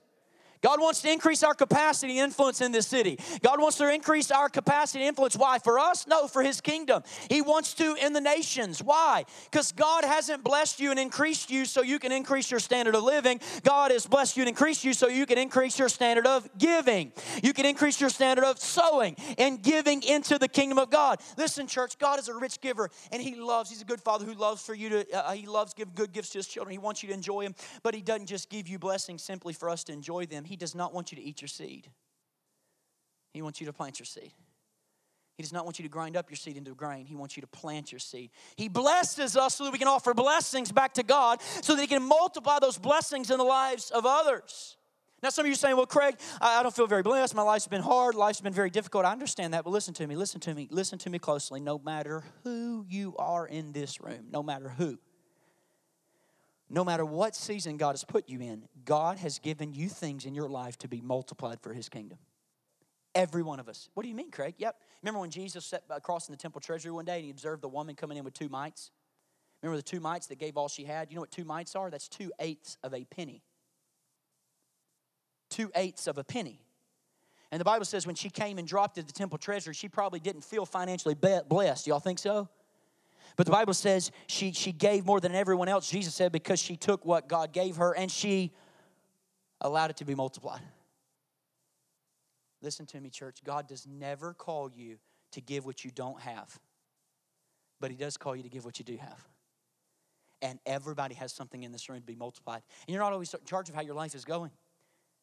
God 0.62 0.80
wants 0.80 1.02
to 1.02 1.10
increase 1.10 1.42
our 1.42 1.54
capacity 1.54 2.18
and 2.18 2.26
influence 2.26 2.60
in 2.60 2.72
this 2.72 2.86
city. 2.86 3.18
God 3.42 3.60
wants 3.60 3.78
to 3.78 3.92
increase 3.92 4.30
our 4.30 4.48
capacity 4.48 5.00
and 5.00 5.08
influence. 5.08 5.36
Why? 5.36 5.58
For 5.58 5.78
us? 5.78 6.06
No, 6.06 6.28
for 6.28 6.42
His 6.42 6.60
kingdom. 6.60 7.02
He 7.28 7.42
wants 7.42 7.74
to 7.74 7.96
in 8.00 8.12
the 8.12 8.20
nations. 8.20 8.82
Why? 8.82 9.24
Because 9.50 9.72
God 9.72 10.04
hasn't 10.04 10.44
blessed 10.44 10.80
you 10.80 10.90
and 10.90 11.00
increased 11.00 11.50
you 11.50 11.64
so 11.64 11.82
you 11.82 11.98
can 11.98 12.12
increase 12.12 12.50
your 12.50 12.60
standard 12.60 12.94
of 12.94 13.02
living. 13.02 13.40
God 13.64 13.90
has 13.90 14.06
blessed 14.06 14.36
you 14.36 14.42
and 14.42 14.48
increased 14.48 14.84
you 14.84 14.94
so 14.94 15.08
you 15.08 15.26
can 15.26 15.38
increase 15.38 15.78
your 15.78 15.88
standard 15.88 16.26
of 16.26 16.48
giving. 16.58 17.12
You 17.42 17.52
can 17.52 17.66
increase 17.66 18.00
your 18.00 18.10
standard 18.10 18.44
of 18.44 18.58
sowing 18.58 19.16
and 19.38 19.62
giving 19.62 20.02
into 20.02 20.38
the 20.38 20.48
kingdom 20.48 20.78
of 20.78 20.90
God. 20.90 21.20
Listen, 21.36 21.66
church, 21.66 21.98
God 21.98 22.18
is 22.18 22.28
a 22.28 22.34
rich 22.34 22.60
giver 22.60 22.90
and 23.10 23.20
He 23.20 23.34
loves, 23.34 23.70
He's 23.70 23.82
a 23.82 23.86
good 23.86 24.00
Father 24.00 24.24
who 24.24 24.34
loves 24.34 24.62
for 24.62 24.74
you 24.74 24.88
to, 24.90 25.12
uh, 25.12 25.32
He 25.32 25.46
loves 25.46 25.74
give 25.74 25.94
good 25.94 26.12
gifts 26.12 26.30
to 26.30 26.38
His 26.38 26.46
children. 26.46 26.72
He 26.72 26.78
wants 26.78 27.02
you 27.02 27.08
to 27.08 27.14
enjoy 27.14 27.42
Him, 27.42 27.54
but 27.82 27.94
He 27.94 28.02
doesn't 28.02 28.26
just 28.26 28.48
give 28.48 28.68
you 28.68 28.78
blessings 28.78 29.22
simply 29.22 29.52
for 29.52 29.68
us 29.68 29.84
to 29.84 29.92
enjoy 29.92 30.26
them. 30.26 30.44
He 30.44 30.51
does 30.56 30.74
not 30.74 30.92
want 30.92 31.12
you 31.12 31.16
to 31.16 31.22
eat 31.22 31.40
your 31.40 31.48
seed, 31.48 31.88
He 33.32 33.42
wants 33.42 33.60
you 33.60 33.66
to 33.66 33.72
plant 33.72 33.98
your 33.98 34.06
seed. 34.06 34.32
He 35.36 35.42
does 35.42 35.52
not 35.52 35.64
want 35.64 35.78
you 35.78 35.82
to 35.84 35.88
grind 35.88 36.16
up 36.16 36.28
your 36.28 36.36
seed 36.36 36.56
into 36.56 36.74
grain. 36.74 37.06
He 37.06 37.16
wants 37.16 37.36
you 37.36 37.40
to 37.40 37.46
plant 37.46 37.90
your 37.90 37.98
seed. 37.98 38.30
He 38.56 38.68
blesses 38.68 39.36
us 39.36 39.54
so 39.56 39.64
that 39.64 39.72
we 39.72 39.78
can 39.78 39.88
offer 39.88 40.12
blessings 40.12 40.70
back 40.70 40.94
to 40.94 41.02
God 41.02 41.40
so 41.62 41.74
that 41.74 41.80
He 41.80 41.86
can 41.86 42.02
multiply 42.02 42.58
those 42.60 42.78
blessings 42.78 43.30
in 43.30 43.38
the 43.38 43.44
lives 43.44 43.90
of 43.90 44.04
others. 44.06 44.76
Now, 45.22 45.30
some 45.30 45.44
of 45.44 45.46
you 45.46 45.52
are 45.52 45.56
saying, 45.56 45.76
well, 45.76 45.86
Craig, 45.86 46.16
I 46.40 46.62
don't 46.62 46.74
feel 46.74 46.88
very 46.88 47.02
blessed. 47.02 47.34
My 47.34 47.42
life's 47.42 47.68
been 47.68 47.82
hard. 47.82 48.16
Life's 48.16 48.40
been 48.40 48.52
very 48.52 48.70
difficult. 48.70 49.04
I 49.04 49.12
understand 49.12 49.54
that, 49.54 49.62
but 49.62 49.70
listen 49.70 49.94
to 49.94 50.06
me. 50.06 50.16
Listen 50.16 50.40
to 50.40 50.54
me. 50.54 50.66
Listen 50.70 50.98
to 50.98 51.10
me 51.10 51.20
closely. 51.20 51.60
No 51.60 51.78
matter 51.78 52.24
who 52.42 52.84
you 52.88 53.14
are 53.18 53.46
in 53.46 53.72
this 53.72 54.00
room, 54.00 54.26
no 54.32 54.42
matter 54.42 54.68
who, 54.68 54.98
no 56.72 56.84
matter 56.84 57.04
what 57.04 57.36
season 57.36 57.76
God 57.76 57.92
has 57.92 58.02
put 58.02 58.28
you 58.28 58.40
in, 58.40 58.64
God 58.84 59.18
has 59.18 59.38
given 59.38 59.72
you 59.72 59.88
things 59.88 60.24
in 60.24 60.34
your 60.34 60.48
life 60.48 60.76
to 60.78 60.88
be 60.88 61.00
multiplied 61.00 61.60
for 61.60 61.72
His 61.72 61.88
kingdom. 61.88 62.18
Every 63.14 63.42
one 63.42 63.60
of 63.60 63.68
us. 63.68 63.88
What 63.94 64.02
do 64.02 64.08
you 64.08 64.14
mean, 64.14 64.30
Craig? 64.30 64.54
Yep. 64.58 64.76
Remember 65.02 65.20
when 65.20 65.30
Jesus 65.30 65.64
sat 65.66 65.84
across 65.90 66.28
in 66.28 66.32
the 66.32 66.38
temple 66.38 66.60
treasury 66.60 66.90
one 66.90 67.04
day 67.04 67.16
and 67.16 67.24
he 67.24 67.30
observed 67.30 67.62
the 67.62 67.68
woman 67.68 67.94
coming 67.94 68.16
in 68.16 68.24
with 68.24 68.34
two 68.34 68.48
mites? 68.48 68.90
Remember 69.62 69.76
the 69.76 69.82
two 69.82 70.00
mites 70.00 70.26
that 70.28 70.38
gave 70.38 70.56
all 70.56 70.68
she 70.68 70.84
had? 70.84 71.10
You 71.10 71.16
know 71.16 71.20
what 71.20 71.30
two 71.30 71.44
mites 71.44 71.76
are? 71.76 71.90
That's 71.90 72.08
two 72.08 72.32
eighths 72.40 72.78
of 72.82 72.94
a 72.94 73.04
penny 73.04 73.42
two 75.52 75.70
eighths 75.74 76.06
of 76.06 76.18
a 76.18 76.24
penny. 76.24 76.60
And 77.52 77.60
the 77.60 77.64
Bible 77.64 77.84
says 77.84 78.06
when 78.06 78.16
she 78.16 78.30
came 78.30 78.58
and 78.58 78.66
dropped 78.66 78.96
at 78.96 79.06
the 79.06 79.12
temple 79.12 79.38
treasury, 79.38 79.74
she 79.74 79.88
probably 79.88 80.18
didn't 80.18 80.42
feel 80.42 80.64
financially 80.64 81.14
blessed. 81.14 81.86
Y'all 81.86 82.00
think 82.00 82.18
so? 82.18 82.48
But 83.36 83.46
the 83.46 83.52
Bible 83.52 83.74
says 83.74 84.10
she, 84.26 84.52
she 84.52 84.72
gave 84.72 85.06
more 85.06 85.20
than 85.20 85.34
everyone 85.34 85.68
else, 85.68 85.90
Jesus 85.90 86.14
said, 86.14 86.32
because 86.32 86.60
she 86.60 86.76
took 86.76 87.04
what 87.04 87.28
God 87.28 87.52
gave 87.52 87.76
her 87.76 87.94
and 87.94 88.10
she 88.10 88.52
allowed 89.60 89.90
it 89.90 89.96
to 89.98 90.04
be 90.04 90.14
multiplied. 90.14 90.60
Listen 92.60 92.86
to 92.86 93.00
me, 93.00 93.10
church. 93.10 93.38
God 93.44 93.66
does 93.68 93.86
never 93.86 94.34
call 94.34 94.70
you 94.70 94.98
to 95.32 95.40
give 95.40 95.64
what 95.64 95.84
you 95.84 95.90
don't 95.90 96.20
have, 96.20 96.60
but 97.80 97.90
He 97.90 97.96
does 97.96 98.16
call 98.16 98.36
you 98.36 98.42
to 98.42 98.48
give 98.48 98.64
what 98.64 98.78
you 98.78 98.84
do 98.84 98.96
have. 98.98 99.26
And 100.42 100.58
everybody 100.66 101.14
has 101.14 101.32
something 101.32 101.62
in 101.62 101.72
this 101.72 101.88
room 101.88 102.00
to 102.00 102.06
be 102.06 102.16
multiplied. 102.16 102.62
And 102.86 102.92
you're 102.92 103.02
not 103.02 103.12
always 103.12 103.32
in 103.32 103.40
charge 103.44 103.68
of 103.68 103.74
how 103.74 103.80
your 103.80 103.94
life 103.94 104.14
is 104.14 104.24
going 104.24 104.50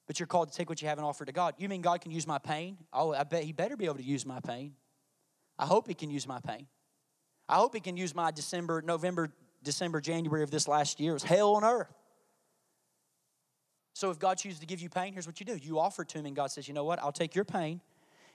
but 0.10 0.20
you're 0.20 0.26
called 0.26 0.50
to 0.50 0.58
take 0.58 0.68
what 0.68 0.82
you 0.82 0.88
have 0.88 0.98
and 0.98 1.06
offer 1.06 1.24
to 1.24 1.32
God. 1.32 1.54
You 1.60 1.70
mean 1.70 1.82
God 1.84 2.02
can 2.02 2.10
use 2.10 2.26
my 2.26 2.40
pain? 2.40 2.80
Oh, 2.92 3.14
I 3.14 3.24
bet 3.24 3.44
He 3.44 3.54
better 3.54 3.78
be 3.78 3.86
able 3.86 3.98
to 3.98 4.04
use 4.04 4.26
my 4.26 4.40
pain. 4.40 4.74
I 5.60 5.68
hope 5.68 5.88
He 5.88 5.94
can 5.94 6.10
use 6.10 6.28
my 6.28 6.40
pain. 6.40 6.66
I 7.50 7.56
hope 7.56 7.74
He 7.74 7.82
can 7.82 7.98
use 7.98 8.16
my 8.16 8.32
December, 8.32 8.82
November, 8.82 9.30
December, 9.64 10.00
January 10.00 10.44
of 10.44 10.52
this 10.52 10.68
last 10.68 11.00
year. 11.00 11.12
It 11.12 11.16
was 11.16 11.24
hell 11.24 11.56
on 11.56 11.66
earth. 11.66 11.94
So 13.94 14.12
if 14.12 14.20
God 14.20 14.38
chooses 14.38 14.60
to 14.60 14.66
give 14.66 14.80
you 14.80 14.88
pain, 14.88 15.12
here's 15.12 15.28
what 15.28 15.42
you 15.42 15.46
do 15.46 15.58
you 15.58 15.80
offer 15.80 16.06
to 16.06 16.20
Him, 16.20 16.26
and 16.26 16.36
God 16.36 16.52
says, 16.52 16.68
You 16.68 16.74
know 16.74 16.86
what? 16.86 17.00
I'll 17.00 17.12
take 17.12 17.36
your 17.36 17.46
pain. 17.46 17.82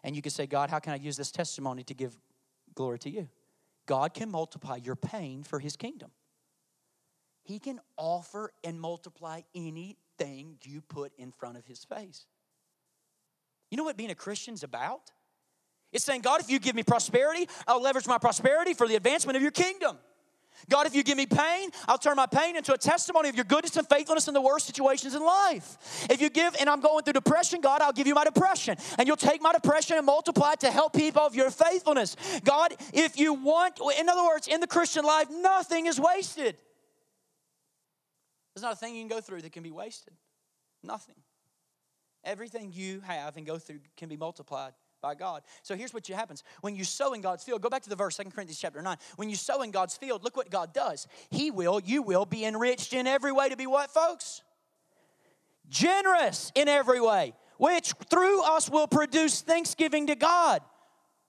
And 0.03 0.15
you 0.15 0.21
can 0.21 0.33
say, 0.33 0.47
God, 0.47 0.69
how 0.69 0.81
can 0.81 0.93
I 0.93 0.97
use 0.97 1.17
this 1.17 1.31
testimony 1.31 1.83
to 1.85 1.95
give 1.95 2.15
glory 2.75 2.99
to 2.99 3.11
you? 3.11 3.29
God 3.87 4.13
can 4.13 4.31
multiply 4.31 4.77
your 4.77 4.97
pain 4.97 5.43
for 5.43 5.59
His 5.59 5.77
kingdom. 5.77 6.11
He 7.45 7.59
can 7.59 7.79
offer 7.97 8.51
and 8.65 8.81
multiply 8.81 9.43
anything 9.55 10.57
you 10.63 10.81
put 10.81 11.13
in 11.19 11.31
front 11.31 11.59
of 11.59 11.67
his 11.67 11.85
face. 11.85 12.27
You 13.71 13.77
know 13.77 13.85
what 13.85 13.97
being 13.97 14.11
a 14.11 14.15
Christian's 14.15 14.63
about? 14.63 15.13
It's 15.95 16.05
saying, 16.05 16.23
God, 16.23 16.41
if 16.41 16.51
you 16.51 16.59
give 16.59 16.75
me 16.75 16.83
prosperity, 16.83 17.49
I'll 17.69 17.81
leverage 17.81 18.09
my 18.09 18.19
prosperity 18.19 18.75
for 18.75 18.89
the 18.89 18.97
advancement 18.97 19.37
of 19.37 19.43
your 19.43 19.53
kingdom. 19.53 19.97
God, 20.69 20.87
if 20.87 20.95
you 20.95 21.03
give 21.03 21.17
me 21.17 21.27
pain, 21.27 21.71
I'll 21.87 21.99
turn 21.99 22.17
my 22.17 22.27
pain 22.27 22.57
into 22.57 22.73
a 22.73 22.79
testimony 22.79 23.29
of 23.29 23.37
your 23.37 23.45
goodness 23.45 23.77
and 23.77 23.87
faithfulness 23.89 24.27
in 24.27 24.35
the 24.35 24.41
worst 24.41 24.67
situations 24.67 25.15
in 25.15 25.25
life. 25.25 26.07
If 26.11 26.21
you 26.21 26.31
give, 26.31 26.57
and 26.59 26.69
I'm 26.69 26.81
going 26.81 27.05
through 27.05 27.13
depression, 27.13 27.61
God, 27.61 27.81
I'll 27.81 27.93
give 27.93 28.07
you 28.07 28.15
my 28.15 28.25
depression. 28.25 28.77
And 28.99 29.07
you'll 29.07 29.17
take 29.17 29.41
my 29.41 29.53
depression 29.53 29.97
and 29.97 30.07
multiply 30.07 30.53
it 30.53 30.61
to 30.61 30.71
help 30.71 30.95
people 30.95 31.23
of 31.23 31.35
your 31.35 31.51
faithfulness. 31.51 32.17
God, 32.45 32.75
if 32.93 33.19
you 33.19 33.35
want, 33.35 33.79
in 33.99 34.09
other 34.09 34.25
words, 34.25 34.49
in 34.49 34.61
the 34.61 34.67
Christian 34.67 35.05
life, 35.05 35.29
nothing 35.31 35.87
is 35.87 36.01
wasted. 36.01 36.57
There's 38.55 38.63
not 38.63 38.73
a 38.73 38.77
thing 38.77 38.95
you 38.97 39.03
can 39.03 39.09
go 39.09 39.21
through 39.21 39.43
that 39.43 39.53
can 39.53 39.63
be 39.63 39.73
wasted. 39.73 40.15
Nothing. 40.83 41.17
Everything 42.25 42.73
you 42.73 43.01
have 43.01 43.37
and 43.37 43.47
go 43.47 43.59
through 43.59 43.81
can 43.97 44.09
be 44.09 44.17
multiplied 44.17 44.73
by 45.05 45.15
God. 45.15 45.43
So 45.63 45.77
here's 45.77 45.93
what 45.93 46.07
happens. 46.07 46.43
When 46.63 46.75
you 46.75 46.83
sow 46.83 47.13
in 47.13 47.21
God's 47.21 47.45
field, 47.45 47.61
go 47.61 47.69
back 47.69 47.83
to 47.83 47.91
the 47.91 47.97
verse, 47.97 48.17
2 48.17 48.23
Corinthians 48.31 48.59
chapter 48.59 48.81
9. 48.81 48.97
When 49.17 49.29
you 49.29 49.37
sow 49.37 49.61
in 49.61 49.71
God's 49.71 49.99
field, 49.99 50.25
look 50.25 50.35
what 50.35 50.49
God 50.49 50.73
does. 50.73 51.07
He 51.29 51.51
will, 51.51 51.79
you 51.79 52.01
will 52.01 52.25
be 52.25 52.47
enriched 52.47 52.95
in 52.95 53.07
every 53.07 53.31
way 53.31 53.51
to 53.51 53.57
be 53.57 53.67
what, 53.67 53.91
folks? 53.91 54.43
Generous 55.69 56.53
in 56.55 56.69
every 56.69 57.03
way, 57.03 57.35
which 57.59 57.93
through 58.09 58.43
us 58.45 58.71
will 58.71 58.87
produce 58.87 59.43
thanksgiving 59.43 60.07
to 60.07 60.15
God. 60.15 60.63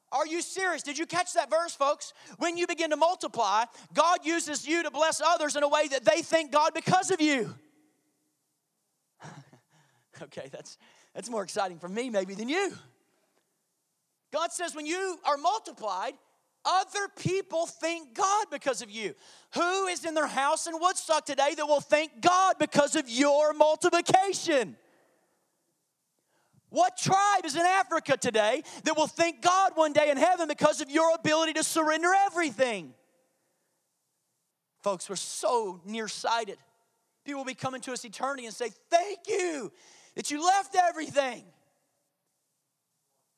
Are 0.09 0.25
you 0.25 0.41
serious? 0.41 0.81
Did 0.81 0.97
you 0.97 1.05
catch 1.05 1.33
that 1.33 1.49
verse, 1.49 1.75
folks? 1.75 2.13
When 2.37 2.55
you 2.55 2.67
begin 2.67 2.91
to 2.91 2.97
multiply, 2.97 3.65
God 3.93 4.19
uses 4.23 4.65
you 4.65 4.83
to 4.83 4.91
bless 4.91 5.19
others 5.19 5.57
in 5.57 5.63
a 5.63 5.67
way 5.67 5.89
that 5.89 6.05
they 6.05 6.21
thank 6.21 6.53
God 6.53 6.71
because 6.73 7.11
of 7.11 7.19
you. 7.19 7.53
okay, 10.21 10.47
that's, 10.49 10.77
that's 11.13 11.29
more 11.29 11.43
exciting 11.43 11.77
for 11.77 11.89
me 11.89 12.09
maybe 12.09 12.35
than 12.35 12.47
you. 12.47 12.71
God 14.31 14.51
says 14.51 14.75
when 14.75 14.85
you 14.85 15.17
are 15.25 15.37
multiplied, 15.37 16.13
other 16.65 17.07
people 17.17 17.67
thank 17.67 18.15
God 18.15 18.47
because 18.51 18.81
of 18.81 18.89
you. 18.89 19.13
Who 19.53 19.87
is 19.87 20.03
in 20.03 20.15
their 20.15 20.27
house 20.27 20.67
in 20.67 20.79
Woodstock 20.79 21.25
today 21.25 21.53
that 21.55 21.67
will 21.67 21.81
thank 21.81 22.21
God 22.21 22.55
because 22.59 22.95
of 22.95 23.07
your 23.07 23.53
multiplication? 23.53 24.75
What 26.69 26.97
tribe 26.97 27.45
is 27.45 27.55
in 27.55 27.61
Africa 27.61 28.17
today 28.17 28.63
that 28.83 28.97
will 28.97 29.07
thank 29.07 29.41
God 29.41 29.73
one 29.75 29.93
day 29.93 30.09
in 30.09 30.17
heaven 30.17 30.47
because 30.47 30.81
of 30.81 30.89
your 30.89 31.13
ability 31.13 31.53
to 31.53 31.63
surrender 31.63 32.09
everything? 32.25 32.93
Folks, 34.81 35.09
we're 35.09 35.15
so 35.15 35.79
nearsighted. 35.85 36.57
People 37.23 37.41
will 37.41 37.45
be 37.45 37.53
coming 37.53 37.81
to 37.81 37.93
us 37.93 38.03
eternity 38.03 38.45
and 38.45 38.53
say, 38.53 38.69
Thank 38.89 39.19
you 39.27 39.71
that 40.15 40.31
you 40.31 40.45
left 40.45 40.75
everything. 40.75 41.43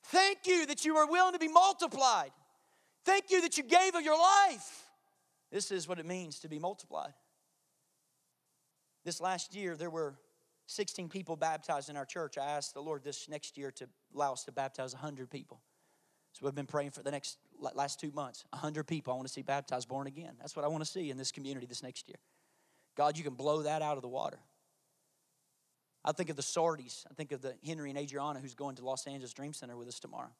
Thank 0.08 0.40
you 0.46 0.66
that 0.68 0.86
you 0.86 0.96
were 0.96 1.06
willing 1.06 1.34
to 1.34 1.40
be 1.40 1.48
multiplied. 1.48 2.32
Thank 3.06 3.32
you 3.32 3.42
that 3.42 3.58
you 3.58 3.64
gave 3.64 3.96
of 3.96 4.02
your 4.02 4.18
life. 4.18 4.84
This 5.52 5.72
is 5.72 5.88
what 5.88 6.00
it 6.00 6.06
means 6.06 6.40
to 6.40 6.50
be 6.50 6.60
multiplied. 6.60 7.14
This 9.06 9.22
last 9.22 9.56
year, 9.56 9.76
there 9.76 9.90
were 9.90 10.16
16 10.68 11.08
people 11.08 11.36
baptized 11.36 11.90
in 11.90 11.96
our 11.96 12.06
church. 12.06 12.38
I 12.38 12.46
asked 12.46 12.74
the 12.74 12.82
Lord 12.82 13.04
this 13.04 13.30
next 13.30 13.58
year 13.58 13.72
to 13.72 13.88
allow 14.14 14.34
us 14.34 14.44
to 14.44 14.52
baptize 14.52 14.94
100 14.94 15.30
people. 15.30 15.62
So 16.34 16.46
we've 16.46 16.56
been 16.56 16.66
praying 16.66 16.92
for 16.92 17.04
the 17.04 17.12
next 17.12 17.38
last 17.74 18.00
two 18.00 18.12
months. 18.12 18.46
100 18.52 18.84
people 18.86 19.14
I 19.14 19.16
want 19.16 19.28
to 19.28 19.34
see 19.34 19.42
baptized, 19.42 19.88
born 19.88 20.08
again. 20.08 20.36
That's 20.40 20.56
what 20.56 20.66
I 20.66 20.68
want 20.68 20.84
to 20.84 20.90
see 20.90 21.10
in 21.10 21.18
this 21.18 21.32
community 21.32 21.66
this 21.66 21.82
next 21.82 22.08
year. 22.08 22.18
God, 22.96 23.18
you 23.18 23.24
can 23.24 23.34
blow 23.34 23.62
that 23.64 23.82
out 23.82 23.96
of 23.96 24.02
the 24.02 24.08
water. 24.08 24.40
I 26.06 26.12
think 26.12 26.30
of 26.30 26.36
the 26.36 26.42
Sardis. 26.42 27.06
I 27.10 27.14
think 27.14 27.32
of 27.32 27.42
the 27.42 27.56
Henry 27.66 27.90
and 27.90 28.00
Adriana 28.00 28.40
who's 28.40 28.56
going 28.56 28.76
to 28.78 28.86
Los 28.86 29.08
Angeles 29.08 29.34
Dream 29.34 29.54
Center 29.54 29.76
with 29.76 29.88
us 29.88 30.00
tomorrow. 30.00 30.32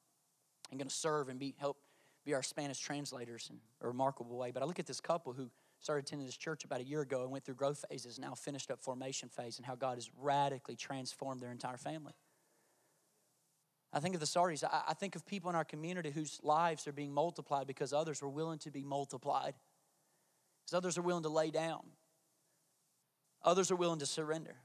and 0.72 0.80
going 0.80 0.88
to 0.88 0.96
serve 0.96 1.30
and 1.30 1.40
be 1.40 1.56
help 1.58 1.78
be 2.26 2.34
our 2.34 2.44
Spanish 2.44 2.80
translators 2.80 3.48
in 3.50 3.58
a 3.82 3.88
remarkable 3.88 4.38
way. 4.38 4.52
But 4.52 4.62
I 4.62 4.66
look 4.66 4.80
at 4.80 4.86
this 4.86 5.00
couple 5.00 5.32
who 5.32 5.50
started 5.80 6.06
attending 6.06 6.26
this 6.26 6.36
church 6.36 6.66
about 6.66 6.82
a 6.82 6.84
year 6.84 7.02
ago 7.02 7.22
and 7.22 7.32
went 7.32 7.46
through 7.46 7.56
growth 7.56 7.86
phases, 7.90 8.20
now 8.20 8.34
finished 8.34 8.70
up 8.70 8.82
formation 8.82 9.30
phase, 9.30 9.58
and 9.58 9.66
how 9.66 9.76
God 9.76 9.96
has 9.96 10.10
radically 10.20 10.76
transformed 10.76 11.40
their 11.40 11.52
entire 11.52 11.78
family. 11.78 12.14
I 13.94 14.02
think 14.02 14.14
of 14.14 14.20
the 14.20 14.28
Sardis. 14.28 14.64
I 14.66 14.94
think 14.94 15.16
of 15.16 15.26
people 15.26 15.50
in 15.50 15.56
our 15.56 15.64
community 15.64 16.12
whose 16.12 16.40
lives 16.44 16.86
are 16.86 16.92
being 16.92 17.14
multiplied 17.14 17.66
because 17.66 17.94
others 17.94 18.22
were 18.22 18.30
willing 18.30 18.60
to 18.60 18.72
be 18.72 18.84
multiplied. 18.84 19.54
Because 20.66 20.78
others 20.78 20.98
are 20.98 21.02
willing 21.02 21.24
to 21.24 21.30
lay 21.30 21.50
down. 21.50 21.86
Others 23.44 23.72
are 23.72 23.78
willing 23.78 24.00
to 24.00 24.06
surrender. 24.06 24.58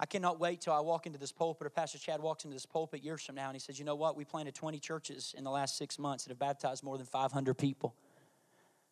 I 0.00 0.06
cannot 0.06 0.40
wait 0.40 0.60
till 0.60 0.72
I 0.72 0.80
walk 0.80 1.06
into 1.06 1.18
this 1.18 1.30
pulpit 1.30 1.66
or 1.66 1.70
Pastor 1.70 1.98
Chad 1.98 2.20
walks 2.20 2.44
into 2.44 2.54
this 2.54 2.66
pulpit 2.66 3.04
years 3.04 3.22
from 3.22 3.36
now 3.36 3.46
and 3.46 3.54
he 3.54 3.60
says, 3.60 3.78
You 3.78 3.84
know 3.84 3.94
what? 3.94 4.16
We 4.16 4.24
planted 4.24 4.54
20 4.54 4.80
churches 4.80 5.34
in 5.36 5.44
the 5.44 5.50
last 5.50 5.78
six 5.78 5.98
months 5.98 6.24
that 6.24 6.30
have 6.30 6.38
baptized 6.38 6.82
more 6.82 6.98
than 6.98 7.06
500 7.06 7.54
people. 7.54 7.94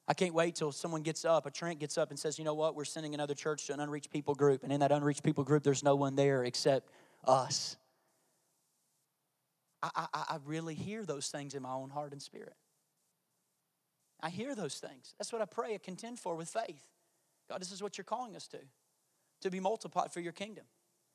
I 0.06 0.14
can't 0.14 0.34
wait 0.34 0.56
till 0.56 0.72
someone 0.72 1.02
gets 1.02 1.24
up, 1.24 1.46
a 1.46 1.50
Trent 1.50 1.78
gets 1.78 1.96
up 1.96 2.10
and 2.10 2.18
says, 2.18 2.38
you 2.38 2.44
know 2.44 2.54
what, 2.54 2.74
we're 2.74 2.84
sending 2.84 3.14
another 3.14 3.34
church 3.34 3.66
to 3.66 3.72
an 3.72 3.80
unreached 3.80 4.10
people 4.10 4.34
group. 4.34 4.62
And 4.62 4.72
in 4.72 4.80
that 4.80 4.90
unreached 4.92 5.22
people 5.22 5.44
group, 5.44 5.62
there's 5.62 5.84
no 5.84 5.94
one 5.94 6.16
there 6.16 6.44
except 6.44 6.90
us. 7.24 7.76
I, 9.82 9.90
I, 9.96 10.06
I 10.12 10.38
really 10.44 10.74
hear 10.74 11.04
those 11.04 11.28
things 11.28 11.54
in 11.54 11.62
my 11.62 11.72
own 11.72 11.90
heart 11.90 12.12
and 12.12 12.22
spirit. 12.22 12.54
I 14.20 14.30
hear 14.30 14.54
those 14.54 14.76
things. 14.76 15.14
That's 15.18 15.32
what 15.32 15.42
I 15.42 15.46
pray, 15.46 15.74
I 15.74 15.78
contend 15.78 16.18
for 16.18 16.36
with 16.36 16.48
faith. 16.48 16.86
God, 17.48 17.60
this 17.60 17.72
is 17.72 17.82
what 17.82 17.98
you're 17.98 18.04
calling 18.04 18.36
us 18.36 18.46
to, 18.48 18.58
to 19.42 19.50
be 19.50 19.58
multiplied 19.60 20.12
for 20.12 20.20
your 20.20 20.32
kingdom. 20.32 20.64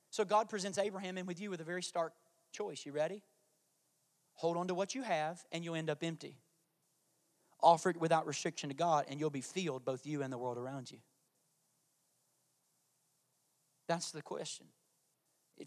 So 0.09 0.25
God 0.25 0.49
presents 0.49 0.77
Abraham 0.77 1.17
and 1.17 1.27
with 1.27 1.39
you 1.39 1.49
with 1.49 1.61
a 1.61 1.65
very 1.65 1.83
stark 1.83 2.13
choice. 2.51 2.85
You 2.85 2.91
ready? 2.91 3.23
Hold 4.35 4.57
on 4.57 4.67
to 4.67 4.75
what 4.75 4.95
you 4.95 5.01
have, 5.01 5.43
and 5.51 5.63
you'll 5.63 5.75
end 5.75 5.89
up 5.89 6.03
empty. 6.03 6.37
Offer 7.61 7.91
it 7.91 7.97
without 7.97 8.27
restriction 8.27 8.69
to 8.69 8.75
God, 8.75 9.05
and 9.09 9.19
you'll 9.19 9.29
be 9.29 9.41
filled, 9.41 9.83
both 9.83 10.05
you 10.05 10.21
and 10.21 10.31
the 10.31 10.37
world 10.37 10.57
around 10.57 10.91
you. 10.91 10.99
That's 13.87 14.11
the 14.11 14.21
question. 14.21 14.67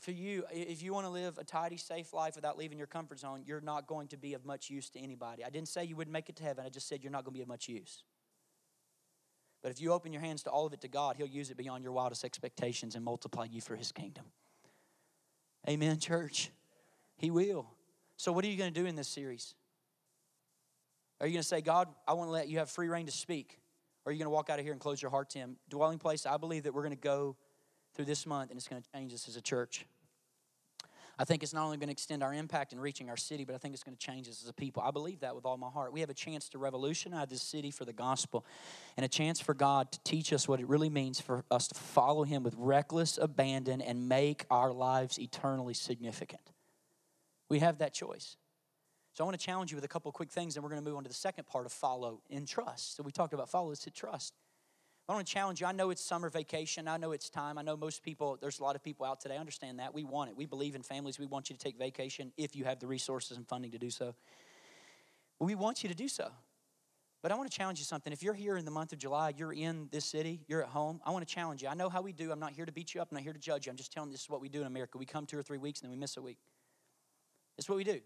For 0.01 0.13
you, 0.13 0.45
if 0.53 0.85
you 0.85 0.95
want 0.95 1.07
to 1.07 1.11
live 1.11 1.37
a 1.39 1.43
tidy, 1.43 1.77
safe 1.77 2.13
life 2.13 2.37
without 2.37 2.57
leaving 2.57 2.79
your 2.79 2.87
comfort 2.87 3.19
zone, 3.19 3.43
you're 3.45 3.61
not 3.61 3.89
going 3.89 4.07
to 4.09 4.17
be 4.17 4.35
of 4.35 4.45
much 4.45 4.71
use 4.71 4.89
to 4.91 5.01
anybody. 5.01 5.45
I 5.45 5.51
didn't 5.51 5.69
say 5.69 5.83
you 5.83 5.97
wouldn't 5.97 6.13
make 6.13 6.29
it 6.29 6.37
to 6.37 6.45
heaven, 6.45 6.65
I 6.65 6.69
just 6.69 6.89
said 6.89 7.03
you're 7.03 7.11
not 7.11 7.25
going 7.25 7.35
to 7.35 7.39
be 7.39 7.43
of 7.43 7.49
much 7.49 7.69
use. 7.69 8.05
But 9.63 9.71
if 9.71 9.81
you 9.81 9.93
open 9.93 10.13
your 10.13 10.23
hands 10.23 10.43
to 10.45 10.51
all 10.51 10.67
of 10.67 10.73
it 10.73 10.81
to 10.83 10.89
God, 10.89 11.17
He'll 11.17 11.27
use 11.27 11.51
it 11.51 11.57
beyond 11.57 11.85
your 11.85 11.93
wildest 11.93 12.25
expectations 12.25 12.95
and 12.95 13.05
multiply 13.05 13.45
you 13.45 13.61
for 13.61 13.77
His 13.77 13.93
kingdom. 13.93 14.25
Amen, 15.69 15.99
church. 15.99 16.51
He 17.17 17.31
will. 17.31 17.71
So, 18.17 18.33
what 18.33 18.45
are 18.45 18.49
you 18.49 18.57
going 18.57 18.73
to 18.73 18.81
do 18.81 18.87
in 18.87 18.97
this 18.97 19.09
series? 19.09 19.55
Are 21.21 21.27
you 21.27 21.35
going 21.35 21.43
to 21.43 21.49
say, 21.49 21.61
God, 21.61 21.89
I 22.09 22.15
want 22.15 22.29
to 22.29 22.33
let 22.33 22.49
you 22.49 22.59
have 22.59 22.71
free 22.71 22.89
reign 22.89 23.07
to 23.07 23.13
speak? 23.13 23.59
Or 24.05 24.11
are 24.11 24.13
you 24.13 24.19
going 24.19 24.27
to 24.27 24.31
walk 24.31 24.49
out 24.49 24.59
of 24.59 24.65
here 24.65 24.73
and 24.73 24.81
close 24.81 25.03
your 25.03 25.11
heart 25.11 25.29
to 25.31 25.39
Him? 25.39 25.57
Dwelling 25.69 25.99
place, 25.99 26.25
I 26.25 26.39
believe 26.39 26.63
that 26.63 26.73
we're 26.73 26.83
going 26.83 26.97
to 26.97 27.01
go 27.01 27.37
through 27.95 28.07
this 28.07 28.25
month 28.25 28.51
and 28.51 28.59
it's 28.59 28.69
going 28.69 28.81
to 28.81 28.89
change 28.95 29.13
us 29.13 29.29
as 29.29 29.37
a 29.37 29.43
church. 29.43 29.85
I 31.21 31.25
think 31.25 31.43
it's 31.43 31.53
not 31.53 31.67
only 31.67 31.77
going 31.77 31.89
to 31.89 31.93
extend 31.93 32.23
our 32.23 32.33
impact 32.33 32.73
in 32.73 32.81
reaching 32.81 33.11
our 33.11 33.17
city, 33.19 33.45
but 33.45 33.55
I 33.55 33.59
think 33.59 33.75
it's 33.75 33.83
going 33.83 33.95
to 33.95 34.01
change 34.03 34.27
us 34.27 34.43
as 34.43 34.49
a 34.49 34.55
people. 34.55 34.83
I 34.83 34.91
believe 34.91 35.21
that 35.21 35.35
with 35.35 35.45
all 35.45 35.59
my 35.59 35.69
heart. 35.69 35.93
We 35.93 36.01
have 36.01 36.09
a 36.09 36.15
chance 36.15 36.49
to 36.49 36.59
revolutionize 36.59 37.29
this 37.29 37.43
city 37.43 37.71
for 37.71 37.85
the 37.85 37.93
gospel 37.93 38.47
and 38.97 39.05
a 39.05 39.09
chance 39.09 39.39
for 39.39 39.53
God 39.53 39.93
to 39.93 40.01
teach 40.03 40.33
us 40.33 40.49
what 40.49 40.61
it 40.61 40.67
really 40.67 40.89
means 40.89 41.21
for 41.21 41.45
us 41.51 41.69
to 41.69 41.75
follow 41.75 42.25
Him 42.25 42.43
with 42.43 42.55
reckless 42.57 43.19
abandon 43.19 43.83
and 43.83 44.09
make 44.09 44.47
our 44.51 44.73
lives 44.73 45.19
eternally 45.19 45.75
significant. 45.75 46.41
We 47.51 47.59
have 47.59 47.77
that 47.79 47.93
choice. 47.93 48.39
So 49.13 49.23
I 49.23 49.27
want 49.27 49.39
to 49.39 49.45
challenge 49.45 49.73
you 49.73 49.77
with 49.77 49.85
a 49.85 49.89
couple 49.89 50.11
quick 50.13 50.31
things, 50.31 50.57
and 50.57 50.65
we're 50.65 50.71
going 50.71 50.83
to 50.83 50.89
move 50.89 50.97
on 50.97 51.03
to 51.03 51.11
the 51.11 51.15
second 51.15 51.47
part 51.47 51.67
of 51.67 51.73
follow 51.73 52.23
in 52.31 52.47
trust. 52.47 52.97
So 52.97 53.03
we 53.03 53.13
talked 53.13 53.35
about 53.35 53.51
follow, 53.51 53.73
is 53.73 53.81
to 53.81 53.91
trust. 53.91 54.33
I 55.11 55.13
want 55.15 55.27
to 55.27 55.33
challenge 55.33 55.61
you. 55.61 55.67
I 55.67 55.73
know 55.73 55.91
it's 55.91 56.05
summer 56.05 56.29
vacation. 56.29 56.87
I 56.87 56.97
know 56.97 57.11
it's 57.11 57.29
time. 57.29 57.59
I 57.59 57.63
know 57.63 57.77
most 57.77 58.05
people, 58.05 58.39
there's 58.41 58.61
a 58.61 58.63
lot 58.63 58.77
of 58.77 58.85
people 58.85 59.05
out 59.05 59.21
today. 59.21 59.35
I 59.35 59.39
understand 59.39 59.81
that. 59.81 59.93
We 59.93 60.05
want 60.05 60.31
it. 60.31 60.37
We 60.37 60.47
believe 60.47 60.77
in 60.77 60.85
families. 60.85 61.19
We 61.19 61.27
want 61.27 61.51
you 61.51 61.57
to 61.57 61.61
take 61.61 61.77
vacation 61.77 62.31
if 62.37 62.55
you 62.55 62.65
have 62.65 62.79
the 62.79 62.87
resources 62.87 63.37
and 63.37 63.45
funding 63.49 63.73
to 63.73 63.79
do 63.79 63.91
so. 63.91 64.15
We 65.41 65.57
want 65.57 65.83
you 65.83 65.89
to 65.89 65.97
do 65.97 66.07
so. 66.07 66.31
But 67.23 67.33
I 67.33 67.35
want 67.35 67.51
to 67.51 67.57
challenge 67.57 67.81
you 67.81 67.85
something. 67.85 68.13
If 68.13 68.23
you're 68.23 68.35
here 68.35 68.57
in 68.57 68.65
the 68.65 68.71
month 68.71 68.93
of 68.93 69.01
July, 69.01 69.33
you're 69.37 69.53
in 69.53 69.89
this 69.91 70.05
city, 70.05 70.43
you're 70.47 70.63
at 70.63 70.69
home, 70.69 71.01
I 71.05 71.11
want 71.11 71.27
to 71.27 71.35
challenge 71.35 71.61
you. 71.61 71.69
I 71.69 71.75
know 71.75 71.89
how 71.89 72.03
we 72.03 72.13
do. 72.13 72.31
I'm 72.31 72.39
not 72.39 72.53
here 72.53 72.65
to 72.65 72.73
beat 72.73 72.95
you 72.95 73.03
up. 73.03 73.09
I'm 73.11 73.17
not 73.17 73.25
here 73.25 73.33
to 73.33 73.39
judge 73.41 73.67
you. 73.67 73.71
I'm 73.71 73.77
just 73.77 73.93
telling 73.93 74.11
you 74.11 74.15
this 74.15 74.23
is 74.23 74.31
what 74.31 74.41
we 74.41 74.49
do 74.49 74.61
in 74.61 74.69
America. 74.69 74.97
We 74.97 75.07
come 75.07 75.27
two 75.27 75.37
or 75.37 75.43
three 75.43 75.59
weeks 75.59 75.81
and 75.81 75.91
then 75.91 75.99
we 75.99 76.01
miss 76.01 76.17
a 76.19 76.23
week. 76.23 76.39
It's 77.59 77.69
what 77.69 77.77
we 77.77 77.85
do 77.85 78.01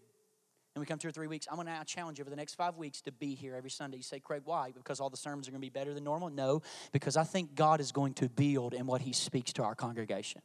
and 0.75 0.81
we 0.81 0.85
come 0.85 0.99
two 0.99 1.07
or 1.07 1.11
three 1.11 1.27
weeks, 1.27 1.47
I'm 1.49 1.55
going 1.55 1.67
to 1.67 1.85
challenge 1.85 2.17
you 2.17 2.23
over 2.23 2.29
the 2.29 2.35
next 2.35 2.55
five 2.55 2.75
weeks 2.75 2.99
to 3.03 3.11
be 3.13 3.33
here 3.33 3.55
every 3.55 3.69
Sunday. 3.69 3.95
You 3.95 4.03
say, 4.03 4.19
Craig, 4.19 4.41
why? 4.43 4.73
Because 4.75 4.99
all 4.99 5.09
the 5.09 5.15
sermons 5.15 5.47
are 5.47 5.51
going 5.51 5.61
to 5.61 5.65
be 5.65 5.69
better 5.69 5.93
than 5.93 6.03
normal? 6.03 6.29
No, 6.29 6.63
because 6.91 7.15
I 7.15 7.23
think 7.23 7.55
God 7.55 7.79
is 7.79 7.93
going 7.93 8.13
to 8.15 8.27
build 8.27 8.73
in 8.73 8.85
what 8.85 8.99
He 8.99 9.13
speaks 9.13 9.53
to 9.53 9.63
our 9.63 9.73
congregation. 9.73 10.41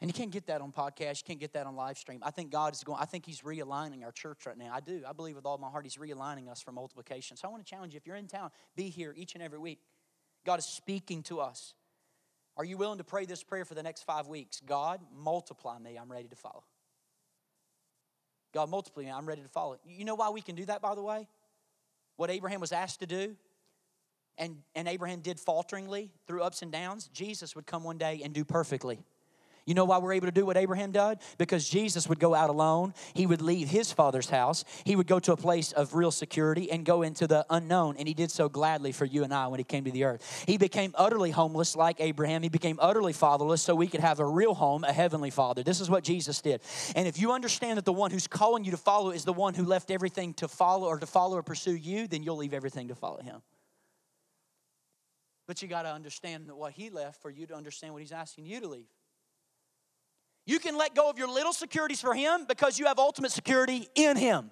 And 0.00 0.10
you 0.10 0.12
can't 0.12 0.32
get 0.32 0.48
that 0.48 0.60
on 0.60 0.72
podcast. 0.72 1.18
You 1.18 1.26
can't 1.28 1.38
get 1.38 1.52
that 1.52 1.66
on 1.66 1.76
live 1.76 1.96
stream. 1.96 2.18
I 2.24 2.32
think 2.32 2.50
God 2.50 2.74
is 2.74 2.82
going, 2.82 2.98
I 3.00 3.04
think 3.04 3.24
He's 3.24 3.42
realigning 3.42 4.04
our 4.04 4.10
church 4.10 4.46
right 4.46 4.58
now. 4.58 4.72
I 4.74 4.80
do. 4.80 5.02
I 5.08 5.12
believe 5.12 5.36
with 5.36 5.46
all 5.46 5.58
my 5.58 5.70
heart 5.70 5.84
He's 5.84 5.96
realigning 5.96 6.50
us 6.50 6.60
for 6.60 6.72
multiplication. 6.72 7.36
So 7.36 7.46
I 7.46 7.52
want 7.52 7.64
to 7.64 7.70
challenge 7.70 7.94
you 7.94 7.98
if 7.98 8.08
you're 8.08 8.16
in 8.16 8.26
town, 8.26 8.50
be 8.74 8.88
here 8.88 9.14
each 9.16 9.34
and 9.34 9.44
every 9.44 9.60
week. 9.60 9.78
God 10.44 10.58
is 10.58 10.64
speaking 10.64 11.22
to 11.24 11.40
us. 11.40 11.74
Are 12.56 12.64
you 12.64 12.76
willing 12.76 12.98
to 12.98 13.04
pray 13.04 13.26
this 13.26 13.44
prayer 13.44 13.64
for 13.64 13.74
the 13.74 13.82
next 13.82 14.02
five 14.02 14.26
weeks? 14.26 14.60
God, 14.66 15.00
multiply 15.16 15.78
me. 15.78 15.96
I'm 15.96 16.10
ready 16.10 16.28
to 16.28 16.36
follow. 16.36 16.64
God, 18.54 18.70
multiply 18.70 19.02
me. 19.02 19.10
I'm 19.10 19.26
ready 19.26 19.42
to 19.42 19.48
follow. 19.48 19.76
You 19.84 20.04
know 20.04 20.14
why 20.14 20.30
we 20.30 20.40
can 20.40 20.54
do 20.54 20.64
that, 20.66 20.80
by 20.80 20.94
the 20.94 21.02
way? 21.02 21.26
What 22.16 22.30
Abraham 22.30 22.60
was 22.60 22.70
asked 22.70 23.00
to 23.00 23.06
do, 23.06 23.36
and, 24.38 24.58
and 24.76 24.86
Abraham 24.86 25.20
did 25.20 25.40
falteringly 25.40 26.12
through 26.28 26.42
ups 26.42 26.62
and 26.62 26.70
downs, 26.70 27.08
Jesus 27.12 27.56
would 27.56 27.66
come 27.66 27.82
one 27.82 27.98
day 27.98 28.20
and 28.24 28.32
do 28.32 28.44
perfectly. 28.44 29.00
You 29.66 29.72
know 29.72 29.86
why 29.86 29.98
we're 29.98 30.12
able 30.12 30.26
to 30.26 30.32
do 30.32 30.44
what 30.44 30.58
Abraham 30.58 30.92
did? 30.92 31.18
Because 31.38 31.66
Jesus 31.66 32.06
would 32.08 32.20
go 32.20 32.34
out 32.34 32.50
alone. 32.50 32.92
He 33.14 33.26
would 33.26 33.40
leave 33.40 33.68
his 33.68 33.90
father's 33.90 34.28
house. 34.28 34.64
He 34.84 34.94
would 34.94 35.06
go 35.06 35.18
to 35.20 35.32
a 35.32 35.36
place 35.36 35.72
of 35.72 35.94
real 35.94 36.10
security 36.10 36.70
and 36.70 36.84
go 36.84 37.02
into 37.02 37.26
the 37.26 37.46
unknown. 37.48 37.96
And 37.98 38.06
he 38.06 38.12
did 38.12 38.30
so 38.30 38.50
gladly 38.50 38.92
for 38.92 39.06
you 39.06 39.24
and 39.24 39.32
I 39.32 39.46
when 39.46 39.60
he 39.60 39.64
came 39.64 39.84
to 39.84 39.90
the 39.90 40.04
earth. 40.04 40.44
He 40.46 40.58
became 40.58 40.92
utterly 40.96 41.30
homeless 41.30 41.76
like 41.76 41.96
Abraham. 42.00 42.42
He 42.42 42.50
became 42.50 42.78
utterly 42.80 43.14
fatherless 43.14 43.62
so 43.62 43.74
we 43.74 43.86
could 43.86 44.00
have 44.00 44.20
a 44.20 44.26
real 44.26 44.52
home, 44.52 44.84
a 44.84 44.92
heavenly 44.92 45.30
father. 45.30 45.62
This 45.62 45.80
is 45.80 45.88
what 45.88 46.04
Jesus 46.04 46.42
did. 46.42 46.60
And 46.94 47.08
if 47.08 47.18
you 47.18 47.32
understand 47.32 47.78
that 47.78 47.86
the 47.86 47.92
one 47.92 48.10
who's 48.10 48.26
calling 48.26 48.64
you 48.64 48.70
to 48.72 48.76
follow 48.76 49.10
is 49.12 49.24
the 49.24 49.32
one 49.32 49.54
who 49.54 49.64
left 49.64 49.90
everything 49.90 50.34
to 50.34 50.48
follow 50.48 50.88
or 50.88 50.98
to 50.98 51.06
follow 51.06 51.38
or 51.38 51.42
pursue 51.42 51.74
you, 51.74 52.06
then 52.06 52.22
you'll 52.22 52.36
leave 52.36 52.52
everything 52.52 52.88
to 52.88 52.94
follow 52.94 53.22
him. 53.22 53.40
But 55.46 55.62
you 55.62 55.68
got 55.68 55.82
to 55.82 55.92
understand 55.92 56.50
what 56.52 56.72
he 56.72 56.90
left 56.90 57.22
for 57.22 57.30
you 57.30 57.46
to 57.46 57.54
understand 57.54 57.92
what 57.94 58.02
he's 58.02 58.12
asking 58.12 58.46
you 58.46 58.60
to 58.60 58.68
leave. 58.68 58.88
You 60.46 60.58
can 60.58 60.76
let 60.76 60.94
go 60.94 61.08
of 61.08 61.18
your 61.18 61.28
little 61.28 61.52
securities 61.52 62.00
for 62.00 62.14
Him 62.14 62.44
because 62.46 62.78
you 62.78 62.86
have 62.86 62.98
ultimate 62.98 63.32
security 63.32 63.88
in 63.94 64.16
Him. 64.16 64.50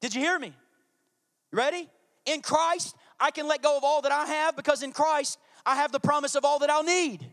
Did 0.00 0.14
you 0.14 0.20
hear 0.20 0.38
me? 0.38 0.54
ready? 1.52 1.88
In 2.26 2.42
Christ, 2.42 2.94
I 3.18 3.30
can 3.30 3.48
let 3.48 3.62
go 3.62 3.76
of 3.76 3.84
all 3.84 4.02
that 4.02 4.12
I 4.12 4.26
have 4.26 4.56
because 4.56 4.82
in 4.82 4.92
Christ, 4.92 5.38
I 5.64 5.76
have 5.76 5.92
the 5.92 6.00
promise 6.00 6.34
of 6.34 6.44
all 6.44 6.58
that 6.60 6.70
I'll 6.70 6.84
need. 6.84 7.26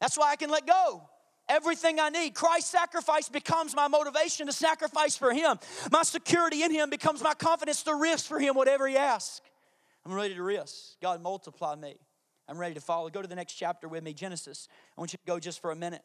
That's 0.00 0.18
why 0.18 0.30
I 0.30 0.36
can 0.36 0.50
let 0.50 0.66
go. 0.66 1.02
Everything 1.48 2.00
I 2.00 2.08
need. 2.08 2.34
Christ's 2.34 2.70
sacrifice 2.70 3.28
becomes 3.28 3.74
my 3.74 3.86
motivation 3.86 4.46
to 4.46 4.52
sacrifice 4.52 5.16
for 5.16 5.32
Him. 5.32 5.58
My 5.92 6.02
security 6.02 6.62
in 6.62 6.70
Him 6.70 6.90
becomes 6.90 7.22
my 7.22 7.34
confidence 7.34 7.82
to 7.84 7.94
risk 7.94 8.26
for 8.26 8.38
Him 8.38 8.54
whatever 8.54 8.86
He 8.86 8.96
asks. 8.96 9.40
I'm 10.06 10.12
ready 10.12 10.34
to 10.34 10.42
risk. 10.42 11.00
God, 11.00 11.22
multiply 11.22 11.74
me. 11.74 11.96
I'm 12.48 12.58
ready 12.58 12.74
to 12.74 12.80
follow. 12.80 13.08
Go 13.10 13.22
to 13.22 13.28
the 13.28 13.34
next 13.34 13.54
chapter 13.54 13.88
with 13.88 14.02
me, 14.02 14.12
Genesis. 14.12 14.68
I 14.96 15.00
want 15.00 15.12
you 15.12 15.18
to 15.18 15.26
go 15.26 15.38
just 15.38 15.60
for 15.60 15.70
a 15.70 15.76
minute. 15.76 16.02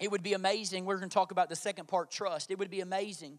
It 0.00 0.10
would 0.10 0.22
be 0.22 0.34
amazing. 0.34 0.84
We're 0.84 0.96
going 0.98 1.08
to 1.08 1.14
talk 1.14 1.30
about 1.30 1.48
the 1.48 1.56
second 1.56 1.88
part, 1.88 2.10
trust. 2.10 2.50
It 2.50 2.58
would 2.58 2.70
be 2.70 2.80
amazing 2.80 3.38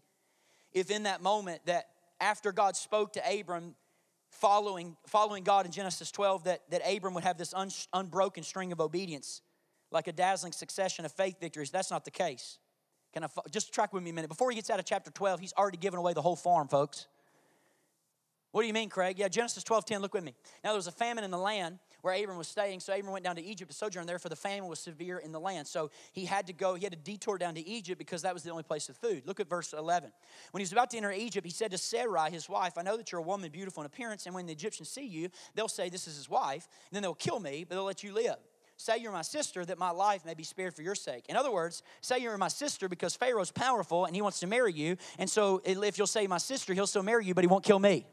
if 0.72 0.90
in 0.90 1.04
that 1.04 1.22
moment 1.22 1.62
that 1.66 1.88
after 2.20 2.52
God 2.52 2.76
spoke 2.76 3.12
to 3.14 3.22
Abram, 3.28 3.74
following, 4.30 4.96
following 5.06 5.44
God 5.44 5.66
in 5.66 5.72
Genesis 5.72 6.10
12, 6.10 6.44
that, 6.44 6.62
that 6.70 6.82
Abram 6.84 7.14
would 7.14 7.24
have 7.24 7.38
this 7.38 7.54
un, 7.54 7.70
unbroken 7.92 8.42
string 8.42 8.72
of 8.72 8.80
obedience, 8.80 9.40
like 9.90 10.08
a 10.08 10.12
dazzling 10.12 10.52
succession 10.52 11.04
of 11.04 11.12
faith 11.12 11.40
victories. 11.40 11.70
That's 11.70 11.90
not 11.90 12.04
the 12.04 12.10
case. 12.10 12.58
Can 13.12 13.24
I 13.24 13.28
just 13.50 13.72
track 13.72 13.92
with 13.92 14.02
me 14.02 14.10
a 14.10 14.12
minute? 14.12 14.28
Before 14.28 14.50
he 14.50 14.56
gets 14.56 14.68
out 14.70 14.78
of 14.78 14.84
chapter 14.84 15.10
12, 15.10 15.40
he's 15.40 15.52
already 15.54 15.78
given 15.78 15.98
away 15.98 16.12
the 16.12 16.22
whole 16.22 16.36
farm, 16.36 16.68
folks. 16.68 17.06
What 18.52 18.62
do 18.62 18.66
you 18.66 18.74
mean, 18.74 18.88
Craig? 18.88 19.18
Yeah, 19.18 19.28
Genesis 19.28 19.62
12, 19.64 19.84
10, 19.86 20.02
look 20.02 20.14
with 20.14 20.24
me. 20.24 20.34
Now 20.64 20.70
there 20.70 20.76
was 20.76 20.86
a 20.86 20.92
famine 20.92 21.24
in 21.24 21.30
the 21.30 21.38
land 21.38 21.78
where 22.02 22.14
Abram 22.14 22.38
was 22.38 22.48
staying. 22.48 22.80
So 22.80 22.92
Abram 22.92 23.12
went 23.12 23.24
down 23.24 23.36
to 23.36 23.42
Egypt 23.42 23.70
to 23.70 23.76
sojourn 23.76 24.06
there, 24.06 24.18
for 24.18 24.28
the 24.28 24.36
famine 24.36 24.68
was 24.68 24.78
severe 24.78 25.18
in 25.18 25.32
the 25.32 25.40
land. 25.40 25.66
So 25.66 25.90
he 26.12 26.24
had 26.24 26.46
to 26.46 26.52
go, 26.52 26.74
he 26.74 26.84
had 26.84 26.92
to 26.92 26.98
detour 26.98 27.38
down 27.38 27.54
to 27.54 27.66
Egypt 27.66 27.98
because 27.98 28.22
that 28.22 28.34
was 28.34 28.42
the 28.42 28.50
only 28.50 28.62
place 28.62 28.88
of 28.88 28.96
food. 28.96 29.22
Look 29.26 29.40
at 29.40 29.48
verse 29.48 29.72
11. 29.72 30.12
When 30.52 30.60
he 30.60 30.62
was 30.62 30.72
about 30.72 30.90
to 30.90 30.96
enter 30.96 31.12
Egypt, 31.12 31.46
he 31.46 31.52
said 31.52 31.70
to 31.72 31.78
Sarai, 31.78 32.30
his 32.30 32.48
wife, 32.48 32.78
I 32.78 32.82
know 32.82 32.96
that 32.96 33.10
you're 33.12 33.20
a 33.20 33.24
woman 33.24 33.50
beautiful 33.50 33.82
in 33.82 33.86
appearance, 33.86 34.26
and 34.26 34.34
when 34.34 34.46
the 34.46 34.52
Egyptians 34.52 34.88
see 34.88 35.06
you, 35.06 35.28
they'll 35.54 35.68
say, 35.68 35.88
This 35.88 36.06
is 36.06 36.16
his 36.16 36.28
wife, 36.28 36.68
and 36.90 36.96
then 36.96 37.02
they'll 37.02 37.14
kill 37.14 37.40
me, 37.40 37.64
but 37.68 37.74
they'll 37.74 37.84
let 37.84 38.02
you 38.02 38.12
live. 38.12 38.36
Say 38.80 38.98
you're 38.98 39.12
my 39.12 39.22
sister, 39.22 39.64
that 39.64 39.76
my 39.76 39.90
life 39.90 40.24
may 40.24 40.34
be 40.34 40.44
spared 40.44 40.72
for 40.72 40.82
your 40.82 40.94
sake. 40.94 41.24
In 41.28 41.34
other 41.34 41.50
words, 41.50 41.82
say 42.00 42.18
you're 42.18 42.38
my 42.38 42.46
sister 42.46 42.88
because 42.88 43.16
Pharaoh's 43.16 43.50
powerful 43.50 44.04
and 44.04 44.14
he 44.14 44.22
wants 44.22 44.38
to 44.40 44.46
marry 44.46 44.72
you. 44.72 44.96
And 45.18 45.28
so 45.28 45.60
if 45.64 45.98
you'll 45.98 46.06
say 46.06 46.28
my 46.28 46.38
sister, 46.38 46.74
he'll 46.74 46.86
still 46.86 47.02
marry 47.02 47.26
you, 47.26 47.34
but 47.34 47.42
he 47.42 47.48
won't 47.48 47.64
kill 47.64 47.80
me. 47.80 48.06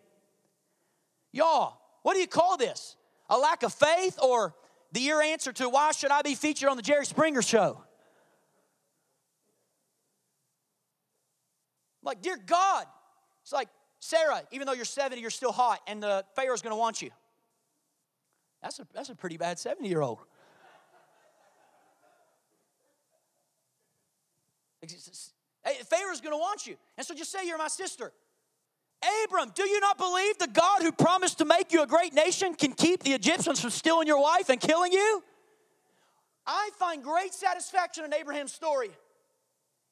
Y'all, 1.32 1.78
what 2.02 2.16
do 2.16 2.20
you 2.20 2.26
call 2.28 2.58
this? 2.58 2.96
A 3.30 3.38
lack 3.38 3.64
of 3.64 3.74
faith 3.74 4.20
or 4.22 4.54
the 4.92 5.02
your 5.02 5.22
answer 5.22 5.52
to 5.54 5.70
why 5.70 5.92
should 5.92 6.12
I 6.12 6.22
be 6.22 6.36
featured 6.36 6.70
on 6.70 6.78
the 6.78 6.84
Jerry 6.84 7.06
Springer 7.06 7.42
show? 7.42 7.84
Like, 12.04 12.22
dear 12.22 12.38
God, 12.38 12.86
it's 13.42 13.52
like, 13.52 13.68
Sarah, 14.00 14.44
even 14.52 14.68
though 14.68 14.74
you're 14.74 14.86
70, 14.86 15.20
you're 15.20 15.32
still 15.32 15.52
hot, 15.52 15.80
and 15.88 16.02
the 16.02 16.24
Pharaoh's 16.36 16.62
gonna 16.62 16.78
want 16.78 17.02
you. 17.02 17.10
That's 18.62 18.80
a, 18.80 18.88
that's 18.94 19.10
a 19.10 19.16
pretty 19.16 19.38
bad 19.38 19.58
70 19.58 19.88
year 19.90 20.02
old. 20.02 20.20
Pharaoh's 25.88 26.22
gonna 26.22 26.38
want 26.38 26.68
you. 26.68 26.76
And 26.98 27.06
so 27.06 27.16
just 27.16 27.32
say 27.32 27.48
you're 27.48 27.58
my 27.58 27.68
sister. 27.68 28.14
Abram, 29.24 29.52
do 29.54 29.64
you 29.64 29.80
not 29.80 29.98
believe 29.98 30.38
the 30.38 30.48
God 30.48 30.82
who 30.82 30.92
promised 30.92 31.38
to 31.40 31.46
make 31.46 31.72
you 31.72 31.84
a 31.84 31.88
great 31.88 32.14
nation 32.14 32.56
can 32.56 32.74
keep 32.74 33.04
the 33.04 33.12
Egyptians 33.12 33.60
from 33.60 33.70
stealing 33.70 34.08
your 34.08 34.22
wife 34.22 34.50
and 34.50 34.60
killing 34.60 34.92
you? 34.92 35.24
I 36.46 36.70
find 36.78 37.04
great 37.04 37.34
satisfaction 37.34 38.06
in 38.06 38.14
Abraham's 38.14 38.54
story. 38.54 38.92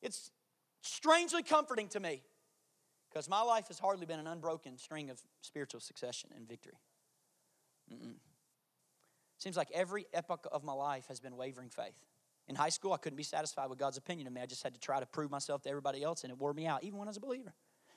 It's 0.01 0.31
strangely 0.81 1.43
comforting 1.43 1.87
to 1.89 1.99
me 1.99 2.21
because 3.09 3.29
my 3.29 3.41
life 3.41 3.67
has 3.67 3.79
hardly 3.79 4.05
been 4.05 4.19
an 4.19 4.27
unbroken 4.27 4.77
string 4.77 5.09
of 5.09 5.19
spiritual 5.41 5.79
succession 5.79 6.29
and 6.35 6.47
victory. 6.47 6.77
Mm-mm. 7.91 8.15
Seems 9.37 9.57
like 9.57 9.69
every 9.73 10.05
epoch 10.13 10.47
of 10.51 10.63
my 10.63 10.73
life 10.73 11.05
has 11.07 11.19
been 11.19 11.35
wavering 11.35 11.69
faith. 11.69 11.95
In 12.47 12.55
high 12.55 12.69
school, 12.69 12.93
I 12.93 12.97
couldn't 12.97 13.17
be 13.17 13.23
satisfied 13.23 13.69
with 13.69 13.79
God's 13.79 13.97
opinion 13.97 14.27
of 14.27 14.33
me. 14.33 14.41
I 14.41 14.45
just 14.45 14.63
had 14.63 14.73
to 14.73 14.79
try 14.79 14.99
to 14.99 15.05
prove 15.05 15.31
myself 15.31 15.61
to 15.63 15.69
everybody 15.69 16.03
else, 16.03 16.23
and 16.23 16.31
it 16.31 16.37
wore 16.37 16.53
me 16.53 16.65
out, 16.65 16.83
even 16.83 16.99
when 16.99 17.07
I 17.07 17.11
was 17.11 17.17
a 17.17 17.21
believer. 17.21 17.53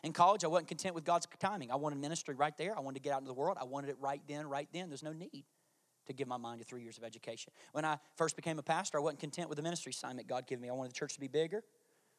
In 0.06 0.12
college, 0.12 0.44
I 0.44 0.46
wasn't 0.46 0.68
content 0.68 0.94
with 0.94 1.02
God's 1.02 1.26
timing. 1.40 1.72
I 1.72 1.74
wanted 1.74 1.98
ministry 1.98 2.36
right 2.36 2.56
there. 2.56 2.78
I 2.78 2.80
wanted 2.80 2.94
to 2.94 3.02
get 3.02 3.12
out 3.12 3.22
into 3.22 3.26
the 3.26 3.34
world. 3.34 3.56
I 3.60 3.64
wanted 3.64 3.90
it 3.90 3.96
right 3.98 4.22
then, 4.28 4.48
right 4.48 4.68
then. 4.72 4.88
There's 4.88 5.02
no 5.02 5.12
need 5.12 5.44
to 6.06 6.12
give 6.12 6.28
my 6.28 6.36
mind 6.36 6.60
to 6.60 6.64
three 6.64 6.82
years 6.82 6.96
of 6.96 7.02
education. 7.02 7.52
When 7.72 7.84
I 7.84 7.98
first 8.14 8.36
became 8.36 8.56
a 8.60 8.62
pastor, 8.62 8.98
I 8.98 9.00
wasn't 9.00 9.18
content 9.18 9.48
with 9.48 9.56
the 9.56 9.64
ministry 9.64 9.90
assignment 9.90 10.28
God 10.28 10.46
gave 10.46 10.60
me. 10.60 10.68
I 10.68 10.74
wanted 10.74 10.92
the 10.92 10.96
church 10.96 11.14
to 11.14 11.20
be 11.20 11.26
bigger. 11.26 11.64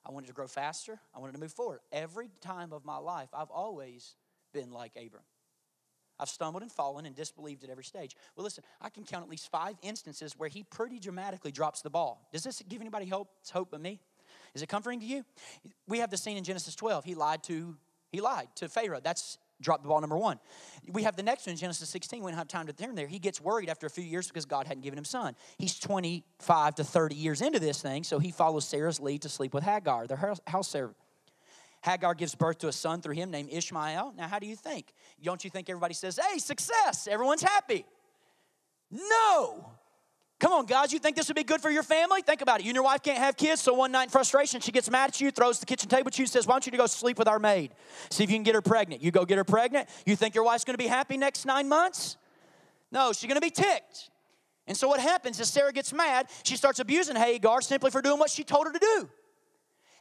I 0.06 0.12
wanted 0.12 0.28
to 0.28 0.34
grow 0.34 0.48
faster. 0.48 1.00
I 1.16 1.20
wanted 1.20 1.32
to 1.32 1.40
move 1.40 1.54
forward. 1.54 1.80
Every 1.94 2.30
time 2.42 2.74
of 2.74 2.84
my 2.84 2.98
life, 2.98 3.30
I've 3.34 3.52
always 3.52 4.18
been 4.52 4.72
like 4.72 4.92
Abram. 4.98 5.24
I've 6.20 6.28
stumbled 6.28 6.64
and 6.64 6.72
fallen 6.72 7.06
and 7.06 7.16
disbelieved 7.16 7.64
at 7.64 7.70
every 7.70 7.86
stage. 7.86 8.18
Well, 8.36 8.44
listen, 8.44 8.66
I 8.82 8.90
can 8.90 9.06
count 9.06 9.24
at 9.24 9.30
least 9.30 9.50
five 9.50 9.76
instances 9.82 10.34
where 10.38 10.50
he 10.50 10.64
pretty 10.64 11.00
dramatically 11.00 11.54
drops 11.54 11.84
the 11.84 11.90
ball. 11.90 12.28
Does 12.34 12.44
this 12.44 12.62
give 12.68 12.82
anybody 12.82 13.06
hope? 13.06 13.30
It's 13.40 13.50
hope 13.50 13.70
but 13.72 13.80
me. 13.80 14.02
Is 14.54 14.62
it 14.62 14.68
comforting 14.70 15.00
to 15.02 15.06
you? 15.06 15.24
We 15.88 16.00
have 16.00 16.10
the 16.10 16.18
scene 16.18 16.38
in 16.38 16.44
Genesis 16.44 16.76
12. 16.76 17.06
He 17.06 17.16
lied 17.16 17.44
to 17.44 17.76
he 18.12 18.22
lied 18.22 18.48
to 18.56 18.70
Pharaoh. 18.70 19.02
That's 19.04 19.38
drop 19.62 19.82
the 19.82 19.90
ball 19.90 20.00
number 20.00 20.18
one. 20.18 20.40
We 20.88 21.04
have 21.04 21.16
the 21.16 21.24
next 21.24 21.46
one 21.46 21.52
in 21.52 21.58
Genesis 21.58 21.90
16. 21.90 22.24
We 22.24 22.32
don't 22.32 22.38
have 22.38 22.48
time 22.48 22.68
to 22.68 22.74
turn 22.74 22.96
there. 22.96 23.08
He 23.08 23.20
gets 23.20 23.42
worried 23.42 23.70
after 23.70 23.88
a 23.88 23.90
few 23.90 24.04
years 24.04 24.28
because 24.28 24.46
God 24.46 24.68
hadn't 24.68 24.84
given 24.84 24.98
him 24.98 25.06
son. 25.06 25.36
He's 25.58 25.78
25 25.80 26.76
to 26.76 26.84
30 26.84 27.16
years 27.16 27.42
into 27.42 27.60
this 27.60 27.82
thing, 27.82 28.04
so 28.04 28.20
he 28.20 28.32
follows 28.32 28.66
Sarah's 28.66 29.00
lead 29.00 29.24
to 29.24 29.30
sleep 29.30 29.54
with 29.54 29.64
Hagar, 29.64 30.08
their 30.08 30.36
house 30.48 30.68
servant. 30.68 30.98
Hagar 31.82 32.16
gives 32.16 32.36
birth 32.36 32.60
to 32.60 32.68
a 32.68 32.72
son 32.72 33.02
through 33.02 33.16
him 33.16 33.32
named 33.32 33.50
Ishmael. 33.52 34.14
Now, 34.18 34.28
how 34.28 34.40
do 34.40 34.48
you 34.48 34.56
think? 34.56 34.94
Don't 35.22 35.44
you 35.44 35.50
think 35.50 35.70
everybody 35.70 35.94
says, 35.94 36.20
hey, 36.22 36.38
success, 36.40 37.08
everyone's 37.08 37.44
happy? 37.44 37.86
No. 38.92 39.72
Come 40.40 40.52
on, 40.52 40.66
guys, 40.68 40.94
you 40.94 41.00
think 41.00 41.16
this 41.16 41.28
would 41.30 41.36
be 41.36 41.44
good 41.44 41.62
for 41.62 41.72
your 41.72 41.82
family? 41.82 42.22
Think 42.22 42.42
about 42.42 42.60
it. 42.60 42.64
You 42.64 42.70
and 42.70 42.76
your 42.76 42.84
wife 42.84 43.02
can't 43.02 43.18
have 43.18 43.36
kids, 43.36 43.60
so 43.60 43.74
one 43.74 43.92
night 43.92 44.04
in 44.04 44.10
frustration, 44.10 44.62
she 44.62 44.72
gets 44.72 44.90
mad 44.90 45.10
at 45.10 45.20
you, 45.20 45.32
throws 45.32 45.60
the 45.60 45.66
kitchen 45.66 45.90
table 45.90 46.10
at 46.10 46.20
you, 46.20 46.28
says, 46.28 46.46
Why 46.46 46.54
don't 46.54 46.66
you 46.68 46.72
go 46.74 46.86
sleep 46.86 47.18
with 47.18 47.28
our 47.28 47.40
maid? 47.40 47.74
See 48.12 48.24
if 48.24 48.30
you 48.30 48.36
can 48.36 48.44
get 48.44 48.54
her 48.54 48.62
pregnant. 48.62 49.02
You 49.02 49.10
go 49.10 49.26
get 49.26 49.40
her 49.40 49.44
pregnant. 49.44 49.90
You 50.06 50.16
think 50.16 50.36
your 50.36 50.44
wife's 50.44 50.64
gonna 50.64 50.78
be 50.78 50.86
happy 50.86 51.18
next 51.18 51.46
nine 51.46 51.68
months? 51.68 52.18
No, 52.92 53.14
she's 53.14 53.28
gonna 53.28 53.42
be 53.42 53.50
ticked. 53.50 54.12
And 54.68 54.78
so 54.78 54.88
what 54.88 55.00
happens 55.00 55.40
is 55.40 55.50
Sarah 55.50 55.74
gets 55.74 55.92
mad. 55.92 56.28
She 56.44 56.56
starts 56.56 56.80
abusing 56.80 57.16
Hagar 57.16 57.62
simply 57.62 57.90
for 57.90 58.02
doing 58.02 58.20
what 58.20 58.30
she 58.30 58.44
told 58.44 58.68
her 58.68 58.74
to 58.74 58.80
do. 58.80 59.10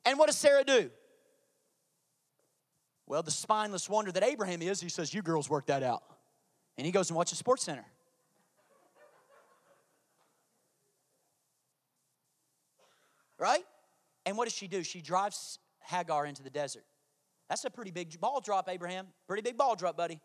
And 0.05 0.18
what 0.18 0.26
does 0.26 0.37
Sarah 0.37 0.64
do? 0.64 0.91
Well, 3.07 3.22
the 3.22 3.30
spineless 3.30 3.89
wonder 3.89 4.12
that 4.12 4.22
Abraham 4.22 4.61
is, 4.61 4.82
he 4.82 4.91
says, 4.91 5.14
You 5.14 5.22
girls 5.22 5.49
work 5.49 5.66
that 5.66 5.82
out. 5.82 6.03
And 6.76 6.84
he 6.84 6.93
goes 6.93 7.09
and 7.09 7.16
watches 7.16 7.39
Sports 7.39 7.62
Center. 7.62 7.87
Right? 13.39 13.64
And 14.24 14.37
what 14.37 14.45
does 14.45 14.55
she 14.55 14.66
do? 14.66 14.82
She 14.82 15.01
drives 15.01 15.59
Hagar 15.80 16.26
into 16.26 16.43
the 16.43 16.51
desert. 16.51 16.84
That's 17.49 17.64
a 17.64 17.70
pretty 17.70 17.91
big 17.91 18.18
ball 18.20 18.41
drop, 18.41 18.68
Abraham. 18.68 19.07
Pretty 19.28 19.43
big 19.43 19.57
ball 19.57 19.76
drop, 19.76 19.97
buddy. 19.97 20.20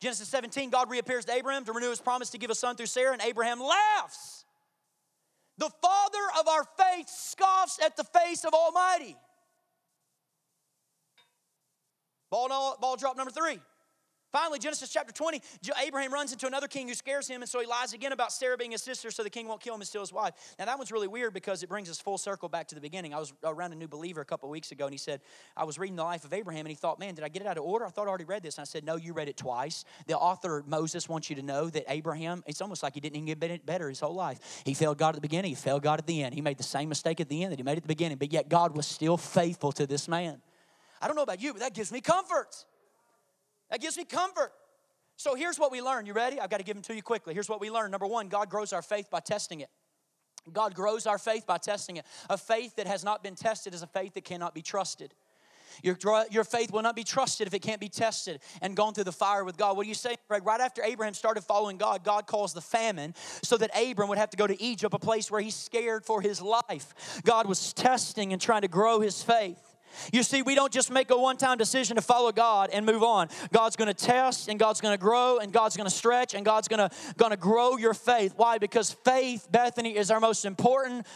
Genesis 0.00 0.28
17, 0.28 0.70
God 0.70 0.90
reappears 0.90 1.24
to 1.26 1.32
Abraham 1.32 1.64
to 1.64 1.72
renew 1.72 1.90
his 1.90 2.00
promise 2.00 2.30
to 2.30 2.38
give 2.38 2.50
a 2.50 2.54
son 2.54 2.74
through 2.74 2.86
Sarah, 2.86 3.12
and 3.12 3.22
Abraham 3.22 3.60
laughs. 3.60 4.44
The 5.58 5.70
father 5.80 6.40
of 6.40 6.48
our 6.48 6.64
faith 6.76 7.08
scoffs 7.08 7.78
at 7.80 7.96
the 7.96 8.02
face 8.02 8.44
of 8.44 8.52
Almighty. 8.52 9.16
Ball, 12.30 12.76
ball 12.80 12.96
drop 12.96 13.16
number 13.16 13.30
three. 13.30 13.60
Finally, 14.32 14.58
Genesis 14.58 14.90
chapter 14.90 15.12
20, 15.12 15.42
Abraham 15.84 16.10
runs 16.12 16.32
into 16.32 16.46
another 16.46 16.66
king 16.66 16.88
who 16.88 16.94
scares 16.94 17.28
him, 17.28 17.42
and 17.42 17.48
so 17.48 17.60
he 17.60 17.66
lies 17.66 17.92
again 17.92 18.12
about 18.12 18.32
Sarah 18.32 18.56
being 18.56 18.70
his 18.70 18.82
sister 18.82 19.10
so 19.10 19.22
the 19.22 19.28
king 19.28 19.46
won't 19.46 19.60
kill 19.60 19.74
him 19.74 19.82
and 19.82 19.86
steal 19.86 20.00
his 20.00 20.12
wife. 20.12 20.32
Now, 20.58 20.64
that 20.64 20.78
one's 20.78 20.90
really 20.90 21.06
weird 21.06 21.34
because 21.34 21.62
it 21.62 21.68
brings 21.68 21.90
us 21.90 22.00
full 22.00 22.16
circle 22.16 22.48
back 22.48 22.66
to 22.68 22.74
the 22.74 22.80
beginning. 22.80 23.12
I 23.12 23.18
was 23.18 23.34
around 23.44 23.72
a 23.72 23.76
new 23.76 23.88
believer 23.88 24.22
a 24.22 24.24
couple 24.24 24.48
weeks 24.48 24.72
ago, 24.72 24.86
and 24.86 24.94
he 24.94 24.98
said, 24.98 25.20
I 25.54 25.64
was 25.64 25.78
reading 25.78 25.96
the 25.96 26.04
life 26.04 26.24
of 26.24 26.32
Abraham, 26.32 26.60
and 26.60 26.70
he 26.70 26.74
thought, 26.74 26.98
man, 26.98 27.14
did 27.14 27.24
I 27.24 27.28
get 27.28 27.42
it 27.42 27.48
out 27.48 27.58
of 27.58 27.64
order? 27.64 27.84
I 27.84 27.90
thought 27.90 28.06
I 28.06 28.08
already 28.08 28.24
read 28.24 28.42
this. 28.42 28.56
And 28.56 28.62
I 28.62 28.64
said, 28.64 28.84
no, 28.84 28.96
you 28.96 29.12
read 29.12 29.28
it 29.28 29.36
twice. 29.36 29.84
The 30.06 30.16
author, 30.16 30.64
Moses, 30.66 31.10
wants 31.10 31.28
you 31.28 31.36
to 31.36 31.42
know 31.42 31.68
that 31.68 31.84
Abraham, 31.88 32.42
it's 32.46 32.62
almost 32.62 32.82
like 32.82 32.94
he 32.94 33.00
didn't 33.00 33.16
even 33.16 33.38
get 33.38 33.66
better 33.66 33.90
his 33.90 34.00
whole 34.00 34.14
life. 34.14 34.62
He 34.64 34.72
failed 34.72 34.96
God 34.96 35.10
at 35.10 35.16
the 35.16 35.20
beginning, 35.20 35.50
he 35.50 35.56
failed 35.56 35.82
God 35.82 35.98
at 35.98 36.06
the 36.06 36.22
end. 36.22 36.34
He 36.34 36.40
made 36.40 36.56
the 36.56 36.62
same 36.62 36.88
mistake 36.88 37.20
at 37.20 37.28
the 37.28 37.42
end 37.42 37.52
that 37.52 37.58
he 37.58 37.62
made 37.62 37.76
at 37.76 37.82
the 37.82 37.88
beginning, 37.88 38.16
but 38.16 38.32
yet 38.32 38.48
God 38.48 38.74
was 38.74 38.86
still 38.86 39.18
faithful 39.18 39.72
to 39.72 39.86
this 39.86 40.08
man. 40.08 40.40
I 41.02 41.06
don't 41.06 41.16
know 41.16 41.22
about 41.22 41.42
you, 41.42 41.52
but 41.52 41.60
that 41.60 41.74
gives 41.74 41.92
me 41.92 42.00
comfort. 42.00 42.64
That 43.72 43.80
gives 43.80 43.96
me 43.96 44.04
comfort. 44.04 44.52
So 45.16 45.34
here's 45.34 45.58
what 45.58 45.72
we 45.72 45.80
learn. 45.80 46.04
You 46.04 46.12
ready? 46.12 46.38
I've 46.38 46.50
got 46.50 46.58
to 46.58 46.64
give 46.64 46.76
them 46.76 46.82
to 46.84 46.94
you 46.94 47.02
quickly. 47.02 47.32
Here's 47.32 47.48
what 47.48 47.58
we 47.58 47.70
learn. 47.70 47.90
Number 47.90 48.06
one, 48.06 48.28
God 48.28 48.50
grows 48.50 48.72
our 48.72 48.82
faith 48.82 49.08
by 49.10 49.20
testing 49.20 49.60
it. 49.60 49.70
God 50.52 50.74
grows 50.74 51.06
our 51.06 51.18
faith 51.18 51.46
by 51.46 51.56
testing 51.56 51.96
it. 51.96 52.04
A 52.28 52.36
faith 52.36 52.76
that 52.76 52.86
has 52.86 53.02
not 53.02 53.22
been 53.22 53.34
tested 53.34 53.72
is 53.72 53.82
a 53.82 53.86
faith 53.86 54.12
that 54.14 54.24
cannot 54.24 54.54
be 54.54 54.60
trusted. 54.60 55.14
Your, 55.82 55.96
your 56.30 56.44
faith 56.44 56.70
will 56.70 56.82
not 56.82 56.94
be 56.94 57.04
trusted 57.04 57.46
if 57.46 57.54
it 57.54 57.60
can't 57.60 57.80
be 57.80 57.88
tested 57.88 58.40
and 58.60 58.76
gone 58.76 58.92
through 58.92 59.04
the 59.04 59.12
fire 59.12 59.42
with 59.42 59.56
God. 59.56 59.74
What 59.74 59.84
do 59.84 59.88
you 59.88 59.94
say, 59.94 60.16
Greg? 60.28 60.44
Right 60.44 60.60
after 60.60 60.82
Abraham 60.82 61.14
started 61.14 61.42
following 61.42 61.78
God, 61.78 62.04
God 62.04 62.26
calls 62.26 62.52
the 62.52 62.60
famine 62.60 63.14
so 63.42 63.56
that 63.56 63.70
Abram 63.74 64.10
would 64.10 64.18
have 64.18 64.30
to 64.30 64.36
go 64.36 64.46
to 64.46 64.62
Egypt, 64.62 64.92
a 64.92 64.98
place 64.98 65.30
where 65.30 65.40
he's 65.40 65.54
scared 65.54 66.04
for 66.04 66.20
his 66.20 66.42
life. 66.42 67.22
God 67.24 67.46
was 67.46 67.72
testing 67.72 68.34
and 68.34 68.42
trying 68.42 68.62
to 68.62 68.68
grow 68.68 69.00
his 69.00 69.22
faith. 69.22 69.71
You 70.12 70.22
see, 70.22 70.42
we 70.42 70.54
don't 70.54 70.72
just 70.72 70.90
make 70.90 71.10
a 71.10 71.16
one 71.16 71.36
time 71.36 71.58
decision 71.58 71.96
to 71.96 72.02
follow 72.02 72.32
God 72.32 72.70
and 72.72 72.86
move 72.86 73.02
on. 73.02 73.28
God's 73.52 73.76
going 73.76 73.88
to 73.88 73.94
test 73.94 74.48
and 74.48 74.58
God's 74.58 74.80
going 74.80 74.94
to 74.94 75.00
grow 75.00 75.38
and 75.38 75.52
God's 75.52 75.76
going 75.76 75.88
to 75.88 75.94
stretch 75.94 76.34
and 76.34 76.44
God's 76.44 76.68
going 76.68 76.88
to, 76.88 77.36
grow 77.36 77.76
your 77.76 77.94
faith. 77.94 78.34
Why? 78.36 78.58
Because 78.58 78.92
faith, 78.92 79.48
Bethany, 79.50 79.96
is 79.96 80.10
our 80.10 80.20
most 80.20 80.44
important 80.44 81.06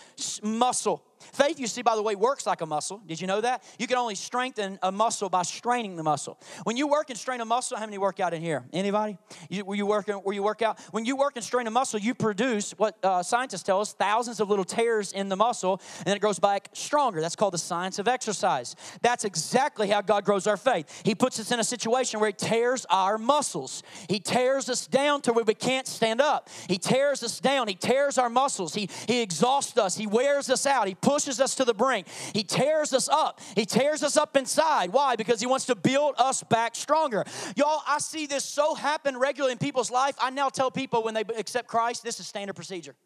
muscle. 0.42 1.05
Faith, 1.18 1.58
you 1.58 1.66
see, 1.66 1.82
by 1.82 1.96
the 1.96 2.02
way, 2.02 2.14
works 2.14 2.46
like 2.46 2.60
a 2.60 2.66
muscle. 2.66 3.02
Did 3.06 3.20
you 3.20 3.26
know 3.26 3.40
that? 3.40 3.62
You 3.78 3.86
can 3.86 3.96
only 3.96 4.14
strengthen 4.14 4.78
a 4.82 4.92
muscle 4.92 5.28
by 5.28 5.42
straining 5.42 5.96
the 5.96 6.02
muscle. 6.02 6.38
When 6.64 6.76
you 6.76 6.86
work 6.86 7.10
and 7.10 7.18
strain 7.18 7.40
a 7.40 7.44
muscle, 7.44 7.76
how 7.76 7.84
many 7.84 7.98
work 7.98 8.20
out 8.20 8.34
in 8.34 8.42
here? 8.42 8.64
Anybody? 8.72 9.18
You, 9.48 9.64
were 9.64 9.74
you 9.74 9.86
working? 9.86 10.14
Where 10.14 10.34
you 10.34 10.42
work 10.42 10.62
out? 10.62 10.80
When 10.90 11.04
you 11.04 11.16
work 11.16 11.32
and 11.36 11.44
strain 11.44 11.66
a 11.66 11.70
muscle, 11.70 12.00
you 12.00 12.14
produce 12.14 12.72
what 12.72 12.96
uh, 13.02 13.22
scientists 13.22 13.62
tell 13.62 13.80
us 13.80 13.92
thousands 13.92 14.40
of 14.40 14.48
little 14.48 14.64
tears 14.64 15.12
in 15.12 15.28
the 15.28 15.36
muscle, 15.36 15.80
and 15.98 16.06
then 16.06 16.16
it 16.16 16.20
grows 16.20 16.38
back 16.38 16.68
stronger. 16.72 17.20
That's 17.20 17.36
called 17.36 17.54
the 17.54 17.58
science 17.58 17.98
of 17.98 18.08
exercise. 18.08 18.76
That's 19.02 19.24
exactly 19.24 19.88
how 19.88 20.00
God 20.00 20.24
grows 20.24 20.46
our 20.46 20.56
faith. 20.56 21.02
He 21.04 21.14
puts 21.14 21.40
us 21.40 21.50
in 21.50 21.60
a 21.60 21.64
situation 21.64 22.20
where 22.20 22.28
He 22.30 22.34
tears 22.34 22.86
our 22.90 23.18
muscles. 23.18 23.82
He 24.08 24.20
tears 24.20 24.68
us 24.68 24.86
down 24.86 25.22
to 25.22 25.32
where 25.32 25.44
we 25.44 25.54
can't 25.54 25.86
stand 25.86 26.20
up. 26.20 26.48
He 26.68 26.78
tears 26.78 27.22
us 27.22 27.40
down. 27.40 27.68
He 27.68 27.74
tears 27.74 28.18
our 28.18 28.30
muscles. 28.30 28.74
He 28.74 28.88
He 29.06 29.22
exhausts 29.22 29.78
us. 29.78 29.96
He 29.96 30.06
wears 30.06 30.50
us 30.50 30.66
out. 30.66 30.88
He 30.88 30.94
pushes 31.06 31.40
us 31.40 31.54
to 31.54 31.64
the 31.64 31.72
brink. 31.72 32.08
He 32.34 32.42
tears 32.42 32.92
us 32.92 33.08
up. 33.08 33.40
He 33.54 33.64
tears 33.64 34.02
us 34.02 34.16
up 34.16 34.36
inside. 34.36 34.92
Why? 34.92 35.14
Because 35.14 35.38
He 35.40 35.46
wants 35.46 35.66
to 35.66 35.76
build 35.76 36.16
us 36.18 36.42
back 36.42 36.74
stronger. 36.74 37.24
Y'all, 37.54 37.82
I 37.86 37.98
see 37.98 38.26
this 38.26 38.44
so 38.44 38.74
happen 38.74 39.16
regularly 39.16 39.52
in 39.52 39.58
people's 39.58 39.90
life. 39.90 40.16
I 40.20 40.30
now 40.30 40.48
tell 40.48 40.70
people 40.70 41.04
when 41.04 41.14
they 41.14 41.22
accept 41.38 41.68
Christ, 41.68 42.02
this 42.02 42.18
is 42.18 42.26
standard 42.26 42.56
procedure. 42.56 42.96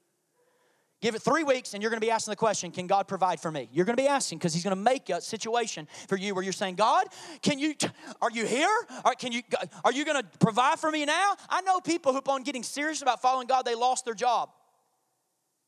Give 1.02 1.14
it 1.14 1.22
three 1.22 1.44
weeks, 1.44 1.72
and 1.72 1.82
you're 1.82 1.90
going 1.90 2.00
to 2.00 2.06
be 2.06 2.10
asking 2.10 2.32
the 2.32 2.36
question 2.36 2.70
Can 2.70 2.86
God 2.86 3.06
provide 3.06 3.38
for 3.38 3.50
me? 3.50 3.68
You're 3.70 3.84
going 3.84 3.96
to 3.96 4.02
be 4.02 4.08
asking 4.08 4.38
because 4.38 4.54
He's 4.54 4.64
going 4.64 4.76
to 4.76 4.82
make 4.82 5.10
a 5.10 5.20
situation 5.20 5.86
for 6.08 6.16
you 6.16 6.34
where 6.34 6.42
you're 6.42 6.54
saying, 6.54 6.76
God, 6.76 7.06
can 7.42 7.58
you, 7.58 7.74
are 8.22 8.30
you 8.30 8.46
here? 8.46 8.76
Or 9.04 9.12
can 9.12 9.30
you, 9.32 9.42
are 9.84 9.92
you 9.92 10.06
going 10.06 10.22
to 10.22 10.28
provide 10.38 10.78
for 10.78 10.90
me 10.90 11.04
now? 11.04 11.34
I 11.50 11.60
know 11.60 11.80
people 11.80 12.12
who, 12.12 12.18
upon 12.18 12.44
getting 12.44 12.62
serious 12.62 13.02
about 13.02 13.20
following 13.20 13.46
God, 13.46 13.66
they 13.66 13.74
lost 13.74 14.06
their 14.06 14.14
job. 14.14 14.50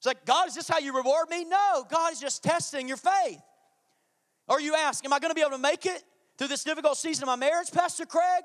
It's 0.03 0.07
like, 0.09 0.25
God, 0.25 0.49
is 0.49 0.57
this 0.57 0.67
how 0.67 0.81
you 0.81 0.93
reward 0.93 1.29
me? 1.31 1.45
No, 1.45 1.87
God 1.89 2.13
is 2.13 2.19
just 2.19 2.43
testing 2.43 2.89
your 2.89 2.97
faith. 2.97 3.39
Or 4.49 4.61
you 4.61 4.75
ask, 4.75 5.05
Am 5.05 5.13
I 5.13 5.21
going 5.21 5.31
to 5.31 5.35
be 5.37 5.43
able 5.43 5.53
to 5.53 5.59
make 5.59 5.87
it 5.87 6.03
through 6.37 6.49
this 6.49 6.65
difficult 6.65 6.97
season 6.97 7.23
of 7.23 7.29
my 7.29 7.37
marriage, 7.37 7.71
Pastor 7.71 8.05
Craig? 8.05 8.43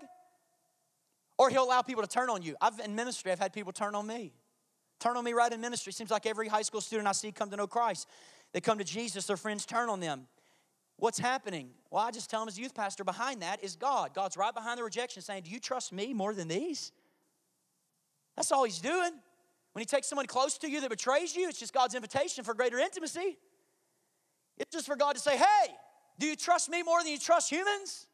Or 1.36 1.49
He'll 1.49 1.64
allow 1.64 1.82
people 1.82 2.03
to 2.03 2.08
turn 2.08 2.30
on 2.30 2.43
you. 2.43 2.55
I've 2.62 2.80
in 2.80 2.93
ministry, 2.93 3.32
I've 3.32 3.39
had 3.39 3.53
people 3.53 3.72
turn 3.72 3.95
on 3.95 4.05
me. 4.05 4.36
Turn 4.99 5.18
on 5.18 5.24
me 5.24 5.34
right 5.34 5.51
in 5.51 5.60
ministry. 5.60 5.91
Seems 5.91 6.12
like 6.12 6.28
every 6.28 6.47
high 6.47 6.62
school 6.62 6.80
student 6.80 7.08
I 7.08 7.14
see 7.14 7.32
come 7.32 7.49
to 7.49 7.58
know 7.58 7.66
Christ. 7.66 8.08
They 8.53 8.62
come 8.62 8.78
to 8.78 8.84
Jesus, 8.84 9.26
their 9.26 9.36
friends 9.36 9.66
turn 9.66 9.89
on 9.89 9.99
them. 9.99 10.28
What's 10.97 11.18
happening? 11.18 11.72
Well, 11.89 12.03
I 12.03 12.12
just 12.12 12.30
tell 12.30 12.41
them 12.41 12.49
as 12.49 12.60
youth 12.60 12.76
pastor, 12.76 13.03
behind 13.03 13.41
that 13.41 13.64
is 13.64 13.76
God. 13.76 14.14
God's 14.14 14.38
right 14.38 14.53
behind 14.53 14.78
the 14.78 14.84
rejection 14.84 15.24
saying, 15.24 15.41
Do 15.45 15.49
you 15.49 15.60
trust 15.60 15.91
me 15.91 16.14
more 16.14 16.36
than 16.36 16.49
these? 16.49 16.91
That's 18.36 18.51
all 18.51 18.64
He's 18.64 18.78
doing. 18.78 19.14
When 19.78 19.84
he 19.84 19.86
takes 19.86 20.07
someone 20.07 20.25
close 20.25 20.57
to 20.57 20.71
you 20.71 20.82
that 20.82 20.89
betrays 20.89 21.36
you, 21.36 21.47
it's 21.47 21.59
just 21.59 21.71
God's 21.71 21.93
invitation 21.93 22.43
for 22.43 22.55
greater 22.55 22.80
intimacy. 22.80 23.38
It's 24.57 24.71
just 24.71 24.88
for 24.88 24.95
God 24.95 25.13
to 25.13 25.19
say, 25.19 25.38
hey, 25.38 25.67
do 26.17 26.25
you 26.25 26.36
trust 26.36 26.67
me 26.67 26.82
more 26.82 27.03
than 27.03 27.11
you 27.11 27.19
trust 27.19 27.51
humans? 27.51 28.07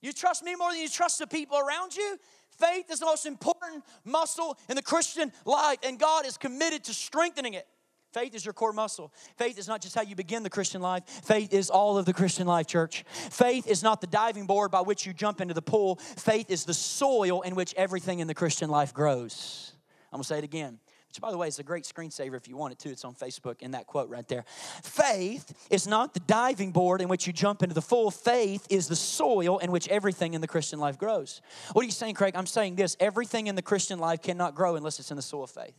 You 0.00 0.14
trust 0.14 0.42
me 0.42 0.54
more 0.54 0.72
than 0.72 0.80
you 0.80 0.88
trust 0.88 1.18
the 1.18 1.26
people 1.26 1.58
around 1.58 1.94
you? 1.94 2.16
Faith 2.58 2.90
is 2.90 3.00
the 3.00 3.04
most 3.04 3.26
important 3.26 3.84
muscle 4.06 4.56
in 4.70 4.76
the 4.76 4.82
Christian 4.82 5.30
life, 5.44 5.76
and 5.82 5.98
God 5.98 6.24
is 6.24 6.38
committed 6.38 6.84
to 6.84 6.94
strengthening 6.94 7.52
it. 7.52 7.66
Faith 8.14 8.34
is 8.34 8.42
your 8.42 8.54
core 8.54 8.72
muscle. 8.72 9.12
Faith 9.36 9.58
is 9.58 9.68
not 9.68 9.82
just 9.82 9.94
how 9.94 10.00
you 10.00 10.16
begin 10.16 10.42
the 10.42 10.48
Christian 10.48 10.80
life, 10.80 11.02
faith 11.06 11.52
is 11.52 11.68
all 11.68 11.98
of 11.98 12.06
the 12.06 12.14
Christian 12.14 12.46
life, 12.46 12.66
church. 12.66 13.04
Faith 13.28 13.66
is 13.66 13.82
not 13.82 14.00
the 14.00 14.06
diving 14.06 14.46
board 14.46 14.70
by 14.70 14.80
which 14.80 15.04
you 15.04 15.12
jump 15.12 15.42
into 15.42 15.52
the 15.52 15.60
pool, 15.60 15.96
faith 15.96 16.50
is 16.50 16.64
the 16.64 16.72
soil 16.72 17.42
in 17.42 17.56
which 17.56 17.74
everything 17.74 18.20
in 18.20 18.26
the 18.26 18.34
Christian 18.34 18.70
life 18.70 18.94
grows. 18.94 19.74
I'm 20.12 20.18
gonna 20.18 20.24
say 20.24 20.38
it 20.38 20.44
again. 20.44 20.78
Which, 21.08 21.20
by 21.20 21.30
the 21.30 21.36
way, 21.36 21.46
is 21.46 21.58
a 21.58 21.62
great 21.62 21.84
screensaver 21.84 22.36
if 22.36 22.48
you 22.48 22.56
want 22.56 22.72
it 22.72 22.78
to. 22.80 22.88
It's 22.88 23.04
on 23.04 23.14
Facebook 23.14 23.60
in 23.60 23.72
that 23.72 23.86
quote 23.86 24.08
right 24.08 24.26
there. 24.28 24.44
Faith 24.82 25.68
is 25.70 25.86
not 25.86 26.14
the 26.14 26.20
diving 26.20 26.70
board 26.70 27.02
in 27.02 27.08
which 27.08 27.26
you 27.26 27.34
jump 27.34 27.62
into 27.62 27.74
the 27.74 27.82
full. 27.82 28.10
Faith 28.10 28.66
is 28.70 28.88
the 28.88 28.96
soil 28.96 29.58
in 29.58 29.70
which 29.70 29.88
everything 29.88 30.32
in 30.32 30.40
the 30.40 30.48
Christian 30.48 30.78
life 30.78 30.96
grows. 30.96 31.42
What 31.72 31.82
are 31.82 31.84
you 31.84 31.90
saying, 31.90 32.14
Craig? 32.14 32.34
I'm 32.34 32.46
saying 32.46 32.76
this 32.76 32.96
everything 32.98 33.46
in 33.46 33.56
the 33.56 33.62
Christian 33.62 33.98
life 33.98 34.22
cannot 34.22 34.54
grow 34.54 34.76
unless 34.76 35.00
it's 35.00 35.10
in 35.10 35.16
the 35.16 35.22
soil 35.22 35.44
of 35.44 35.50
faith. 35.50 35.74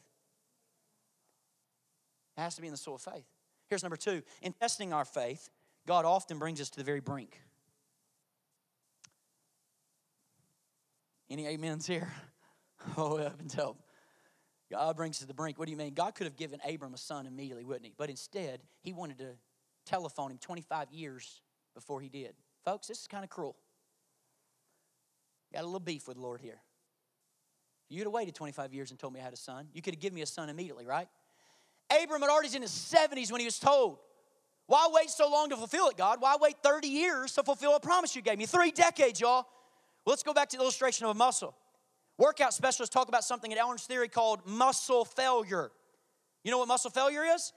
It 2.37 2.41
has 2.41 2.55
to 2.55 2.61
be 2.61 2.67
in 2.67 2.73
the 2.73 2.77
soil 2.77 2.95
of 2.95 3.01
faith. 3.01 3.25
Here's 3.69 3.83
number 3.83 3.97
two 3.97 4.21
in 4.41 4.53
testing 4.53 4.93
our 4.93 5.05
faith, 5.05 5.49
God 5.87 6.05
often 6.05 6.39
brings 6.39 6.61
us 6.61 6.69
to 6.71 6.77
the 6.77 6.83
very 6.83 6.99
brink. 6.99 7.39
Any 11.29 11.47
amens 11.47 11.87
here? 11.87 12.11
Oh, 12.97 13.15
heavens 13.15 13.53
help. 13.53 13.82
God 14.73 14.95
brings 14.97 15.19
to 15.19 15.27
the 15.27 15.35
brink. 15.35 15.59
What 15.59 15.65
do 15.65 15.71
you 15.71 15.77
mean? 15.77 15.93
God 15.93 16.15
could 16.15 16.25
have 16.25 16.35
given 16.35 16.59
Abram 16.67 16.95
a 16.95 16.97
son 16.97 17.27
immediately, 17.27 17.63
wouldn't 17.63 17.85
he? 17.85 17.93
But 17.95 18.09
instead, 18.09 18.59
he 18.81 18.91
wanted 18.91 19.19
to 19.19 19.29
telephone 19.85 20.31
him 20.31 20.39
25 20.39 20.91
years 20.91 21.41
before 21.75 22.01
he 22.01 22.09
did. 22.09 22.33
Folks, 22.65 22.87
this 22.87 23.01
is 23.01 23.07
kind 23.07 23.23
of 23.23 23.29
cruel. 23.29 23.55
Got 25.53 25.61
a 25.61 25.65
little 25.65 25.79
beef 25.79 26.07
with 26.07 26.17
the 26.17 26.23
Lord 26.23 26.41
here. 26.41 26.57
You'd 27.87 28.05
have 28.05 28.13
waited 28.13 28.33
25 28.33 28.73
years 28.73 28.89
and 28.89 28.99
told 28.99 29.13
me 29.13 29.19
I 29.19 29.23
had 29.23 29.33
a 29.33 29.37
son. 29.37 29.67
You 29.73 29.83
could 29.83 29.93
have 29.93 30.01
given 30.01 30.15
me 30.15 30.23
a 30.23 30.25
son 30.25 30.49
immediately, 30.49 30.87
right? 30.87 31.07
Abram 31.91 32.21
had 32.21 32.31
already 32.31 32.55
in 32.55 32.63
his 32.63 32.71
70s 32.71 33.31
when 33.31 33.41
he 33.41 33.45
was 33.45 33.59
told. 33.59 33.99
Why 34.65 34.87
wait 34.91 35.11
so 35.11 35.29
long 35.29 35.51
to 35.51 35.55
fulfill 35.55 35.89
it, 35.89 35.97
God? 35.97 36.19
Why 36.19 36.35
wait 36.41 36.55
30 36.63 36.87
years 36.87 37.33
to 37.33 37.43
fulfill 37.43 37.75
a 37.75 37.79
promise 37.79 38.15
you 38.15 38.23
gave 38.23 38.39
me? 38.39 38.47
Three 38.47 38.71
decades, 38.71 39.21
y'all. 39.21 39.45
Well, 40.03 40.13
let's 40.13 40.23
go 40.23 40.33
back 40.33 40.49
to 40.49 40.57
the 40.57 40.63
illustration 40.63 41.05
of 41.05 41.11
a 41.11 41.13
muscle. 41.13 41.55
Workout 42.17 42.53
specialists 42.53 42.93
talk 42.93 43.07
about 43.07 43.23
something 43.23 43.51
in 43.51 43.57
Ellen's 43.57 43.83
theory 43.83 44.07
called 44.07 44.45
muscle 44.45 45.05
failure. 45.05 45.71
You 46.43 46.51
know 46.51 46.59
what 46.59 46.67
muscle 46.67 46.91
failure 46.91 47.23
is? 47.23 47.51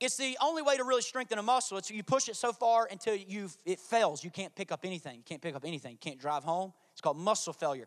It's 0.00 0.16
the 0.16 0.36
only 0.42 0.62
way 0.62 0.76
to 0.76 0.84
really 0.84 1.02
strengthen 1.02 1.38
a 1.38 1.42
muscle. 1.42 1.78
It's 1.78 1.90
you 1.90 2.02
push 2.02 2.28
it 2.28 2.36
so 2.36 2.52
far 2.52 2.88
until 2.90 3.14
you 3.14 3.48
it 3.64 3.80
fails. 3.80 4.22
You 4.22 4.30
can't 4.30 4.54
pick 4.54 4.70
up 4.70 4.80
anything. 4.84 5.16
You 5.16 5.22
can't 5.24 5.40
pick 5.40 5.54
up 5.54 5.64
anything. 5.64 5.92
You 5.92 5.98
can't 5.98 6.20
drive 6.20 6.44
home. 6.44 6.72
It's 6.92 7.00
called 7.00 7.16
muscle 7.16 7.52
failure 7.52 7.86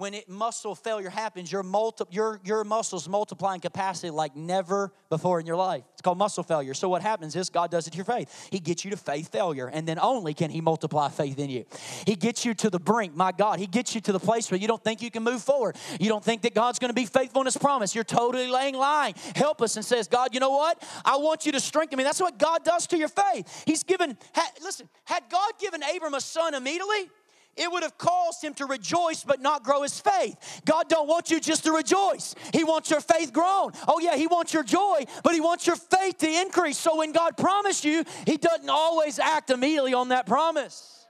when 0.00 0.14
it, 0.14 0.30
muscle 0.30 0.74
failure 0.74 1.10
happens, 1.10 1.52
your, 1.52 1.62
multi, 1.62 2.04
your, 2.10 2.40
your 2.42 2.64
muscles 2.64 3.06
multiply 3.06 3.54
in 3.54 3.60
capacity 3.60 4.08
like 4.08 4.34
never 4.34 4.92
before 5.10 5.38
in 5.38 5.44
your 5.44 5.56
life. 5.56 5.84
It's 5.92 6.00
called 6.00 6.16
muscle 6.16 6.42
failure. 6.42 6.72
So, 6.72 6.88
what 6.88 7.02
happens 7.02 7.36
is 7.36 7.50
God 7.50 7.70
does 7.70 7.86
it 7.86 7.90
to 7.90 7.96
your 7.96 8.06
faith. 8.06 8.48
He 8.50 8.60
gets 8.60 8.82
you 8.82 8.90
to 8.92 8.96
faith 8.96 9.30
failure, 9.30 9.66
and 9.66 9.86
then 9.86 9.98
only 9.98 10.32
can 10.32 10.50
He 10.50 10.62
multiply 10.62 11.10
faith 11.10 11.38
in 11.38 11.50
you. 11.50 11.66
He 12.06 12.16
gets 12.16 12.46
you 12.46 12.54
to 12.54 12.70
the 12.70 12.80
brink, 12.80 13.14
my 13.14 13.30
God. 13.30 13.58
He 13.58 13.66
gets 13.66 13.94
you 13.94 14.00
to 14.00 14.12
the 14.12 14.18
place 14.18 14.50
where 14.50 14.58
you 14.58 14.66
don't 14.66 14.82
think 14.82 15.02
you 15.02 15.10
can 15.10 15.22
move 15.22 15.42
forward. 15.42 15.76
You 16.00 16.08
don't 16.08 16.24
think 16.24 16.42
that 16.42 16.54
God's 16.54 16.78
going 16.78 16.88
to 16.88 16.94
be 16.94 17.04
faithful 17.04 17.42
in 17.42 17.46
His 17.46 17.58
promise. 17.58 17.94
You're 17.94 18.04
totally 18.04 18.48
laying 18.48 18.76
lying. 18.76 19.14
Help 19.36 19.60
us 19.60 19.76
and 19.76 19.84
says, 19.84 20.08
God, 20.08 20.32
you 20.32 20.40
know 20.40 20.50
what? 20.50 20.82
I 21.04 21.18
want 21.18 21.44
you 21.44 21.52
to 21.52 21.60
strengthen 21.60 21.98
me. 21.98 22.04
That's 22.04 22.20
what 22.20 22.38
God 22.38 22.64
does 22.64 22.86
to 22.86 22.96
your 22.96 23.08
faith. 23.08 23.64
He's 23.66 23.82
given, 23.82 24.16
listen, 24.62 24.88
had 25.04 25.24
God 25.28 25.52
given 25.58 25.82
Abram 25.94 26.14
a 26.14 26.22
son 26.22 26.54
immediately, 26.54 27.10
it 27.56 27.70
would 27.70 27.82
have 27.82 27.98
caused 27.98 28.42
him 28.42 28.54
to 28.54 28.66
rejoice 28.66 29.24
but 29.24 29.40
not 29.40 29.64
grow 29.64 29.82
his 29.82 30.00
faith. 30.00 30.62
God 30.64 30.88
don't 30.88 31.08
want 31.08 31.30
you 31.30 31.40
just 31.40 31.64
to 31.64 31.72
rejoice. 31.72 32.34
He 32.52 32.64
wants 32.64 32.90
your 32.90 33.00
faith 33.00 33.32
grown. 33.32 33.72
Oh 33.86 33.98
yeah, 34.00 34.16
he 34.16 34.26
wants 34.26 34.54
your 34.54 34.62
joy, 34.62 35.04
but 35.22 35.34
he 35.34 35.40
wants 35.40 35.66
your 35.66 35.76
faith 35.76 36.18
to 36.18 36.28
increase. 36.28 36.78
So 36.78 36.96
when 36.96 37.12
God 37.12 37.36
promised 37.36 37.84
you, 37.84 38.04
he 38.26 38.36
doesn't 38.36 38.70
always 38.70 39.18
act 39.18 39.50
immediately 39.50 39.94
on 39.94 40.08
that 40.08 40.26
promise. 40.26 41.06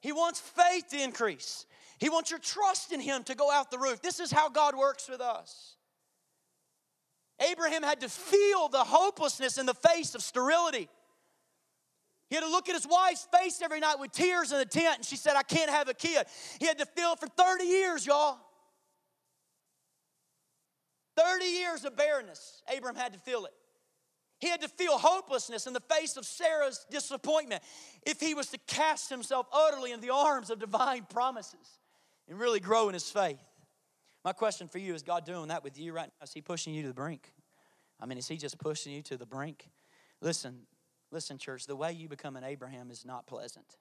He 0.00 0.12
wants 0.12 0.40
faith 0.40 0.88
to 0.90 1.02
increase. 1.02 1.66
He 1.98 2.08
wants 2.08 2.30
your 2.30 2.40
trust 2.40 2.92
in 2.92 3.00
him 3.00 3.24
to 3.24 3.34
go 3.34 3.50
out 3.50 3.70
the 3.70 3.78
roof. 3.78 4.02
This 4.02 4.20
is 4.20 4.30
how 4.30 4.48
God 4.48 4.76
works 4.76 5.08
with 5.08 5.20
us. 5.20 5.76
Abraham 7.50 7.82
had 7.82 8.00
to 8.00 8.08
feel 8.08 8.68
the 8.68 8.84
hopelessness 8.84 9.58
in 9.58 9.66
the 9.66 9.74
face 9.74 10.14
of 10.14 10.22
sterility. 10.22 10.88
He 12.28 12.34
had 12.34 12.42
to 12.42 12.50
look 12.50 12.68
at 12.68 12.74
his 12.74 12.86
wife's 12.88 13.26
face 13.38 13.60
every 13.62 13.80
night 13.80 14.00
with 14.00 14.12
tears 14.12 14.52
in 14.52 14.58
the 14.58 14.66
tent, 14.66 14.96
and 14.96 15.04
she 15.04 15.16
said, 15.16 15.34
I 15.36 15.42
can't 15.42 15.70
have 15.70 15.88
a 15.88 15.94
kid. 15.94 16.26
He 16.58 16.66
had 16.66 16.78
to 16.78 16.86
feel 16.86 17.12
it 17.12 17.20
for 17.20 17.28
30 17.28 17.64
years, 17.64 18.06
y'all. 18.06 18.38
30 21.16 21.44
years 21.46 21.84
of 21.84 21.96
barrenness, 21.96 22.62
Abram 22.74 22.96
had 22.96 23.12
to 23.12 23.18
feel 23.18 23.46
it. 23.46 23.52
He 24.38 24.48
had 24.48 24.60
to 24.60 24.68
feel 24.68 24.98
hopelessness 24.98 25.66
in 25.66 25.72
the 25.72 25.80
face 25.80 26.16
of 26.16 26.26
Sarah's 26.26 26.84
disappointment 26.90 27.62
if 28.04 28.20
he 28.20 28.34
was 28.34 28.48
to 28.48 28.58
cast 28.66 29.08
himself 29.08 29.46
utterly 29.50 29.92
in 29.92 30.00
the 30.00 30.10
arms 30.10 30.50
of 30.50 30.58
divine 30.58 31.06
promises 31.08 31.78
and 32.28 32.38
really 32.38 32.60
grow 32.60 32.88
in 32.88 32.94
his 32.94 33.10
faith. 33.10 33.42
My 34.24 34.32
question 34.32 34.68
for 34.68 34.78
you 34.78 34.92
is 34.92 35.02
God 35.02 35.24
doing 35.24 35.48
that 35.48 35.64
with 35.64 35.78
you 35.78 35.92
right 35.94 36.08
now? 36.20 36.24
Is 36.24 36.32
he 36.32 36.42
pushing 36.42 36.74
you 36.74 36.82
to 36.82 36.88
the 36.88 36.94
brink? 36.94 37.32
I 37.98 38.04
mean, 38.04 38.18
is 38.18 38.28
he 38.28 38.36
just 38.36 38.58
pushing 38.58 38.92
you 38.92 39.00
to 39.02 39.16
the 39.16 39.24
brink? 39.24 39.70
Listen, 40.20 40.66
Listen, 41.16 41.38
church, 41.38 41.64
the 41.64 41.74
way 41.74 41.92
you 41.92 42.10
become 42.10 42.36
an 42.36 42.44
Abraham 42.44 42.90
is 42.90 43.06
not 43.06 43.26
pleasant. 43.26 43.78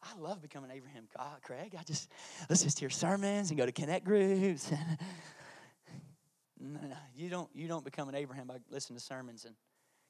I 0.00 0.16
love 0.16 0.40
becoming 0.40 0.70
Abraham. 0.70 1.08
God, 1.18 1.42
Craig, 1.42 1.74
I 1.76 1.82
just 1.82 2.08
let's 2.48 2.62
just 2.62 2.78
hear 2.78 2.88
sermons 2.88 3.50
and 3.50 3.58
go 3.58 3.66
to 3.66 3.72
connect 3.72 4.04
groups. 4.04 4.70
no, 6.60 6.78
no, 6.80 6.96
you 7.16 7.30
don't. 7.30 7.50
You 7.52 7.66
don't 7.66 7.84
become 7.84 8.08
an 8.08 8.14
Abraham 8.14 8.46
by 8.46 8.58
listening 8.70 8.96
to 8.96 9.04
sermons 9.04 9.44
and 9.44 9.56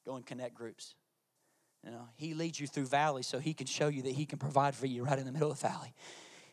going 0.05 0.25
connect 0.25 0.53
groups. 0.53 0.95
You 1.83 1.93
know, 1.93 2.07
he 2.17 2.35
leads 2.35 2.61
you 2.61 2.67
through 2.67 2.89
valleys 2.89 3.27
so 3.27 3.39
he 3.39 3.55
can 3.55 3.67
show 3.67 3.89
you 3.89 4.03
that 4.03 4.13
he 4.13 4.27
can 4.27 4.39
provide 4.39 4.75
for 4.75 4.85
you 4.85 5.05
right 5.05 5.19
in 5.19 5.25
the 5.25 5.33
middle 5.33 5.51
of 5.51 5.59
the 5.59 5.69
valley. 5.69 5.95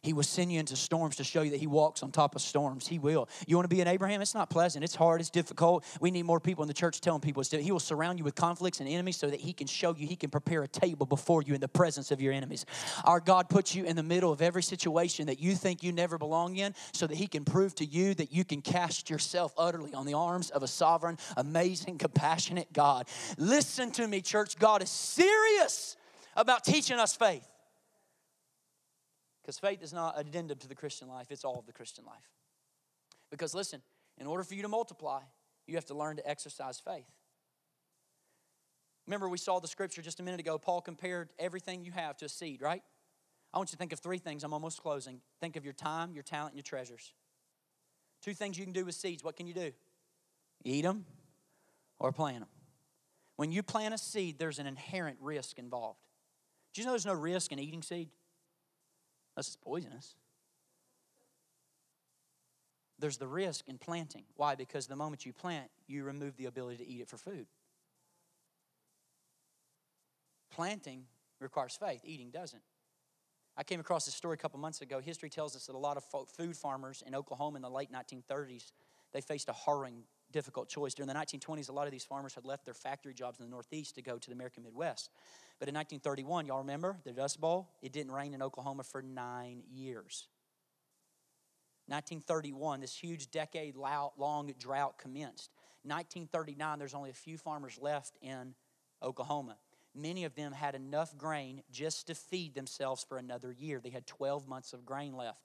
He 0.03 0.13
will 0.13 0.23
send 0.23 0.51
you 0.51 0.59
into 0.59 0.75
storms 0.75 1.17
to 1.17 1.23
show 1.23 1.43
you 1.43 1.51
that 1.51 1.59
He 1.59 1.67
walks 1.67 2.01
on 2.01 2.11
top 2.11 2.35
of 2.35 2.41
storms. 2.41 2.87
He 2.87 2.97
will. 2.97 3.29
You 3.45 3.55
want 3.55 3.69
to 3.69 3.75
be 3.75 3.81
an 3.81 3.87
Abraham? 3.87 4.19
It's 4.21 4.33
not 4.33 4.49
pleasant. 4.49 4.83
It's 4.83 4.95
hard. 4.95 5.21
It's 5.21 5.29
difficult. 5.29 5.85
We 5.99 6.09
need 6.09 6.23
more 6.23 6.39
people 6.39 6.63
in 6.63 6.67
the 6.67 6.73
church 6.73 7.01
telling 7.01 7.21
people 7.21 7.43
He 7.43 7.71
will 7.71 7.79
surround 7.79 8.17
you 8.17 8.25
with 8.25 8.33
conflicts 8.33 8.79
and 8.79 8.89
enemies 8.89 9.17
so 9.17 9.29
that 9.29 9.39
He 9.39 9.53
can 9.53 9.67
show 9.67 9.95
you, 9.95 10.07
He 10.07 10.15
can 10.15 10.31
prepare 10.31 10.63
a 10.63 10.67
table 10.67 11.05
before 11.05 11.43
you 11.43 11.53
in 11.53 11.61
the 11.61 11.67
presence 11.67 12.09
of 12.09 12.19
your 12.19 12.33
enemies. 12.33 12.65
Our 13.05 13.19
God 13.19 13.47
puts 13.47 13.75
you 13.75 13.83
in 13.83 13.95
the 13.95 14.03
middle 14.03 14.31
of 14.31 14.41
every 14.41 14.63
situation 14.63 15.27
that 15.27 15.39
you 15.39 15.53
think 15.53 15.83
you 15.83 15.91
never 15.91 16.17
belong 16.17 16.55
in 16.55 16.73
so 16.93 17.05
that 17.05 17.15
He 17.15 17.27
can 17.27 17.45
prove 17.45 17.75
to 17.75 17.85
you 17.85 18.15
that 18.15 18.31
you 18.31 18.43
can 18.43 18.61
cast 18.61 19.07
yourself 19.07 19.53
utterly 19.55 19.93
on 19.93 20.07
the 20.07 20.15
arms 20.15 20.49
of 20.49 20.63
a 20.63 20.67
sovereign, 20.67 21.19
amazing, 21.37 21.99
compassionate 21.99 22.73
God. 22.73 23.07
Listen 23.37 23.91
to 23.91 24.07
me, 24.07 24.21
church. 24.21 24.57
God 24.57 24.81
is 24.81 24.89
serious 24.89 25.95
about 26.35 26.63
teaching 26.63 26.97
us 26.97 27.15
faith. 27.15 27.47
Because 29.41 29.57
faith 29.57 29.81
is 29.81 29.93
not 29.93 30.19
an 30.19 30.27
addendum 30.27 30.57
to 30.59 30.67
the 30.67 30.75
Christian 30.75 31.07
life, 31.07 31.27
it's 31.29 31.43
all 31.43 31.57
of 31.57 31.65
the 31.65 31.73
Christian 31.73 32.05
life. 32.05 32.29
Because 33.29 33.53
listen, 33.53 33.81
in 34.19 34.27
order 34.27 34.43
for 34.43 34.53
you 34.53 34.61
to 34.61 34.67
multiply, 34.67 35.21
you 35.67 35.75
have 35.75 35.85
to 35.85 35.93
learn 35.93 36.17
to 36.17 36.29
exercise 36.29 36.79
faith. 36.79 37.09
Remember, 39.07 39.27
we 39.27 39.37
saw 39.37 39.59
the 39.59 39.67
scripture 39.67 40.01
just 40.01 40.19
a 40.19 40.23
minute 40.23 40.39
ago. 40.39 40.57
Paul 40.57 40.81
compared 40.81 41.29
everything 41.39 41.83
you 41.83 41.91
have 41.91 42.17
to 42.17 42.25
a 42.25 42.29
seed, 42.29 42.61
right? 42.61 42.83
I 43.53 43.57
want 43.57 43.69
you 43.69 43.73
to 43.73 43.77
think 43.77 43.93
of 43.93 43.99
three 43.99 44.19
things. 44.19 44.43
I'm 44.43 44.53
almost 44.53 44.81
closing. 44.81 45.21
Think 45.39 45.55
of 45.55 45.65
your 45.65 45.73
time, 45.73 46.13
your 46.13 46.23
talent, 46.23 46.53
and 46.53 46.57
your 46.57 46.63
treasures. 46.63 47.13
Two 48.21 48.33
things 48.33 48.57
you 48.57 48.63
can 48.63 48.73
do 48.73 48.85
with 48.85 48.95
seeds. 48.95 49.23
What 49.23 49.35
can 49.35 49.47
you 49.47 49.53
do? 49.53 49.71
Eat 50.63 50.83
them 50.83 51.05
or 51.99 52.11
plant 52.11 52.39
them. 52.39 52.49
When 53.35 53.51
you 53.51 53.63
plant 53.63 53.93
a 53.93 53.97
seed, 53.97 54.37
there's 54.37 54.59
an 54.59 54.67
inherent 54.67 55.17
risk 55.19 55.57
involved. 55.57 55.99
Do 56.73 56.81
you 56.81 56.85
know 56.85 56.91
there's 56.91 57.05
no 57.05 57.13
risk 57.13 57.51
in 57.51 57.59
eating 57.59 57.81
seed? 57.81 58.09
Unless 59.35 59.47
it's 59.47 59.57
poisonous. 59.57 60.15
There's 62.99 63.17
the 63.17 63.27
risk 63.27 63.67
in 63.67 63.77
planting. 63.77 64.25
Why? 64.35 64.55
Because 64.55 64.87
the 64.87 64.95
moment 64.95 65.25
you 65.25 65.33
plant, 65.33 65.71
you 65.87 66.03
remove 66.03 66.37
the 66.37 66.45
ability 66.45 66.77
to 66.77 66.87
eat 66.87 67.01
it 67.01 67.09
for 67.09 67.17
food. 67.17 67.47
Planting 70.51 71.05
requires 71.39 71.75
faith, 71.75 72.01
eating 72.03 72.29
doesn't. 72.29 72.61
I 73.57 73.63
came 73.63 73.79
across 73.79 74.05
this 74.05 74.15
story 74.15 74.35
a 74.35 74.37
couple 74.37 74.59
months 74.59 74.81
ago. 74.81 74.99
History 74.99 75.29
tells 75.29 75.55
us 75.55 75.65
that 75.65 75.75
a 75.75 75.79
lot 75.79 75.97
of 75.97 76.03
food 76.37 76.55
farmers 76.55 77.03
in 77.05 77.15
Oklahoma 77.15 77.57
in 77.57 77.61
the 77.61 77.69
late 77.69 77.89
1930s, 77.91 78.71
they 79.13 79.21
faced 79.21 79.49
a 79.49 79.53
harrowing 79.53 80.03
difficult 80.31 80.69
choice. 80.69 80.93
During 80.93 81.07
the 81.07 81.13
1920s, 81.13 81.69
a 81.69 81.71
lot 81.71 81.85
of 81.85 81.91
these 81.91 82.03
farmers 82.03 82.33
had 82.33 82.45
left 82.45 82.65
their 82.65 82.73
factory 82.73 83.13
jobs 83.13 83.39
in 83.39 83.45
the 83.45 83.51
Northeast 83.51 83.95
to 83.95 84.01
go 84.01 84.17
to 84.17 84.27
the 84.27 84.33
American 84.33 84.63
Midwest. 84.63 85.09
But 85.59 85.67
in 85.69 85.75
1931, 85.75 86.47
y'all 86.47 86.59
remember 86.59 86.97
the 87.03 87.11
Dust 87.11 87.39
Bowl? 87.39 87.69
It 87.81 87.91
didn't 87.91 88.11
rain 88.11 88.33
in 88.33 88.41
Oklahoma 88.41 88.83
for 88.83 89.01
nine 89.01 89.63
years. 89.71 90.27
1931, 91.87 92.81
this 92.81 92.95
huge 92.95 93.29
decade 93.31 93.75
long 93.75 94.53
drought 94.57 94.97
commenced. 94.97 95.51
1939, 95.83 96.79
there's 96.79 96.93
only 96.93 97.09
a 97.09 97.13
few 97.13 97.37
farmers 97.37 97.77
left 97.81 98.17
in 98.21 98.55
Oklahoma. 99.03 99.57
Many 99.93 100.23
of 100.23 100.35
them 100.35 100.53
had 100.53 100.73
enough 100.73 101.17
grain 101.17 101.63
just 101.69 102.07
to 102.07 102.15
feed 102.15 102.55
themselves 102.55 103.03
for 103.03 103.17
another 103.17 103.51
year. 103.51 103.81
They 103.83 103.89
had 103.89 104.07
12 104.07 104.47
months 104.47 104.73
of 104.73 104.85
grain 104.85 105.17
left. 105.17 105.41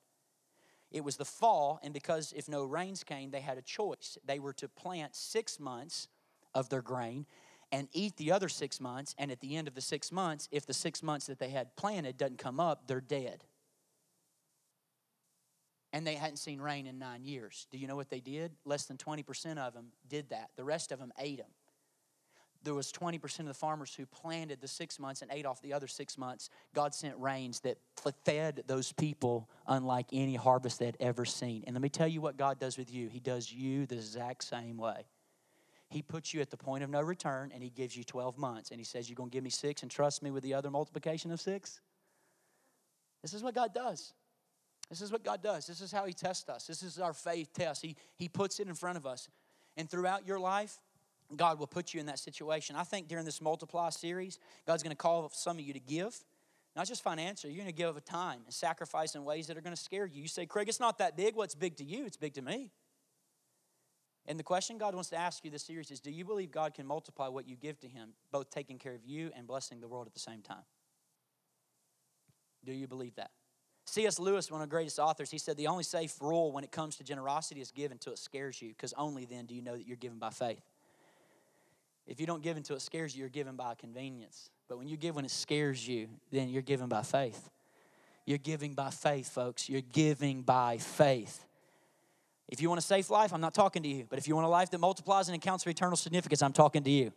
It 0.91 1.05
was 1.05 1.17
the 1.17 1.25
fall, 1.25 1.81
and 1.83 1.93
because 1.93 2.33
if 2.37 2.49
no 2.49 2.65
rains 2.65 3.05
came, 3.05 3.31
they 3.31 3.41
had 3.41 3.59
a 3.59 3.63
choice. 3.63 4.19
They 4.25 4.39
were 4.39 4.53
to 4.55 4.69
plant 4.69 5.15
six 5.15 5.59
months 5.59 6.09
of 6.55 6.69
their 6.69 6.83
grain 6.83 7.27
and 7.73 7.89
eat 7.93 8.17
the 8.17 8.33
other 8.33 8.49
six 8.49 8.81
months, 8.81 9.15
and 9.19 9.31
at 9.31 9.41
the 9.41 9.57
end 9.57 9.67
of 9.67 9.75
the 9.75 9.81
six 9.81 10.13
months, 10.13 10.49
if 10.53 10.65
the 10.65 10.75
six 10.75 11.03
months 11.03 11.27
that 11.27 11.39
they 11.39 11.51
had 11.51 11.75
planted 11.77 12.17
doesn't 12.17 12.39
come 12.39 12.61
up, 12.61 12.87
they're 12.87 13.01
dead. 13.01 13.45
And 15.93 16.07
they 16.07 16.15
hadn't 16.15 16.37
seen 16.37 16.61
rain 16.61 16.87
in 16.87 16.99
nine 16.99 17.25
years. 17.25 17.67
Do 17.71 17.79
you 17.79 17.89
know 17.89 17.97
what 17.97 18.11
they 18.11 18.21
did? 18.21 18.53
Less 18.65 18.85
than 18.85 18.97
20% 18.97 19.59
of 19.59 19.75
them 19.75 19.87
did 20.07 20.29
that. 20.31 20.51
The 20.57 20.65
rest 20.65 20.93
of 20.93 20.99
them 20.99 21.13
ate 21.19 21.39
them 21.39 21.51
there 22.67 22.75
was 22.75 22.91
20% 22.91 23.41
of 23.41 23.47
the 23.47 23.55
farmers 23.55 23.95
who 23.95 24.05
planted 24.07 24.61
the 24.61 24.67
six 24.67 24.99
months 24.99 25.23
and 25.23 25.31
ate 25.33 25.47
off 25.47 25.63
the 25.63 25.73
other 25.73 25.87
six 25.87 26.19
months 26.19 26.51
god 26.75 26.93
sent 26.93 27.17
rains 27.19 27.61
that 27.61 27.79
fed 28.25 28.65
those 28.67 28.91
people 28.93 29.49
unlike 29.69 30.07
any 30.13 30.35
harvest 30.35 30.81
they'd 30.81 30.97
ever 30.99 31.25
seen 31.25 31.63
and 31.67 31.75
let 31.75 31.81
me 31.81 31.89
tell 31.89 32.09
you 32.09 32.21
what 32.21 32.37
god 32.37 32.59
does 32.59 32.77
with 32.77 32.93
you 32.93 33.09
he 33.09 33.21
does 33.21 33.53
you 33.53 33.87
the 33.87 33.95
exact 33.95 34.43
same 34.43 34.77
way 34.77 35.07
he 35.89 36.03
puts 36.03 36.35
you 36.35 36.41
at 36.41 36.51
the 36.51 36.57
point 36.57 36.83
of 36.83 36.91
no 36.91 37.01
return 37.01 37.53
and 37.55 37.63
he 37.63 37.71
gives 37.71 37.97
you 37.97 38.03
12 38.03 38.37
months 38.37 38.73
and 38.73 38.81
he 38.81 38.85
says 38.85 39.09
you're 39.09 39.15
going 39.15 39.31
to 39.31 39.35
give 39.35 39.45
me 39.45 39.51
six 39.51 39.83
and 39.83 39.91
trust 39.91 40.21
me 40.21 40.33
with 40.33 40.43
the 40.43 40.53
other 40.53 40.71
multiplication 40.71 41.31
of 41.31 41.41
six 41.41 41.81
this 43.23 43.33
is 43.33 43.45
what 43.45 43.55
god 43.55 43.73
does 43.73 44.13
This 44.91 45.01
is 45.01 45.11
what 45.11 45.25
God 45.25 45.43
does. 45.43 45.67
This 45.67 45.81
is 45.81 45.91
how 45.91 46.05
He 46.07 46.13
tests 46.13 46.49
us. 46.49 46.67
This 46.67 46.85
is 46.85 47.01
our 47.01 47.13
faith 47.13 47.53
test. 47.53 47.83
He, 47.83 47.97
he 48.15 48.29
puts 48.29 48.61
it 48.61 48.69
in 48.69 48.75
front 48.75 48.97
of 48.97 49.05
us. 49.05 49.29
And 49.77 49.91
throughout 49.91 50.25
your 50.27 50.39
life, 50.39 50.79
God 51.35 51.59
will 51.59 51.67
put 51.67 51.93
you 51.93 52.01
in 52.01 52.07
that 52.07 52.19
situation. 52.19 52.77
I 52.77 52.85
think 52.85 53.09
during 53.09 53.25
this 53.25 53.41
multiply 53.41 53.91
series, 53.91 54.39
God's 54.67 54.83
going 54.83 54.91
to 54.91 54.97
call 54.97 55.29
some 55.33 55.59
of 55.59 55.65
you 55.65 55.73
to 55.73 55.81
give, 55.81 56.17
not 56.77 56.87
just 56.87 57.03
financially, 57.03 57.53
you're 57.53 57.65
going 57.65 57.75
to 57.75 57.77
give 57.77 57.97
of 57.97 58.05
time 58.05 58.41
and 58.45 58.55
sacrifice 58.55 59.15
in 59.15 59.25
ways 59.25 59.47
that 59.47 59.57
are 59.57 59.63
going 59.63 59.75
to 59.75 59.83
scare 59.83 60.07
you. 60.07 60.23
You 60.23 60.29
say, 60.29 60.47
Craig, 60.47 60.69
it's 60.69 60.79
not 60.79 60.99
that 60.99 61.17
big. 61.17 61.35
What's 61.35 61.55
big 61.55 61.77
to 61.77 61.85
you? 61.85 62.05
It's 62.05 62.19
big 62.19 62.35
to 62.35 62.43
me. 62.43 62.71
And 64.29 64.39
the 64.39 64.45
question 64.45 64.77
God 64.77 64.95
wants 64.95 65.11
to 65.11 65.17
ask 65.17 65.45
you 65.45 65.51
this 65.51 65.63
series 65.63 65.91
is 65.91 66.01
Do 66.01 66.11
you 66.11 66.25
believe 66.25 66.51
God 66.51 66.75
can 66.75 66.87
multiply 66.87 67.29
what 67.29 67.49
you 67.49 67.57
give 67.57 67.81
to 67.81 67.89
Him, 67.89 68.11
both 68.31 68.51
taking 68.51 68.79
care 68.79 68.95
of 68.95 69.05
you 69.05 69.31
and 69.37 69.47
blessing 69.47 69.81
the 69.81 69.89
world 69.89 70.07
at 70.07 70.15
the 70.15 70.21
same 70.21 70.43
time? 70.43 70.65
Do 72.65 72.73
you 72.73 72.89
believe 72.89 73.15
that? 73.17 73.31
C.S. 73.87 74.19
Lewis, 74.19 74.51
one 74.51 74.61
of 74.61 74.69
the 74.69 74.75
greatest 74.75 74.99
authors, 74.99 75.31
he 75.31 75.39
said 75.39 75.57
the 75.57 75.69
only 75.69 75.85
safe 75.85 76.21
rule 76.21 76.51
when 76.51 76.65
it 76.65 76.73
comes 76.73 76.97
to 76.97 77.05
generosity 77.05 77.61
is 77.61 77.71
give 77.71 77.93
until 77.93 78.13
it 78.13 78.19
scares 78.19 78.61
you, 78.61 78.71
because 78.71 78.93
only 78.99 79.25
then 79.25 79.47
do 79.47 79.55
you 79.55 79.63
know 79.63 79.77
that 79.77 79.87
you're 79.87 79.97
given 79.97 80.19
by 80.19 80.31
faith. 80.31 80.61
If 82.07 82.21
you 82.21 82.27
don't 82.27 82.43
give 82.43 82.57
until 82.57 82.77
it 82.77 82.83
scares 82.83 83.15
you, 83.15 83.21
you're 83.21 83.29
given 83.29 83.57
by 83.57 83.75
convenience. 83.75 84.51
But 84.69 84.79
when 84.79 84.89
you 84.89 84.97
give 84.97 85.17
when 85.17 85.25
it 85.25 85.31
scares 85.31 85.87
you, 85.87 86.09
then 86.31 86.49
you're 86.49 86.63
given 86.63 86.89
by 86.89 87.03
faith. 87.03 87.51
You're 88.25 88.39
giving 88.39 88.75
by 88.75 88.91
faith, 88.91 89.29
folks. 89.29 89.69
You're 89.69 89.81
giving 89.81 90.43
by 90.43 90.79
faith. 90.79 91.45
If 92.49 92.61
you 92.61 92.69
want 92.69 92.79
a 92.79 92.83
safe 92.83 93.11
life, 93.11 93.33
I'm 93.33 93.41
not 93.41 93.55
talking 93.55 93.83
to 93.83 93.89
you. 93.89 94.07
But 94.09 94.19
if 94.19 94.29
you 94.29 94.35
want 94.35 94.47
a 94.47 94.51
life 94.51 94.71
that 94.71 94.79
multiplies 94.79 95.29
and 95.29 95.37
accounts 95.37 95.65
for 95.65 95.71
eternal 95.71 95.97
significance, 95.97 96.43
I'm 96.43 96.53
talking 96.53 96.85
to 96.85 96.91
you. 96.91 97.13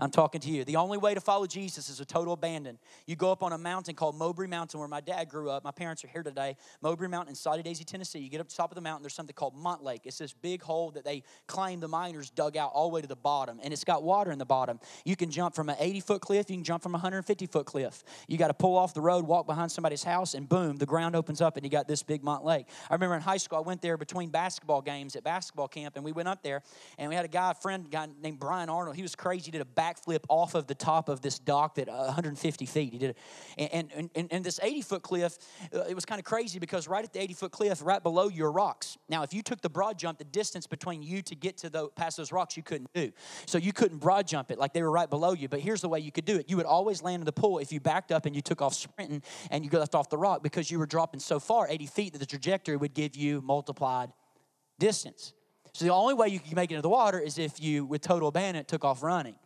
I'm 0.00 0.10
talking 0.10 0.40
to 0.40 0.48
you. 0.48 0.64
The 0.64 0.76
only 0.76 0.96
way 0.96 1.12
to 1.12 1.20
follow 1.20 1.46
Jesus 1.46 1.90
is 1.90 2.00
a 2.00 2.06
total 2.06 2.32
abandon. 2.32 2.78
You 3.06 3.16
go 3.16 3.30
up 3.30 3.42
on 3.42 3.52
a 3.52 3.58
mountain 3.58 3.94
called 3.94 4.16
Mowbray 4.16 4.46
Mountain 4.46 4.80
where 4.80 4.88
my 4.88 5.02
dad 5.02 5.28
grew 5.28 5.50
up. 5.50 5.62
My 5.62 5.72
parents 5.72 6.02
are 6.04 6.08
here 6.08 6.22
today. 6.22 6.56
Mowbray 6.80 7.08
Mountain 7.08 7.32
in 7.32 7.34
Soddy 7.34 7.62
Daisy, 7.62 7.84
Tennessee. 7.84 8.18
You 8.18 8.30
get 8.30 8.40
up 8.40 8.48
to 8.48 8.56
the 8.56 8.56
top 8.56 8.70
of 8.70 8.76
the 8.76 8.80
mountain, 8.80 9.02
there's 9.02 9.14
something 9.14 9.34
called 9.34 9.54
Mont 9.54 9.84
Lake. 9.84 10.02
It's 10.04 10.16
this 10.16 10.32
big 10.32 10.62
hole 10.62 10.90
that 10.92 11.04
they 11.04 11.22
claim 11.46 11.80
the 11.80 11.88
miners 11.88 12.30
dug 12.30 12.56
out 12.56 12.70
all 12.72 12.88
the 12.88 12.94
way 12.94 13.02
to 13.02 13.06
the 13.06 13.14
bottom, 13.14 13.60
and 13.62 13.72
it's 13.74 13.84
got 13.84 14.02
water 14.02 14.30
in 14.30 14.38
the 14.38 14.46
bottom. 14.46 14.80
You 15.04 15.16
can 15.16 15.30
jump 15.30 15.54
from 15.54 15.68
an 15.68 15.76
80 15.78 16.00
foot 16.00 16.20
cliff, 16.22 16.48
you 16.48 16.56
can 16.56 16.64
jump 16.64 16.82
from 16.82 16.92
a 16.92 16.96
150 16.96 17.46
foot 17.46 17.66
cliff. 17.66 18.02
You 18.26 18.38
got 18.38 18.48
to 18.48 18.54
pull 18.54 18.76
off 18.78 18.94
the 18.94 19.02
road, 19.02 19.26
walk 19.26 19.46
behind 19.46 19.70
somebody's 19.70 20.02
house, 20.02 20.32
and 20.32 20.48
boom, 20.48 20.76
the 20.76 20.86
ground 20.86 21.14
opens 21.14 21.42
up, 21.42 21.56
and 21.56 21.64
you 21.64 21.70
got 21.70 21.86
this 21.86 22.02
big 22.02 22.24
Mont 22.24 22.44
Lake. 22.44 22.66
I 22.88 22.94
remember 22.94 23.16
in 23.16 23.20
high 23.20 23.36
school, 23.36 23.58
I 23.58 23.62
went 23.62 23.82
there 23.82 23.98
between 23.98 24.30
basketball 24.30 24.80
games 24.80 25.14
at 25.14 25.24
basketball 25.24 25.68
camp, 25.68 25.96
and 25.96 26.04
we 26.04 26.12
went 26.12 26.28
up 26.28 26.42
there, 26.42 26.62
and 26.96 27.10
we 27.10 27.14
had 27.14 27.26
a 27.26 27.28
guy, 27.28 27.50
a 27.50 27.54
friend, 27.54 27.84
a 27.86 27.88
guy 27.90 28.08
named 28.22 28.38
Brian 28.38 28.70
Arnold. 28.70 28.96
He 28.96 29.02
was 29.02 29.14
crazy, 29.14 29.46
he 29.46 29.50
did 29.50 29.60
a 29.60 29.66
backflip 29.90 30.24
off 30.28 30.54
of 30.54 30.66
the 30.66 30.74
top 30.74 31.08
of 31.08 31.20
this 31.20 31.38
dock 31.38 31.76
that 31.76 31.88
uh, 31.88 32.04
150 32.04 32.66
feet. 32.66 32.92
He 32.92 32.98
did 32.98 33.10
it. 33.10 33.18
And, 33.72 33.90
and, 33.94 34.10
and, 34.14 34.32
and 34.32 34.44
this 34.44 34.60
80 34.62 34.82
foot 34.82 35.02
cliff, 35.02 35.38
uh, 35.74 35.80
it 35.88 35.94
was 35.94 36.04
kind 36.04 36.18
of 36.18 36.24
crazy 36.24 36.58
because 36.58 36.88
right 36.88 37.04
at 37.04 37.12
the 37.12 37.20
80 37.20 37.34
foot 37.34 37.52
cliff, 37.52 37.80
right 37.82 38.02
below 38.02 38.28
you 38.28 38.44
are 38.44 38.52
rocks. 38.52 38.98
Now, 39.08 39.22
if 39.22 39.32
you 39.34 39.42
took 39.42 39.60
the 39.60 39.68
broad 39.68 39.98
jump, 39.98 40.18
the 40.18 40.24
distance 40.24 40.66
between 40.66 41.02
you 41.02 41.22
to 41.22 41.34
get 41.34 41.58
to 41.58 41.70
the, 41.70 41.88
past 41.88 42.16
those 42.16 42.32
rocks, 42.32 42.56
you 42.56 42.62
couldn't 42.62 42.92
do. 42.92 43.12
So 43.46 43.58
you 43.58 43.72
couldn't 43.72 43.98
broad 43.98 44.26
jump 44.26 44.50
it 44.50 44.58
like 44.58 44.72
they 44.72 44.82
were 44.82 44.90
right 44.90 45.10
below 45.10 45.32
you. 45.32 45.48
But 45.48 45.60
here's 45.60 45.80
the 45.80 45.88
way 45.88 46.00
you 46.00 46.12
could 46.12 46.24
do 46.24 46.36
it 46.36 46.48
you 46.48 46.56
would 46.56 46.66
always 46.66 47.02
land 47.02 47.20
in 47.20 47.26
the 47.26 47.32
pool 47.32 47.58
if 47.58 47.72
you 47.72 47.80
backed 47.80 48.12
up 48.12 48.26
and 48.26 48.34
you 48.34 48.42
took 48.42 48.62
off 48.62 48.74
sprinting 48.74 49.22
and 49.50 49.64
you 49.64 49.70
left 49.78 49.94
off 49.94 50.08
the 50.08 50.18
rock 50.18 50.42
because 50.42 50.70
you 50.70 50.78
were 50.78 50.86
dropping 50.86 51.20
so 51.20 51.38
far, 51.40 51.66
80 51.68 51.86
feet, 51.86 52.12
that 52.12 52.18
the 52.18 52.26
trajectory 52.26 52.76
would 52.76 52.94
give 52.94 53.16
you 53.16 53.40
multiplied 53.40 54.10
distance. 54.78 55.32
So 55.72 55.84
the 55.84 55.92
only 55.92 56.14
way 56.14 56.28
you 56.28 56.40
could 56.40 56.54
make 56.54 56.70
it 56.70 56.74
into 56.74 56.82
the 56.82 56.88
water 56.88 57.18
is 57.18 57.38
if 57.38 57.60
you, 57.60 57.84
with 57.84 58.02
total 58.02 58.28
abandon, 58.28 58.64
took 58.64 58.84
off 58.84 59.02
running. 59.02 59.36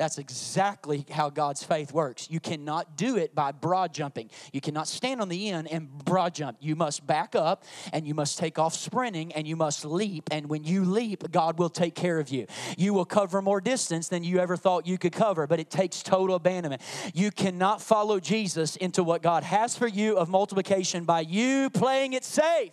That's 0.00 0.16
exactly 0.16 1.04
how 1.10 1.28
God's 1.28 1.62
faith 1.62 1.92
works. 1.92 2.30
You 2.30 2.40
cannot 2.40 2.96
do 2.96 3.18
it 3.18 3.34
by 3.34 3.52
broad 3.52 3.92
jumping. 3.92 4.30
You 4.50 4.62
cannot 4.62 4.88
stand 4.88 5.20
on 5.20 5.28
the 5.28 5.50
end 5.50 5.70
and 5.70 5.90
broad 6.06 6.34
jump. 6.34 6.56
You 6.58 6.74
must 6.74 7.06
back 7.06 7.34
up 7.34 7.64
and 7.92 8.08
you 8.08 8.14
must 8.14 8.38
take 8.38 8.58
off 8.58 8.72
sprinting 8.72 9.30
and 9.32 9.46
you 9.46 9.56
must 9.56 9.84
leap. 9.84 10.30
And 10.32 10.48
when 10.48 10.64
you 10.64 10.86
leap, 10.86 11.30
God 11.30 11.58
will 11.58 11.68
take 11.68 11.94
care 11.94 12.18
of 12.18 12.30
you. 12.30 12.46
You 12.78 12.94
will 12.94 13.04
cover 13.04 13.42
more 13.42 13.60
distance 13.60 14.08
than 14.08 14.24
you 14.24 14.38
ever 14.38 14.56
thought 14.56 14.86
you 14.86 14.96
could 14.96 15.12
cover, 15.12 15.46
but 15.46 15.60
it 15.60 15.68
takes 15.68 16.02
total 16.02 16.36
abandonment. 16.36 16.80
You 17.12 17.30
cannot 17.30 17.82
follow 17.82 18.20
Jesus 18.20 18.76
into 18.76 19.04
what 19.04 19.20
God 19.20 19.42
has 19.42 19.76
for 19.76 19.86
you 19.86 20.16
of 20.16 20.30
multiplication 20.30 21.04
by 21.04 21.20
you 21.20 21.68
playing 21.68 22.14
it 22.14 22.24
safe. 22.24 22.72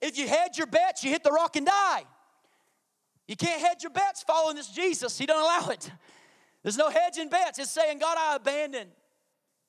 If 0.00 0.16
you 0.16 0.26
hedge 0.26 0.56
your 0.56 0.68
bets, 0.68 1.04
you 1.04 1.10
hit 1.10 1.22
the 1.22 1.32
rock 1.32 1.56
and 1.56 1.66
die. 1.66 2.04
You 3.28 3.36
can't 3.36 3.60
hedge 3.60 3.82
your 3.82 3.92
bets 3.92 4.22
following 4.22 4.56
this 4.56 4.68
Jesus. 4.68 5.18
He 5.18 5.26
don't 5.26 5.42
allow 5.42 5.68
it. 5.68 5.90
There's 6.62 6.76
no 6.76 6.90
hedging 6.90 7.28
bets. 7.28 7.58
It's 7.58 7.70
saying, 7.70 7.98
God, 7.98 8.16
I 8.18 8.36
abandon. 8.36 8.88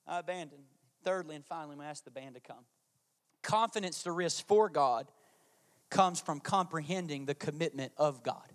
I 0.08 0.20
abandon. 0.20 0.60
Thirdly 1.04 1.36
and 1.36 1.46
finally, 1.46 1.76
we 1.76 1.86
ask 1.86 2.04
the 2.04 2.12
band 2.12 2.36
to 2.36 2.42
come. 2.42 2.66
Confidence 3.42 4.04
to 4.04 4.12
risk 4.12 4.46
for 4.48 4.70
God 4.70 5.08
comes 5.89 6.20
from 6.20 6.39
comprehending 6.39 7.26
the 7.26 7.36
commitment 7.36 7.92
of 7.98 8.24
God. 8.24 8.54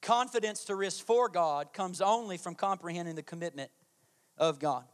Confidence 0.00 0.64
to 0.64 0.74
risk 0.74 1.04
for 1.06 1.28
God 1.28 1.72
comes 1.72 2.00
only 2.00 2.36
from 2.36 2.54
comprehending 2.54 3.14
the 3.14 3.22
commitment 3.22 3.70
of 4.36 4.58
God. 4.58 4.84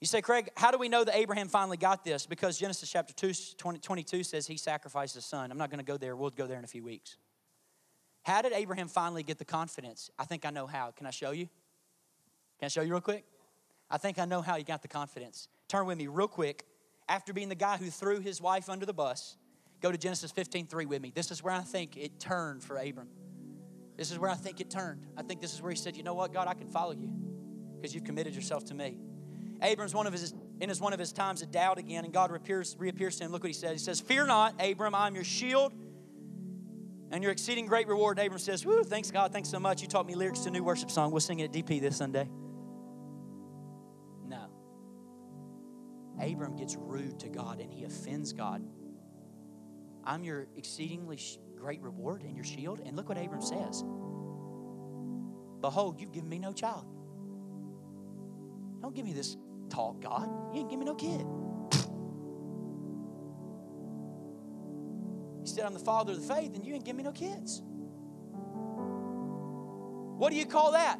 You 0.00 0.06
say, 0.06 0.20
Craig, 0.20 0.48
how 0.56 0.70
do 0.70 0.78
we 0.78 0.88
know 0.88 1.04
that 1.04 1.16
Abraham 1.16 1.48
finally 1.48 1.76
got 1.76 2.04
this? 2.04 2.26
Because 2.26 2.58
Genesis 2.58 2.88
chapter 2.90 3.12
2, 3.14 3.32
20, 3.56 3.78
22 3.80 4.22
says 4.22 4.46
he 4.46 4.56
sacrificed 4.56 5.14
his 5.14 5.24
son. 5.24 5.50
I'm 5.50 5.58
not 5.58 5.70
going 5.70 5.84
to 5.84 5.84
go 5.84 5.96
there. 5.96 6.14
We'll 6.14 6.30
go 6.30 6.46
there 6.46 6.58
in 6.58 6.64
a 6.64 6.68
few 6.68 6.84
weeks. 6.84 7.16
How 8.28 8.42
did 8.42 8.52
Abraham 8.52 8.88
finally 8.88 9.22
get 9.22 9.38
the 9.38 9.46
confidence? 9.46 10.10
I 10.18 10.26
think 10.26 10.44
I 10.44 10.50
know 10.50 10.66
how. 10.66 10.90
Can 10.90 11.06
I 11.06 11.10
show 11.10 11.30
you? 11.30 11.46
Can 12.58 12.66
I 12.66 12.68
show 12.68 12.82
you 12.82 12.92
real 12.92 13.00
quick? 13.00 13.24
I 13.90 13.96
think 13.96 14.18
I 14.18 14.26
know 14.26 14.42
how 14.42 14.56
he 14.56 14.64
got 14.64 14.82
the 14.82 14.88
confidence. 14.88 15.48
Turn 15.66 15.86
with 15.86 15.96
me 15.96 16.08
real 16.08 16.28
quick. 16.28 16.66
After 17.08 17.32
being 17.32 17.48
the 17.48 17.54
guy 17.54 17.78
who 17.78 17.88
threw 17.88 18.20
his 18.20 18.38
wife 18.42 18.68
under 18.68 18.84
the 18.84 18.92
bus, 18.92 19.38
go 19.80 19.90
to 19.90 19.96
Genesis 19.96 20.30
15 20.30 20.66
3 20.66 20.84
with 20.84 21.00
me. 21.00 21.10
This 21.14 21.30
is 21.30 21.42
where 21.42 21.54
I 21.54 21.62
think 21.62 21.96
it 21.96 22.20
turned 22.20 22.62
for 22.62 22.76
Abram. 22.76 23.08
This 23.96 24.10
is 24.10 24.18
where 24.18 24.30
I 24.30 24.34
think 24.34 24.60
it 24.60 24.68
turned. 24.68 25.06
I 25.16 25.22
think 25.22 25.40
this 25.40 25.54
is 25.54 25.62
where 25.62 25.70
he 25.70 25.78
said, 25.78 25.96
You 25.96 26.02
know 26.02 26.12
what, 26.12 26.30
God, 26.30 26.48
I 26.48 26.52
can 26.52 26.66
follow 26.66 26.92
you 26.92 27.10
because 27.76 27.94
you've 27.94 28.04
committed 28.04 28.34
yourself 28.34 28.66
to 28.66 28.74
me. 28.74 28.98
Abram's 29.62 29.94
one 29.94 30.06
of 30.06 30.12
his 30.12 30.34
in 30.60 30.68
his 30.68 30.82
one 30.82 30.92
of 30.92 30.98
his 30.98 31.12
times 31.12 31.40
of 31.40 31.50
doubt 31.50 31.78
again, 31.78 32.04
and 32.04 32.12
God 32.12 32.30
reappears, 32.30 32.76
reappears 32.78 33.16
to 33.16 33.24
him. 33.24 33.32
Look 33.32 33.42
what 33.42 33.48
he 33.48 33.54
says. 33.54 33.72
He 33.72 33.78
says, 33.78 34.00
Fear 34.00 34.26
not, 34.26 34.54
Abram, 34.62 34.94
I'm 34.94 35.14
your 35.14 35.24
shield 35.24 35.72
and 37.10 37.22
your 37.22 37.32
exceeding 37.32 37.66
great 37.66 37.88
reward. 37.88 38.18
Abram 38.18 38.38
says, 38.38 38.64
Woo, 38.66 38.84
thanks 38.84 39.10
God, 39.10 39.32
thanks 39.32 39.48
so 39.48 39.58
much. 39.58 39.82
You 39.82 39.88
taught 39.88 40.06
me 40.06 40.14
lyrics 40.14 40.40
to 40.40 40.48
a 40.48 40.52
new 40.52 40.62
worship 40.62 40.90
song. 40.90 41.10
We'll 41.10 41.20
sing 41.20 41.40
it 41.40 41.44
at 41.44 41.52
DP 41.52 41.80
this 41.80 41.96
Sunday. 41.96 42.28
No. 44.26 44.48
Abram 46.20 46.56
gets 46.56 46.76
rude 46.76 47.20
to 47.20 47.28
God 47.28 47.60
and 47.60 47.72
he 47.72 47.84
offends 47.84 48.32
God. 48.32 48.62
I'm 50.04 50.24
your 50.24 50.46
exceedingly 50.56 51.18
great 51.56 51.82
reward 51.82 52.22
and 52.22 52.34
your 52.34 52.44
shield. 52.44 52.80
And 52.84 52.96
look 52.96 53.08
what 53.08 53.18
Abram 53.18 53.42
says 53.42 53.84
Behold, 55.60 56.00
you've 56.00 56.12
given 56.12 56.28
me 56.28 56.38
no 56.38 56.52
child. 56.52 56.86
Don't 58.80 58.94
give 58.94 59.04
me 59.04 59.12
this 59.12 59.36
talk, 59.68 60.00
God. 60.00 60.28
You 60.52 60.60
ain't 60.60 60.70
give 60.70 60.78
me 60.78 60.84
no 60.84 60.94
kid. 60.94 61.26
Said, 65.48 65.64
I'm 65.64 65.74
the 65.74 65.80
father 65.80 66.12
of 66.12 66.20
the 66.20 66.34
faith, 66.34 66.54
and 66.54 66.64
you 66.64 66.74
ain't 66.74 66.84
give 66.84 66.96
me 66.96 67.02
no 67.02 67.12
kids. 67.12 67.62
What 70.18 70.30
do 70.30 70.36
you 70.36 70.46
call 70.46 70.72
that? 70.72 70.98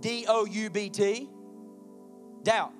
D 0.00 0.24
O 0.28 0.44
U 0.44 0.70
B 0.70 0.88
T. 0.88 1.28
Doubt. 2.42 2.72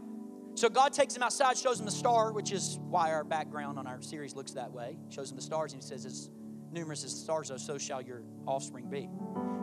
So 0.55 0.69
God 0.69 0.93
takes 0.93 1.17
him 1.17 1.23
outside, 1.23 1.57
shows 1.57 1.81
him 1.81 1.87
the 1.87 1.93
star, 1.93 2.33
which 2.33 2.53
is 2.53 2.79
why 2.83 3.13
our 3.13 3.25
background 3.25 3.79
on 3.79 3.87
our 3.87 4.03
series 4.03 4.35
looks 4.35 4.53
that 4.53 4.71
way. 4.71 4.99
Shows 5.09 5.31
him 5.31 5.37
the 5.37 5.43
stars, 5.43 5.73
and 5.73 5.83
he 5.83 5.89
says, 5.89 6.05
As 6.05 6.31
numerous 6.71 7.05
as 7.05 7.15
the 7.15 7.21
stars 7.21 7.51
are, 7.51 7.59
so 7.59 7.79
shall 7.79 8.03
your 8.03 8.23
offspring 8.47 8.89
be. 8.89 9.09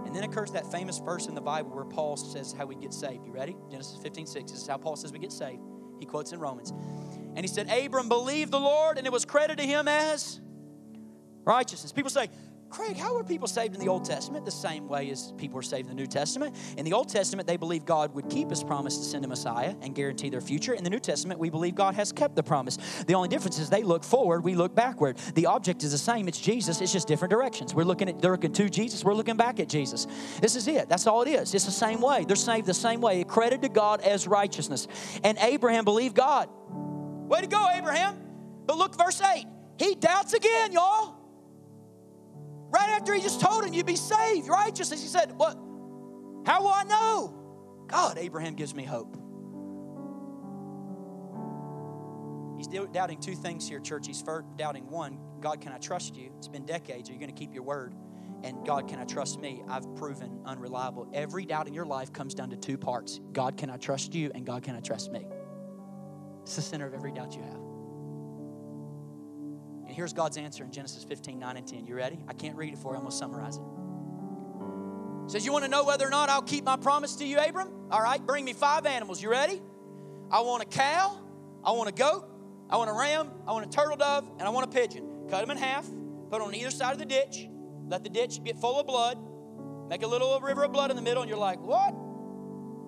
And 0.05 0.15
then 0.15 0.23
occurs 0.23 0.51
that 0.51 0.71
famous 0.71 0.99
verse 0.99 1.27
in 1.27 1.35
the 1.35 1.41
Bible 1.41 1.71
where 1.71 1.85
Paul 1.85 2.17
says 2.17 2.53
how 2.57 2.65
we 2.65 2.75
get 2.75 2.93
saved. 2.93 3.25
You 3.25 3.31
ready? 3.31 3.55
Genesis 3.69 3.99
15, 4.01 4.25
6. 4.25 4.51
This 4.51 4.61
is 4.61 4.67
how 4.67 4.77
Paul 4.77 4.95
says 4.95 5.11
we 5.11 5.19
get 5.19 5.31
saved. 5.31 5.61
He 5.99 6.05
quotes 6.05 6.31
in 6.31 6.39
Romans. 6.39 6.73
And 7.35 7.39
he 7.39 7.47
said, 7.47 7.69
Abram 7.69 8.09
believed 8.09 8.51
the 8.51 8.59
Lord, 8.59 8.97
and 8.97 9.05
it 9.05 9.13
was 9.13 9.25
credited 9.25 9.59
to 9.59 9.65
him 9.65 9.87
as 9.87 10.41
righteousness. 11.49 11.91
People 11.91 12.11
say, 12.11 12.29
Craig, 12.69 12.95
how 12.95 13.15
were 13.15 13.23
people 13.23 13.47
saved 13.47 13.73
in 13.73 13.81
the 13.81 13.87
Old 13.87 14.05
Testament? 14.05 14.45
The 14.45 14.51
same 14.51 14.87
way 14.87 15.09
as 15.09 15.33
people 15.37 15.57
are 15.57 15.63
saved 15.63 15.89
in 15.89 15.95
the 15.95 15.99
New 15.99 16.05
Testament. 16.05 16.55
In 16.77 16.85
the 16.85 16.93
Old 16.93 17.09
Testament, 17.09 17.47
they 17.47 17.57
believed 17.57 17.87
God 17.87 18.13
would 18.13 18.29
keep 18.29 18.51
his 18.51 18.63
promise 18.63 18.97
to 18.97 19.03
send 19.03 19.25
a 19.25 19.27
Messiah 19.27 19.73
and 19.81 19.95
guarantee 19.95 20.29
their 20.29 20.41
future. 20.41 20.73
In 20.73 20.83
the 20.83 20.89
New 20.91 20.99
Testament, 20.99 21.39
we 21.39 21.49
believe 21.49 21.73
God 21.73 21.95
has 21.95 22.11
kept 22.11 22.35
the 22.35 22.43
promise. 22.43 22.77
The 23.07 23.15
only 23.15 23.27
difference 23.27 23.57
is 23.57 23.71
they 23.71 23.81
look 23.81 24.03
forward, 24.03 24.43
we 24.43 24.53
look 24.53 24.75
backward. 24.75 25.17
The 25.33 25.47
object 25.47 25.83
is 25.83 25.93
the 25.93 25.97
same, 25.97 26.27
it's 26.27 26.39
Jesus, 26.39 26.79
it's 26.79 26.93
just 26.93 27.07
different 27.07 27.31
directions. 27.31 27.73
We're 27.73 27.85
looking 27.85 28.07
at 28.07 28.21
they're 28.21 28.33
looking 28.33 28.53
to 28.53 28.69
Jesus, 28.69 29.03
we're 29.03 29.15
looking 29.15 29.35
back 29.35 29.59
at 29.59 29.67
Jesus. 29.67 30.05
This 30.39 30.55
is 30.55 30.67
it. 30.67 30.87
That's 30.89 31.07
all 31.07 31.23
it 31.23 31.29
is. 31.29 31.55
It's 31.55 31.65
the 31.65 31.71
same 31.71 32.01
way. 32.01 32.23
They're 32.25 32.35
saved 32.35 32.67
the 32.67 32.73
same 32.75 33.01
way. 33.01 33.23
Credited 33.23 33.63
to 33.63 33.69
God 33.69 34.01
as 34.01 34.27
righteousness. 34.27 34.87
And 35.23 35.39
Abraham 35.39 35.85
believed 35.85 36.15
God. 36.15 36.49
Way 37.27 37.41
to 37.41 37.47
go, 37.47 37.67
Abraham. 37.73 38.15
But 38.67 38.77
look, 38.77 38.95
verse 38.95 39.19
8. 39.19 39.47
He 39.79 39.95
doubts 39.95 40.33
again, 40.33 40.71
y'all. 40.71 41.18
Right 42.69 42.89
after 42.89 43.13
he 43.13 43.21
just 43.21 43.41
told 43.41 43.65
him 43.65 43.73
you'd 43.73 43.85
be 43.85 43.95
saved, 43.95 44.47
righteousness. 44.47 45.01
He 45.01 45.07
said, 45.07 45.31
What? 45.33 45.57
How 46.45 46.61
will 46.61 46.69
I 46.69 46.83
know? 46.83 47.35
God, 47.87 48.17
Abraham 48.17 48.55
gives 48.55 48.73
me 48.73 48.83
hope. 48.83 49.17
He's 52.57 52.67
doubting 52.67 53.19
two 53.19 53.35
things 53.35 53.67
here, 53.67 53.79
church. 53.79 54.05
He's 54.05 54.21
first 54.21 54.45
doubting 54.57 54.89
one, 54.89 55.17
God, 55.39 55.61
can 55.61 55.71
I 55.71 55.77
trust 55.77 56.15
you? 56.15 56.31
It's 56.37 56.47
been 56.47 56.65
decades. 56.65 57.09
Are 57.09 57.13
you 57.13 57.19
going 57.19 57.33
to 57.33 57.35
keep 57.35 57.53
your 57.53 57.63
word? 57.63 57.95
And 58.43 58.65
God, 58.65 58.87
can 58.87 58.99
I 58.99 59.05
trust 59.05 59.39
me? 59.39 59.63
I've 59.67 59.95
proven 59.95 60.41
unreliable. 60.45 61.09
Every 61.13 61.45
doubt 61.45 61.67
in 61.67 61.73
your 61.73 61.85
life 61.85 62.13
comes 62.13 62.33
down 62.33 62.49
to 62.51 62.57
two 62.57 62.77
parts 62.77 63.19
God, 63.31 63.57
can 63.57 63.69
I 63.69 63.77
trust 63.77 64.13
you? 64.13 64.31
And 64.33 64.45
God, 64.45 64.63
can 64.63 64.75
I 64.75 64.79
trust 64.79 65.11
me? 65.11 65.25
It's 66.43 66.55
the 66.55 66.61
center 66.61 66.87
of 66.87 66.93
every 66.93 67.11
doubt 67.11 67.35
you 67.35 67.43
have. 67.43 67.68
Here's 69.99 70.13
God's 70.13 70.37
answer 70.37 70.63
in 70.63 70.71
Genesis 70.71 71.03
15, 71.03 71.37
9 71.37 71.57
and 71.57 71.67
10. 71.67 71.85
You 71.85 71.93
ready? 71.93 72.19
I 72.25 72.31
can't 72.31 72.55
read 72.55 72.71
it 72.71 72.79
for 72.79 72.93
you, 72.93 72.95
I'm 72.95 73.01
going 73.01 73.11
to 73.11 73.17
summarize 73.17 73.57
it. 73.57 73.63
it. 73.63 75.29
Says, 75.29 75.45
You 75.45 75.51
want 75.51 75.65
to 75.65 75.69
know 75.69 75.83
whether 75.83 76.07
or 76.07 76.09
not 76.09 76.29
I'll 76.29 76.41
keep 76.41 76.63
my 76.63 76.77
promise 76.77 77.17
to 77.17 77.25
you, 77.25 77.37
Abram? 77.37 77.67
All 77.91 78.01
right, 78.01 78.25
bring 78.25 78.45
me 78.45 78.53
five 78.53 78.85
animals. 78.85 79.21
You 79.21 79.29
ready? 79.29 79.61
I 80.31 80.39
want 80.39 80.63
a 80.63 80.65
cow, 80.67 81.19
I 81.65 81.71
want 81.73 81.89
a 81.89 81.91
goat, 81.91 82.25
I 82.69 82.77
want 82.77 82.89
a 82.89 82.93
ram, 82.93 83.29
I 83.45 83.51
want 83.51 83.65
a 83.65 83.69
turtle 83.69 83.97
dove, 83.97 84.25
and 84.39 84.43
I 84.43 84.51
want 84.51 84.67
a 84.67 84.69
pigeon. 84.69 85.27
Cut 85.29 85.41
them 85.41 85.51
in 85.51 85.57
half, 85.57 85.85
put 86.29 86.41
on 86.41 86.55
either 86.55 86.71
side 86.71 86.93
of 86.93 86.99
the 86.99 87.05
ditch, 87.05 87.49
let 87.89 88.05
the 88.05 88.09
ditch 88.09 88.41
get 88.41 88.55
full 88.55 88.79
of 88.79 88.87
blood, 88.87 89.17
make 89.89 90.03
a 90.03 90.07
little 90.07 90.39
river 90.39 90.63
of 90.63 90.71
blood 90.71 90.91
in 90.91 90.95
the 90.95 91.03
middle, 91.03 91.23
and 91.23 91.29
you're 91.29 91.37
like, 91.37 91.59
What? 91.59 91.93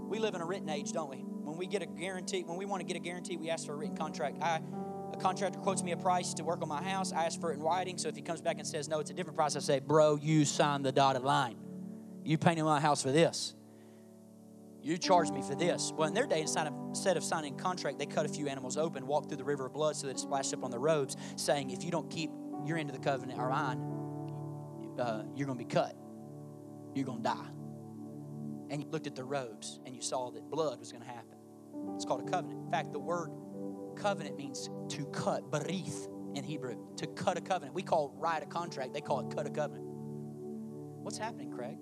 We 0.07 0.19
live 0.19 0.33
in 0.33 0.39
a 0.39 0.45
written 0.45 0.69
age, 0.69 0.93
don't 0.93 1.09
we? 1.09 1.17
When 1.17 1.57
we 1.57 1.67
get 1.67 1.81
a 1.81 1.87
guarantee, 1.87 2.43
when 2.45 2.57
we 2.57 2.63
want 2.63 2.79
to 2.79 2.85
get 2.85 2.95
a 2.95 3.03
guarantee, 3.03 3.35
we 3.35 3.49
ask 3.49 3.65
for 3.65 3.73
a 3.73 3.75
written 3.75 3.97
contract. 3.97 4.41
I 4.41 4.61
a 5.13 5.17
contractor 5.17 5.59
quotes 5.59 5.83
me 5.83 5.91
a 5.91 5.97
price 5.97 6.33
to 6.35 6.43
work 6.43 6.61
on 6.61 6.69
my 6.69 6.81
house. 6.81 7.11
I 7.11 7.25
ask 7.25 7.39
for 7.39 7.51
it 7.51 7.55
in 7.55 7.61
writing. 7.61 7.97
So 7.97 8.07
if 8.07 8.15
he 8.15 8.21
comes 8.21 8.41
back 8.41 8.57
and 8.57 8.67
says, 8.67 8.87
no, 8.87 8.99
it's 8.99 9.11
a 9.11 9.13
different 9.13 9.37
price, 9.37 9.55
I 9.55 9.59
say, 9.59 9.79
bro, 9.79 10.15
you 10.15 10.45
signed 10.45 10.85
the 10.85 10.91
dotted 10.91 11.23
line. 11.23 11.57
You 12.23 12.37
painted 12.37 12.63
my 12.63 12.79
house 12.79 13.01
for 13.01 13.11
this. 13.11 13.55
You 14.83 14.97
charged 14.97 15.33
me 15.33 15.41
for 15.41 15.53
this. 15.53 15.93
Well, 15.95 16.07
in 16.07 16.13
their 16.13 16.25
day, 16.25 16.41
instead 16.41 16.67
of, 16.67 17.23
signing 17.23 17.55
contract, 17.55 17.99
they 17.99 18.07
cut 18.07 18.25
a 18.25 18.29
few 18.29 18.47
animals 18.47 18.77
open, 18.77 19.05
walked 19.05 19.27
through 19.29 19.37
the 19.37 19.43
river 19.43 19.67
of 19.67 19.73
blood 19.73 19.95
so 19.95 20.07
that 20.07 20.13
it 20.13 20.19
splashed 20.19 20.53
up 20.53 20.63
on 20.63 20.71
the 20.71 20.79
robes, 20.79 21.17
saying, 21.35 21.69
if 21.69 21.83
you 21.83 21.91
don't 21.91 22.09
keep 22.09 22.31
your 22.65 22.77
end 22.77 22.89
of 22.89 22.95
the 22.95 23.01
covenant 23.01 23.39
or 23.39 23.49
mine, 23.49 23.79
uh, 24.99 25.23
you're 25.35 25.45
going 25.45 25.57
to 25.57 25.63
be 25.63 25.71
cut. 25.71 25.95
You're 26.95 27.05
going 27.05 27.19
to 27.19 27.23
die. 27.23 27.47
And 28.71 28.81
you 28.83 28.89
looked 28.89 29.05
at 29.05 29.15
the 29.15 29.23
robes 29.23 29.79
and 29.85 29.95
you 29.95 30.01
saw 30.01 30.31
that 30.31 30.49
blood 30.49 30.79
was 30.79 30.91
going 30.91 31.03
to 31.03 31.09
happen. 31.09 31.37
It's 31.95 32.05
called 32.05 32.27
a 32.27 32.31
covenant. 32.31 32.65
In 32.65 32.71
fact, 32.71 32.91
the 32.91 32.99
word 32.99 33.29
covenant 34.01 34.35
means 34.37 34.69
to 34.89 35.05
cut, 35.07 35.49
barith 35.51 36.07
in 36.35 36.43
Hebrew, 36.43 36.75
to 36.97 37.07
cut 37.07 37.37
a 37.37 37.41
covenant. 37.41 37.75
We 37.75 37.83
call 37.83 38.13
write 38.17 38.41
a 38.41 38.47
contract, 38.47 38.93
they 38.93 39.01
call 39.01 39.19
it 39.19 39.35
cut 39.35 39.45
a 39.45 39.49
covenant. 39.49 39.85
What's 41.03 41.17
happening, 41.17 41.51
Craig? 41.51 41.77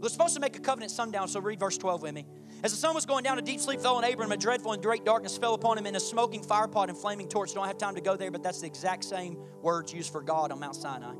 They're 0.00 0.10
supposed 0.10 0.34
to 0.34 0.40
make 0.40 0.56
a 0.56 0.60
covenant 0.60 0.92
sundown, 0.92 1.26
so 1.28 1.40
read 1.40 1.58
verse 1.58 1.76
12 1.76 2.02
with 2.02 2.14
me. 2.14 2.24
As 2.62 2.70
the 2.70 2.76
sun 2.76 2.94
was 2.94 3.04
going 3.04 3.24
down, 3.24 3.38
a 3.38 3.42
deep 3.42 3.60
sleep 3.60 3.80
fell 3.80 3.96
on 3.96 4.04
Abram, 4.04 4.30
a 4.30 4.36
dreadful 4.36 4.72
and 4.72 4.82
great 4.82 5.04
darkness 5.04 5.36
fell 5.36 5.54
upon 5.54 5.76
him, 5.76 5.86
and 5.86 5.96
a 5.96 6.00
smoking 6.00 6.40
firepot 6.40 6.88
and 6.88 6.96
flaming 6.96 7.28
torch. 7.28 7.52
Don't 7.52 7.66
have 7.66 7.78
time 7.78 7.96
to 7.96 8.00
go 8.00 8.16
there, 8.16 8.30
but 8.30 8.42
that's 8.42 8.60
the 8.60 8.66
exact 8.66 9.04
same 9.04 9.36
words 9.60 9.92
used 9.92 10.12
for 10.12 10.22
God 10.22 10.52
on 10.52 10.60
Mount 10.60 10.76
Sinai. 10.76 11.14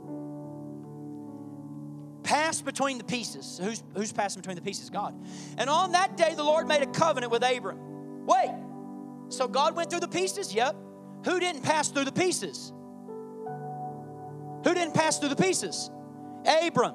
Pass 2.23 2.61
between 2.61 2.99
the 2.99 3.05
pieces. 3.05 3.59
Who's, 3.61 3.83
who's 3.95 4.13
passing 4.13 4.43
between 4.43 4.57
the 4.57 4.63
pieces? 4.63 4.91
God. 4.91 5.15
And 5.57 5.69
on 5.69 5.93
that 5.93 6.17
day, 6.17 6.35
the 6.35 6.45
Lord 6.45 6.69
made 6.69 6.83
a 6.83 6.87
covenant 6.87 7.33
with 7.33 7.43
Abram. 7.43 8.27
Wait, 8.27 8.51
so 9.29 9.49
God 9.49 9.77
went 9.77 9.91
through 9.91 10.01
the 10.01 10.09
pieces? 10.09 10.55
Yep. 10.55 10.77
Who 11.25 11.41
didn't 11.41 11.63
pass 11.63 11.89
through 11.89 12.05
the 12.05 12.13
pieces? 12.13 12.73
Who 14.65 14.75
didn't 14.75 14.95
pass 14.95 15.19
through 15.19 15.31
the 15.31 15.37
pieces? 15.37 15.91
Abram. 16.47 16.95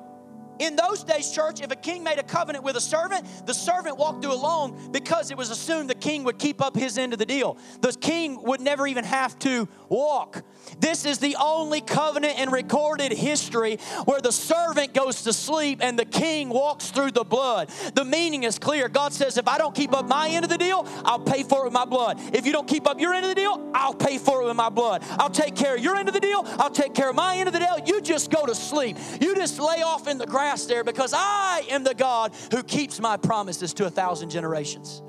In 0.60 0.76
those 0.76 1.04
days, 1.04 1.32
church, 1.32 1.62
if 1.62 1.72
a 1.72 1.76
king 1.76 2.04
made 2.04 2.20
a 2.20 2.24
covenant 2.24 2.64
with 2.64 2.76
a 2.76 2.82
servant, 2.82 3.26
the 3.46 3.54
servant 3.54 3.98
walked 3.98 4.24
through 4.24 4.34
alone 4.34 4.92
because 4.92 5.32
it 5.32 5.38
was 5.38 5.50
assumed 5.50 5.90
the 5.90 5.96
king 5.96 6.24
would 6.24 6.40
keep 6.40 6.62
up 6.62 6.76
his 6.76 6.98
end 6.98 7.14
of 7.14 7.20
the 7.20 7.26
deal. 7.26 7.58
The 7.82 7.92
king 7.94 8.42
would 8.44 8.62
never 8.62 8.88
even 8.88 9.04
have 9.04 9.38
to 9.40 9.68
walk. 9.90 10.44
This 10.80 11.06
is 11.06 11.20
the 11.20 11.36
only 11.40 11.82
covenant 11.82 12.40
in 12.40 12.50
recorded 12.50 13.12
history 13.12 13.78
where 14.06 14.22
the 14.22 14.32
servant 14.32 14.94
goes 14.94 15.24
to 15.24 15.34
sleep 15.34 15.80
and 15.82 15.98
the 15.98 16.06
king 16.06 16.50
walks 16.50 16.92
through 16.92 17.12
the 17.12 17.24
blood. 17.24 17.70
The 17.96 18.06
meaning 18.06 18.44
is 18.44 18.60
clear. 18.60 18.88
God 18.88 19.14
says, 19.14 19.38
if 19.38 19.48
I 19.48 19.58
don't 19.58 19.76
keep 19.76 19.94
up 19.94 20.08
my 20.08 20.30
end 20.30 20.46
of 20.46 20.50
the 20.50 20.58
deal, 20.58 20.88
I'll 21.04 21.20
pay 21.20 21.44
for 21.44 21.62
it 21.62 21.64
with 21.66 21.74
my 21.74 21.86
blood. 21.86 22.20
If 22.34 22.46
you 22.46 22.52
don't 22.52 22.68
keep 22.68 22.88
up 22.88 23.00
your 23.00 23.14
end 23.14 23.26
of 23.26 23.30
the 23.30 23.36
deal, 23.36 23.72
I'll 23.74 23.94
pay 23.94 24.18
for 24.18 24.42
it 24.42 24.46
with 24.46 24.56
my 24.56 24.70
blood. 24.70 25.04
I'll 25.12 25.30
take 25.30 25.56
care 25.56 25.76
of 25.76 25.84
your 25.84 25.96
end 25.96 26.08
of 26.08 26.14
the 26.14 26.20
deal, 26.20 26.44
I'll 26.60 26.70
take 26.70 26.94
care 26.94 27.10
of 27.10 27.16
my 27.16 27.38
end 27.38 27.48
of 27.48 27.54
the 27.54 27.60
deal. 27.60 27.78
You 27.86 28.02
just 28.02 28.32
go 28.32 28.46
to 28.46 28.56
sleep. 28.56 28.98
You 29.20 29.36
just 29.36 29.60
lay 29.60 29.82
off 29.82 30.08
in 30.08 30.18
the 30.18 30.26
grass 30.44 30.66
there 30.66 30.84
because 30.84 31.14
I 31.16 31.66
am 31.70 31.86
the 31.86 31.94
God 31.94 32.34
who 32.52 32.64
keeps 32.64 33.00
my 33.00 33.16
promises 33.16 33.74
to 33.76 33.86
a 33.86 33.90
thousand 33.90 34.30
generations. 34.30 35.02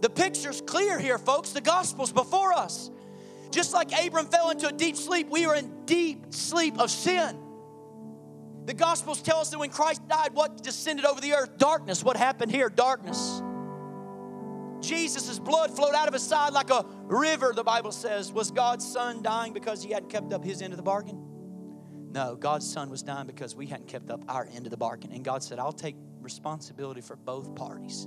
The 0.00 0.10
picture's 0.10 0.60
clear 0.60 0.98
here, 0.98 1.18
folks. 1.18 1.50
The 1.50 1.60
gospel's 1.60 2.12
before 2.12 2.52
us. 2.52 2.90
Just 3.52 3.72
like 3.72 3.92
Abram 3.96 4.26
fell 4.26 4.50
into 4.50 4.66
a 4.66 4.72
deep 4.72 4.96
sleep, 4.96 5.30
we 5.30 5.46
are 5.46 5.54
in 5.54 5.86
deep 5.86 6.34
sleep 6.34 6.80
of 6.80 6.90
sin. 6.90 7.38
The 8.64 8.74
Gospels 8.74 9.20
tell 9.20 9.38
us 9.38 9.50
that 9.50 9.58
when 9.58 9.68
Christ 9.68 10.08
died, 10.08 10.30
what 10.32 10.62
descended 10.62 11.04
over 11.04 11.20
the 11.20 11.34
earth? 11.34 11.58
Darkness. 11.58 12.02
What 12.02 12.16
happened 12.16 12.50
here? 12.50 12.70
Darkness. 12.70 13.42
Jesus' 14.80 15.38
blood 15.38 15.70
flowed 15.70 15.94
out 15.94 16.08
of 16.08 16.14
his 16.14 16.22
side 16.22 16.54
like 16.54 16.70
a 16.70 16.84
river, 17.04 17.52
the 17.54 17.62
Bible 17.62 17.92
says. 17.92 18.32
Was 18.32 18.50
God's 18.50 18.90
Son 18.90 19.22
dying 19.22 19.52
because 19.52 19.82
he 19.82 19.92
hadn't 19.92 20.08
kept 20.08 20.32
up 20.32 20.42
his 20.42 20.62
end 20.62 20.72
of 20.72 20.78
the 20.78 20.82
bargain? 20.82 21.33
No, 22.14 22.36
God's 22.36 22.72
Son 22.72 22.90
was 22.90 23.02
dying 23.02 23.26
because 23.26 23.56
we 23.56 23.66
hadn't 23.66 23.88
kept 23.88 24.08
up 24.08 24.22
our 24.28 24.48
end 24.54 24.66
of 24.66 24.70
the 24.70 24.76
bargain. 24.76 25.10
And 25.10 25.24
God 25.24 25.42
said, 25.42 25.58
I'll 25.58 25.72
take 25.72 25.96
responsibility 26.20 27.00
for 27.00 27.16
both 27.16 27.54
parties. 27.54 28.06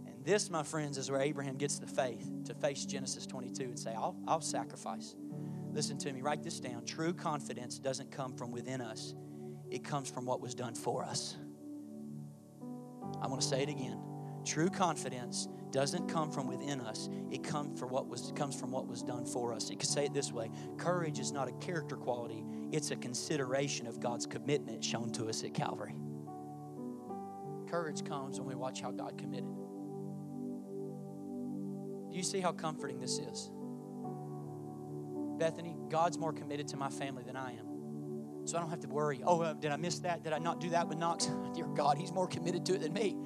And 0.05 0.23
this, 0.23 0.51
my 0.51 0.61
friends, 0.61 0.99
is 0.99 1.09
where 1.09 1.19
Abraham 1.19 1.57
gets 1.57 1.79
the 1.79 1.87
faith 1.87 2.29
to 2.45 2.53
face 2.53 2.85
Genesis 2.85 3.25
22 3.25 3.63
and 3.63 3.79
say, 3.79 3.93
I'll, 3.93 4.15
I'll 4.27 4.41
sacrifice. 4.41 5.15
Listen 5.71 5.97
to 5.97 6.13
me, 6.13 6.21
write 6.21 6.43
this 6.43 6.59
down. 6.59 6.85
True 6.85 7.13
confidence 7.13 7.79
doesn't 7.79 8.11
come 8.11 8.33
from 8.33 8.51
within 8.51 8.79
us, 8.79 9.15
it 9.71 9.83
comes 9.83 10.11
from 10.11 10.25
what 10.25 10.39
was 10.39 10.53
done 10.53 10.75
for 10.75 11.03
us. 11.03 11.35
I 13.21 13.27
want 13.27 13.41
to 13.41 13.47
say 13.47 13.63
it 13.63 13.69
again. 13.69 13.99
True 14.45 14.69
confidence 14.69 15.47
doesn't 15.71 16.07
come 16.07 16.31
from 16.31 16.47
within 16.47 16.81
us. 16.81 17.09
It 17.31 17.43
comes 17.43 17.79
from 17.79 17.89
what 17.89 18.07
was 18.07 18.31
comes 18.35 18.55
from 18.59 18.71
what 18.71 18.87
was 18.87 19.01
done 19.01 19.25
for 19.25 19.53
us. 19.53 19.69
You 19.69 19.77
could 19.77 19.89
say 19.89 20.05
it 20.05 20.13
this 20.13 20.31
way: 20.31 20.49
courage 20.77 21.19
is 21.19 21.31
not 21.31 21.47
a 21.47 21.53
character 21.53 21.95
quality; 21.95 22.45
it's 22.71 22.91
a 22.91 22.95
consideration 22.95 23.87
of 23.87 23.99
God's 23.99 24.25
commitment 24.25 24.83
shown 24.83 25.11
to 25.13 25.27
us 25.27 25.43
at 25.43 25.53
Calvary. 25.53 25.95
Courage 27.69 28.05
comes 28.05 28.39
when 28.39 28.47
we 28.47 28.55
watch 28.55 28.81
how 28.81 28.91
God 28.91 29.17
committed. 29.17 29.49
Do 32.11 32.17
you 32.17 32.23
see 32.23 32.39
how 32.39 32.51
comforting 32.51 32.99
this 32.99 33.17
is? 33.17 33.49
Bethany, 35.39 35.75
God's 35.89 36.19
more 36.19 36.31
committed 36.31 36.67
to 36.67 36.77
my 36.77 36.89
family 36.89 37.23
than 37.23 37.35
I 37.35 37.53
am. 37.53 38.45
So 38.45 38.57
I 38.57 38.61
don't 38.61 38.69
have 38.69 38.81
to 38.81 38.87
worry. 38.87 39.21
Oh, 39.25 39.41
uh, 39.41 39.53
did 39.53 39.71
I 39.71 39.77
miss 39.77 39.99
that? 39.99 40.23
Did 40.23 40.33
I 40.33 40.37
not 40.37 40.59
do 40.59 40.69
that 40.69 40.87
with 40.87 40.97
Knox? 40.97 41.31
Dear 41.55 41.65
God, 41.67 41.97
He's 41.97 42.11
more 42.11 42.27
committed 42.27 42.65
to 42.67 42.75
it 42.75 42.81
than 42.81 42.93
me. 42.93 43.17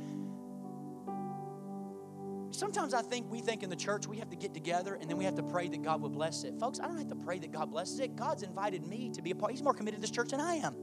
Sometimes 2.57 2.95
I 2.95 3.03
think 3.03 3.29
we 3.29 3.39
think 3.39 3.61
in 3.61 3.69
the 3.69 3.75
church 3.75 4.07
we 4.07 4.17
have 4.17 4.31
to 4.31 4.35
get 4.35 4.51
together 4.51 4.97
and 4.99 5.07
then 5.07 5.15
we 5.15 5.25
have 5.25 5.35
to 5.35 5.43
pray 5.43 5.67
that 5.67 5.83
God 5.83 6.01
will 6.01 6.09
bless 6.09 6.43
it. 6.43 6.59
Folks, 6.59 6.79
I 6.79 6.87
don't 6.87 6.97
have 6.97 7.09
to 7.09 7.15
pray 7.15 7.37
that 7.37 7.51
God 7.51 7.69
blesses 7.69 7.99
it. 7.99 8.15
God's 8.15 8.41
invited 8.41 8.83
me 8.83 9.11
to 9.11 9.21
be 9.21 9.29
a 9.29 9.35
part. 9.35 9.51
He's 9.51 9.61
more 9.61 9.75
committed 9.75 9.99
to 9.99 10.01
this 10.01 10.09
church 10.09 10.29
than 10.29 10.41
I 10.41 10.55
am. 10.55 10.75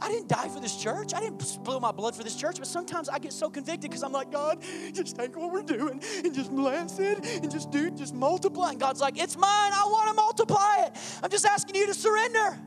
I 0.00 0.08
didn't 0.08 0.26
die 0.26 0.48
for 0.48 0.58
this 0.58 0.74
church. 0.74 1.14
I 1.14 1.20
didn't 1.20 1.40
spill 1.42 1.78
my 1.78 1.92
blood 1.92 2.16
for 2.16 2.24
this 2.24 2.34
church. 2.34 2.56
But 2.58 2.66
sometimes 2.66 3.08
I 3.08 3.20
get 3.20 3.32
so 3.32 3.48
convicted 3.48 3.88
because 3.88 4.02
I'm 4.02 4.10
like, 4.10 4.32
God, 4.32 4.60
just 4.92 5.14
take 5.14 5.36
what 5.36 5.52
we're 5.52 5.62
doing 5.62 6.02
and 6.24 6.34
just 6.34 6.50
bless 6.50 6.98
it 6.98 7.24
and 7.24 7.48
just 7.48 7.70
do, 7.70 7.92
just 7.92 8.12
multiply. 8.12 8.70
And 8.70 8.80
God's 8.80 9.00
like, 9.00 9.16
it's 9.16 9.36
mine. 9.36 9.72
I 9.72 9.86
want 9.88 10.08
to 10.08 10.14
multiply 10.14 10.86
it. 10.86 10.96
I'm 11.22 11.30
just 11.30 11.46
asking 11.46 11.76
you 11.76 11.86
to 11.86 11.94
surrender. 11.94 12.58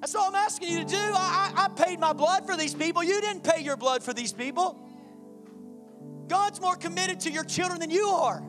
That's 0.00 0.14
all 0.14 0.28
I'm 0.28 0.34
asking 0.34 0.70
you 0.70 0.78
to 0.78 0.86
do. 0.86 0.96
I, 0.96 1.52
I, 1.54 1.64
I 1.66 1.68
paid 1.68 2.00
my 2.00 2.14
blood 2.14 2.46
for 2.46 2.56
these 2.56 2.72
people. 2.72 3.04
You 3.04 3.20
didn't 3.20 3.44
pay 3.44 3.62
your 3.62 3.76
blood 3.76 4.02
for 4.02 4.14
these 4.14 4.32
people. 4.32 4.87
God's 6.28 6.60
more 6.60 6.76
committed 6.76 7.20
to 7.20 7.30
your 7.30 7.44
children 7.44 7.80
than 7.80 7.90
you 7.90 8.06
are. 8.08 8.42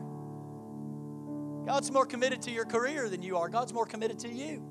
God's 1.66 1.90
more 1.90 2.06
committed 2.06 2.42
to 2.42 2.50
your 2.50 2.64
career 2.64 3.08
than 3.08 3.22
you 3.22 3.36
are. 3.36 3.48
God's 3.48 3.72
more 3.72 3.86
committed 3.86 4.18
to 4.20 4.28
you. 4.28 4.62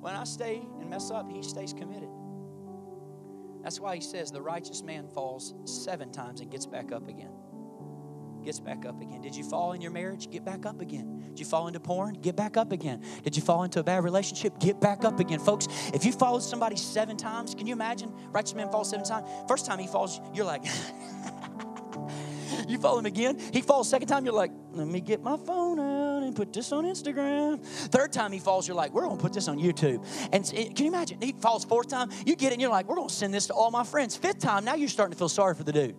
When 0.00 0.14
I 0.14 0.24
stay 0.24 0.62
and 0.80 0.90
mess 0.90 1.10
up, 1.10 1.30
He 1.30 1.42
stays 1.42 1.72
committed. 1.72 2.08
That's 3.62 3.78
why 3.78 3.94
he 3.94 4.00
says 4.00 4.30
the 4.30 4.42
righteous 4.42 4.82
man 4.82 5.06
falls 5.06 5.54
seven 5.64 6.10
times 6.10 6.40
and 6.40 6.50
gets 6.50 6.66
back 6.66 6.90
up 6.90 7.08
again. 7.08 7.30
Gets 8.44 8.58
back 8.58 8.84
up 8.84 9.00
again. 9.00 9.20
Did 9.20 9.36
you 9.36 9.44
fall 9.44 9.72
in 9.72 9.80
your 9.80 9.92
marriage? 9.92 10.28
Get 10.28 10.44
back 10.44 10.66
up 10.66 10.80
again. 10.80 11.26
Did 11.28 11.38
you 11.38 11.46
fall 11.46 11.68
into 11.68 11.78
porn? 11.78 12.14
Get 12.14 12.34
back 12.34 12.56
up 12.56 12.72
again. 12.72 13.04
Did 13.22 13.36
you 13.36 13.42
fall 13.42 13.62
into 13.62 13.78
a 13.78 13.84
bad 13.84 14.02
relationship? 14.02 14.58
Get 14.58 14.80
back 14.80 15.04
up 15.04 15.20
again. 15.20 15.38
Folks, 15.38 15.68
if 15.94 16.04
you 16.04 16.10
followed 16.10 16.42
somebody 16.42 16.74
seven 16.74 17.16
times, 17.16 17.54
can 17.54 17.68
you 17.68 17.72
imagine? 17.72 18.12
Righteous 18.32 18.54
man 18.56 18.68
falls 18.68 18.90
seven 18.90 19.06
times. 19.06 19.28
First 19.46 19.64
time 19.64 19.78
he 19.78 19.86
falls, 19.86 20.20
you're 20.34 20.44
like, 20.44 20.64
you 22.68 22.78
follow 22.78 22.98
him 22.98 23.06
again. 23.06 23.38
He 23.52 23.60
falls 23.60 23.88
second 23.88 24.08
time, 24.08 24.24
you're 24.24 24.34
like, 24.34 24.50
let 24.72 24.86
me 24.86 25.00
get 25.00 25.22
my 25.22 25.36
phone 25.36 25.78
out 25.78 26.22
and 26.22 26.34
put 26.34 26.52
this 26.52 26.72
on 26.72 26.84
Instagram. 26.84 27.64
Third 27.64 28.12
time 28.12 28.32
he 28.32 28.38
falls, 28.38 28.66
you're 28.66 28.76
like, 28.76 28.92
we're 28.92 29.02
going 29.02 29.16
to 29.16 29.22
put 29.22 29.32
this 29.32 29.48
on 29.48 29.58
YouTube. 29.58 30.04
And 30.32 30.44
can 30.44 30.84
you 30.84 30.92
imagine? 30.92 31.20
He 31.20 31.32
falls 31.32 31.64
fourth 31.64 31.88
time, 31.88 32.10
you 32.26 32.36
get 32.36 32.48
it, 32.48 32.54
and 32.54 32.62
you're 32.62 32.70
like, 32.70 32.88
we're 32.88 32.96
going 32.96 33.08
to 33.08 33.14
send 33.14 33.32
this 33.32 33.46
to 33.48 33.54
all 33.54 33.70
my 33.70 33.84
friends. 33.84 34.16
Fifth 34.16 34.38
time, 34.38 34.64
now 34.64 34.74
you're 34.74 34.88
starting 34.88 35.12
to 35.12 35.18
feel 35.18 35.28
sorry 35.28 35.54
for 35.54 35.64
the 35.64 35.72
dude. 35.72 35.96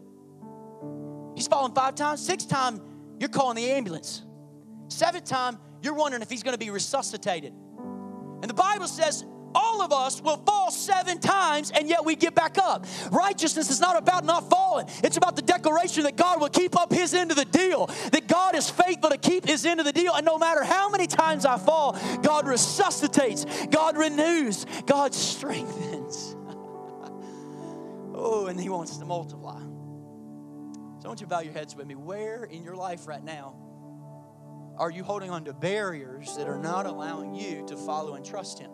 He's 1.35 1.47
fallen 1.47 1.73
five 1.73 1.95
times. 1.95 2.25
Sixth 2.25 2.47
time, 2.47 2.81
you're 3.19 3.29
calling 3.29 3.55
the 3.55 3.71
ambulance. 3.71 4.23
Seventh 4.87 5.25
time, 5.25 5.57
you're 5.81 5.95
wondering 5.95 6.21
if 6.21 6.29
he's 6.29 6.43
going 6.43 6.53
to 6.53 6.59
be 6.59 6.69
resuscitated. 6.69 7.53
And 8.41 8.49
the 8.49 8.53
Bible 8.53 8.87
says 8.87 9.25
all 9.55 9.81
of 9.81 9.91
us 9.91 10.21
will 10.21 10.37
fall 10.37 10.71
seven 10.71 11.19
times 11.19 11.71
and 11.71 11.89
yet 11.89 12.05
we 12.05 12.15
get 12.15 12.35
back 12.35 12.57
up. 12.57 12.85
Righteousness 13.11 13.69
is 13.69 13.79
not 13.79 13.97
about 13.97 14.25
not 14.25 14.49
falling, 14.49 14.87
it's 15.03 15.17
about 15.17 15.35
the 15.35 15.41
declaration 15.41 16.03
that 16.03 16.15
God 16.15 16.39
will 16.39 16.49
keep 16.49 16.77
up 16.77 16.91
his 16.91 17.13
end 17.13 17.31
of 17.31 17.37
the 17.37 17.45
deal, 17.45 17.87
that 18.11 18.27
God 18.27 18.55
is 18.55 18.69
faithful 18.69 19.09
to 19.09 19.17
keep 19.17 19.45
his 19.45 19.65
end 19.65 19.79
of 19.79 19.85
the 19.85 19.91
deal. 19.91 20.13
And 20.13 20.25
no 20.25 20.37
matter 20.37 20.63
how 20.63 20.89
many 20.89 21.07
times 21.07 21.45
I 21.45 21.57
fall, 21.57 21.97
God 22.21 22.47
resuscitates, 22.47 23.45
God 23.67 23.97
renews, 23.97 24.65
God 24.85 25.13
strengthens. 25.13 26.35
oh, 28.15 28.47
and 28.49 28.59
he 28.59 28.69
wants 28.69 28.97
to 28.97 29.05
multiply. 29.05 29.59
So 29.59 31.05
I 31.05 31.07
want 31.07 31.19
you 31.19 31.25
to 31.25 31.29
bow 31.29 31.41
your 31.41 31.53
heads 31.53 31.75
with 31.75 31.85
me. 31.85 31.95
Where 31.95 32.45
in 32.45 32.63
your 32.63 32.75
life 32.75 33.07
right 33.07 33.23
now 33.23 33.55
are 34.77 34.89
you 34.89 35.03
holding 35.03 35.29
on 35.29 35.45
to 35.45 35.53
barriers 35.53 36.35
that 36.37 36.47
are 36.47 36.57
not 36.57 36.85
allowing 36.85 37.35
you 37.35 37.65
to 37.67 37.75
follow 37.75 38.15
and 38.15 38.25
trust 38.25 38.59
him? 38.59 38.71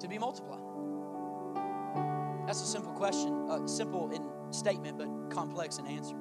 To 0.00 0.08
be 0.08 0.18
multiplied? 0.18 0.60
That's 2.46 2.62
a 2.62 2.66
simple 2.66 2.92
question, 2.92 3.46
uh, 3.50 3.66
simple 3.66 4.10
in 4.10 4.22
statement, 4.52 4.96
but 4.96 5.30
complex 5.30 5.78
in 5.78 5.86
answer. 5.86 6.16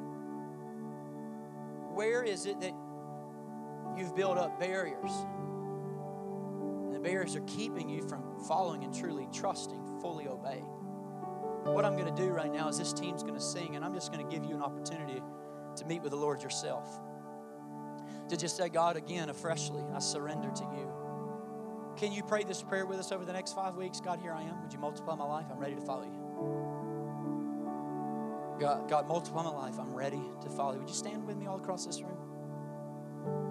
Where 1.94 2.22
is 2.22 2.46
it 2.46 2.60
that 2.60 2.74
you've 3.98 4.16
built 4.16 4.38
up 4.38 4.60
barriers? 4.60 5.12
And 6.86 6.94
the 6.94 7.00
barriers 7.00 7.36
are 7.36 7.42
keeping 7.48 7.90
you 7.90 8.02
from 8.08 8.24
following 8.48 8.84
and 8.84 8.94
truly 8.94 9.28
trusting, 9.34 10.00
fully 10.02 10.28
obeying. 10.28 10.68
What 11.64 11.86
I'm 11.86 11.96
going 11.96 12.14
to 12.14 12.22
do 12.22 12.30
right 12.30 12.52
now 12.52 12.68
is 12.70 12.78
this 12.78 12.94
team's 12.94 13.24
going 13.24 13.36
to 13.36 13.42
sing, 13.42 13.76
and 13.76 13.84
I'm 13.84 13.94
just 13.94 14.12
going 14.12 14.26
to 14.26 14.32
give 14.34 14.44
you 14.44 14.56
an 14.56 14.62
opportunity 14.62 15.22
to 15.78 15.86
meet 15.86 16.02
with 16.02 16.12
the 16.12 16.18
Lord 16.18 16.44
yourself. 16.44 17.00
To 18.30 18.38
just 18.38 18.58
say, 18.58 18.70
God, 18.70 18.98
again, 18.98 19.30
afreshly, 19.30 19.84
I 19.94 20.00
surrender 20.00 20.50
to 20.50 20.64
you. 20.64 21.07
Can 21.98 22.12
you 22.12 22.22
pray 22.22 22.44
this 22.44 22.62
prayer 22.62 22.86
with 22.86 23.00
us 23.00 23.12
over 23.12 23.26
the 23.26 23.34
next 23.34 23.54
five 23.56 23.76
weeks? 23.76 24.00
God, 24.00 24.20
here 24.22 24.32
I 24.32 24.44
am. 24.44 24.62
Would 24.62 24.72
you 24.72 24.78
multiply 24.78 25.16
my 25.16 25.26
life? 25.26 25.48
I'm 25.52 25.58
ready 25.58 25.74
to 25.74 25.82
follow 25.82 26.04
you. 26.04 26.28
God, 28.60 28.88
God, 28.88 29.08
multiply 29.08 29.42
my 29.44 29.50
life. 29.50 29.80
I'm 29.80 29.96
ready 29.96 30.22
to 30.44 30.50
follow 30.50 30.74
you. 30.74 30.80
Would 30.80 30.90
you 30.90 30.96
stand 30.96 31.26
with 31.26 31.38
me 31.38 31.48
all 31.48 31.58
across 31.58 31.88
this 31.88 32.02
room? 32.02 32.18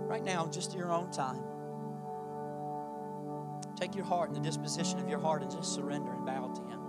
Right 0.08 0.22
now, 0.22 0.46
just 0.46 0.74
your 0.74 0.92
own 0.92 1.10
time. 1.10 1.42
Take 3.74 3.96
your 3.96 4.04
heart 4.04 4.30
and 4.30 4.36
the 4.36 4.40
disposition 4.40 5.00
of 5.00 5.08
your 5.08 5.18
heart 5.18 5.42
and 5.42 5.50
just 5.50 5.74
surrender 5.74 6.12
and 6.12 6.24
bow 6.24 6.46
to 6.54 6.62
Him. 6.62 6.80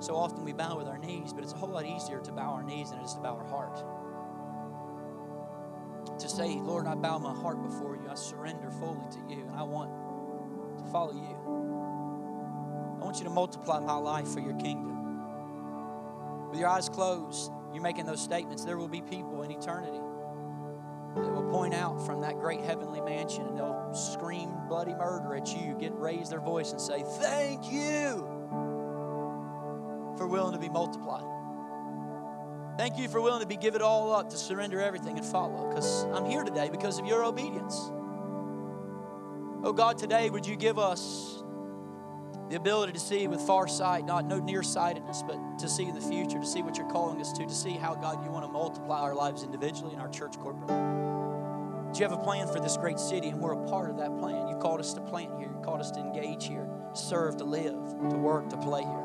So 0.00 0.14
often 0.14 0.44
we 0.44 0.52
bow 0.52 0.76
with 0.76 0.88
our 0.88 0.98
knees, 0.98 1.32
but 1.32 1.42
it's 1.42 1.54
a 1.54 1.56
whole 1.56 1.70
lot 1.70 1.86
easier 1.86 2.20
to 2.20 2.32
bow 2.32 2.52
our 2.52 2.62
knees 2.62 2.90
than 2.90 3.00
it 3.00 3.04
is 3.04 3.14
to 3.14 3.20
bow 3.20 3.34
our 3.36 3.46
heart. 3.46 3.82
To 6.18 6.28
say, 6.28 6.56
Lord, 6.60 6.86
I 6.86 6.94
bow 6.94 7.18
my 7.18 7.34
heart 7.34 7.62
before 7.62 7.96
you. 7.96 8.08
I 8.10 8.14
surrender 8.14 8.70
fully 8.70 9.08
to 9.10 9.18
you, 9.34 9.46
and 9.46 9.56
I 9.56 9.62
want 9.62 9.90
follow 10.90 11.12
you. 11.12 11.36
I 13.00 13.04
want 13.04 13.18
you 13.18 13.24
to 13.24 13.30
multiply 13.30 13.80
my 13.80 13.94
life 13.94 14.28
for 14.28 14.40
your 14.40 14.54
kingdom. 14.54 14.88
With 16.50 16.58
your 16.58 16.68
eyes 16.68 16.88
closed, 16.88 17.52
you're 17.72 17.82
making 17.82 18.06
those 18.06 18.20
statements. 18.20 18.64
There 18.64 18.76
will 18.76 18.88
be 18.88 19.02
people 19.02 19.42
in 19.42 19.50
eternity 19.50 20.00
that 21.14 21.32
will 21.32 21.50
point 21.50 21.74
out 21.74 22.04
from 22.04 22.20
that 22.22 22.38
great 22.38 22.60
heavenly 22.60 23.00
mansion 23.00 23.46
and 23.46 23.58
they'll 23.58 23.94
scream 23.94 24.50
bloody 24.68 24.94
murder 24.94 25.34
at 25.34 25.48
you, 25.54 25.76
get 25.78 25.94
raise 25.94 26.28
their 26.28 26.40
voice 26.40 26.72
and 26.72 26.80
say, 26.80 27.04
Thank 27.20 27.72
you 27.72 28.26
for 30.16 30.26
willing 30.26 30.52
to 30.52 30.58
be 30.58 30.68
multiplied. 30.68 31.24
Thank 32.76 32.98
you 32.98 33.08
for 33.08 33.20
willing 33.20 33.40
to 33.40 33.46
be 33.46 33.56
give 33.56 33.74
it 33.74 33.82
all 33.82 34.14
up, 34.14 34.30
to 34.30 34.36
surrender 34.36 34.80
everything 34.80 35.18
and 35.18 35.26
follow. 35.26 35.68
Because 35.68 36.04
I'm 36.14 36.26
here 36.26 36.44
today 36.44 36.68
because 36.68 36.98
of 36.98 37.06
your 37.06 37.24
obedience. 37.24 37.90
Oh 39.64 39.72
God, 39.72 39.98
today 39.98 40.30
would 40.30 40.46
you 40.46 40.54
give 40.54 40.78
us 40.78 41.42
the 42.48 42.56
ability 42.56 42.92
to 42.92 43.00
see 43.00 43.26
with 43.26 43.40
far 43.40 43.66
sight, 43.66 44.06
not 44.06 44.24
no 44.24 44.38
nearsightedness, 44.38 45.22
but 45.26 45.58
to 45.58 45.68
see 45.68 45.84
in 45.84 45.94
the 45.94 46.00
future, 46.00 46.38
to 46.38 46.46
see 46.46 46.62
what 46.62 46.78
you're 46.78 46.90
calling 46.90 47.20
us 47.20 47.32
to, 47.32 47.44
to 47.44 47.54
see 47.54 47.72
how, 47.72 47.94
God, 47.94 48.24
you 48.24 48.30
want 48.30 48.46
to 48.46 48.52
multiply 48.52 49.00
our 49.00 49.14
lives 49.14 49.42
individually 49.42 49.92
and 49.92 50.00
our 50.00 50.08
church 50.08 50.38
corporately. 50.38 51.92
Do 51.92 51.98
you 51.98 52.08
have 52.08 52.16
a 52.16 52.22
plan 52.22 52.46
for 52.46 52.60
this 52.60 52.76
great 52.76 52.98
city, 52.98 53.28
and 53.28 53.40
we're 53.40 53.52
a 53.52 53.68
part 53.68 53.90
of 53.90 53.96
that 53.98 54.16
plan? 54.18 54.46
You 54.48 54.56
called 54.56 54.78
us 54.78 54.94
to 54.94 55.00
plant 55.00 55.32
here, 55.38 55.50
you 55.52 55.60
called 55.64 55.80
us 55.80 55.90
to 55.92 56.00
engage 56.00 56.46
here, 56.46 56.68
serve, 56.94 57.36
to 57.38 57.44
live, 57.44 57.74
to 58.10 58.16
work, 58.16 58.48
to 58.50 58.56
play 58.58 58.82
here. 58.82 59.04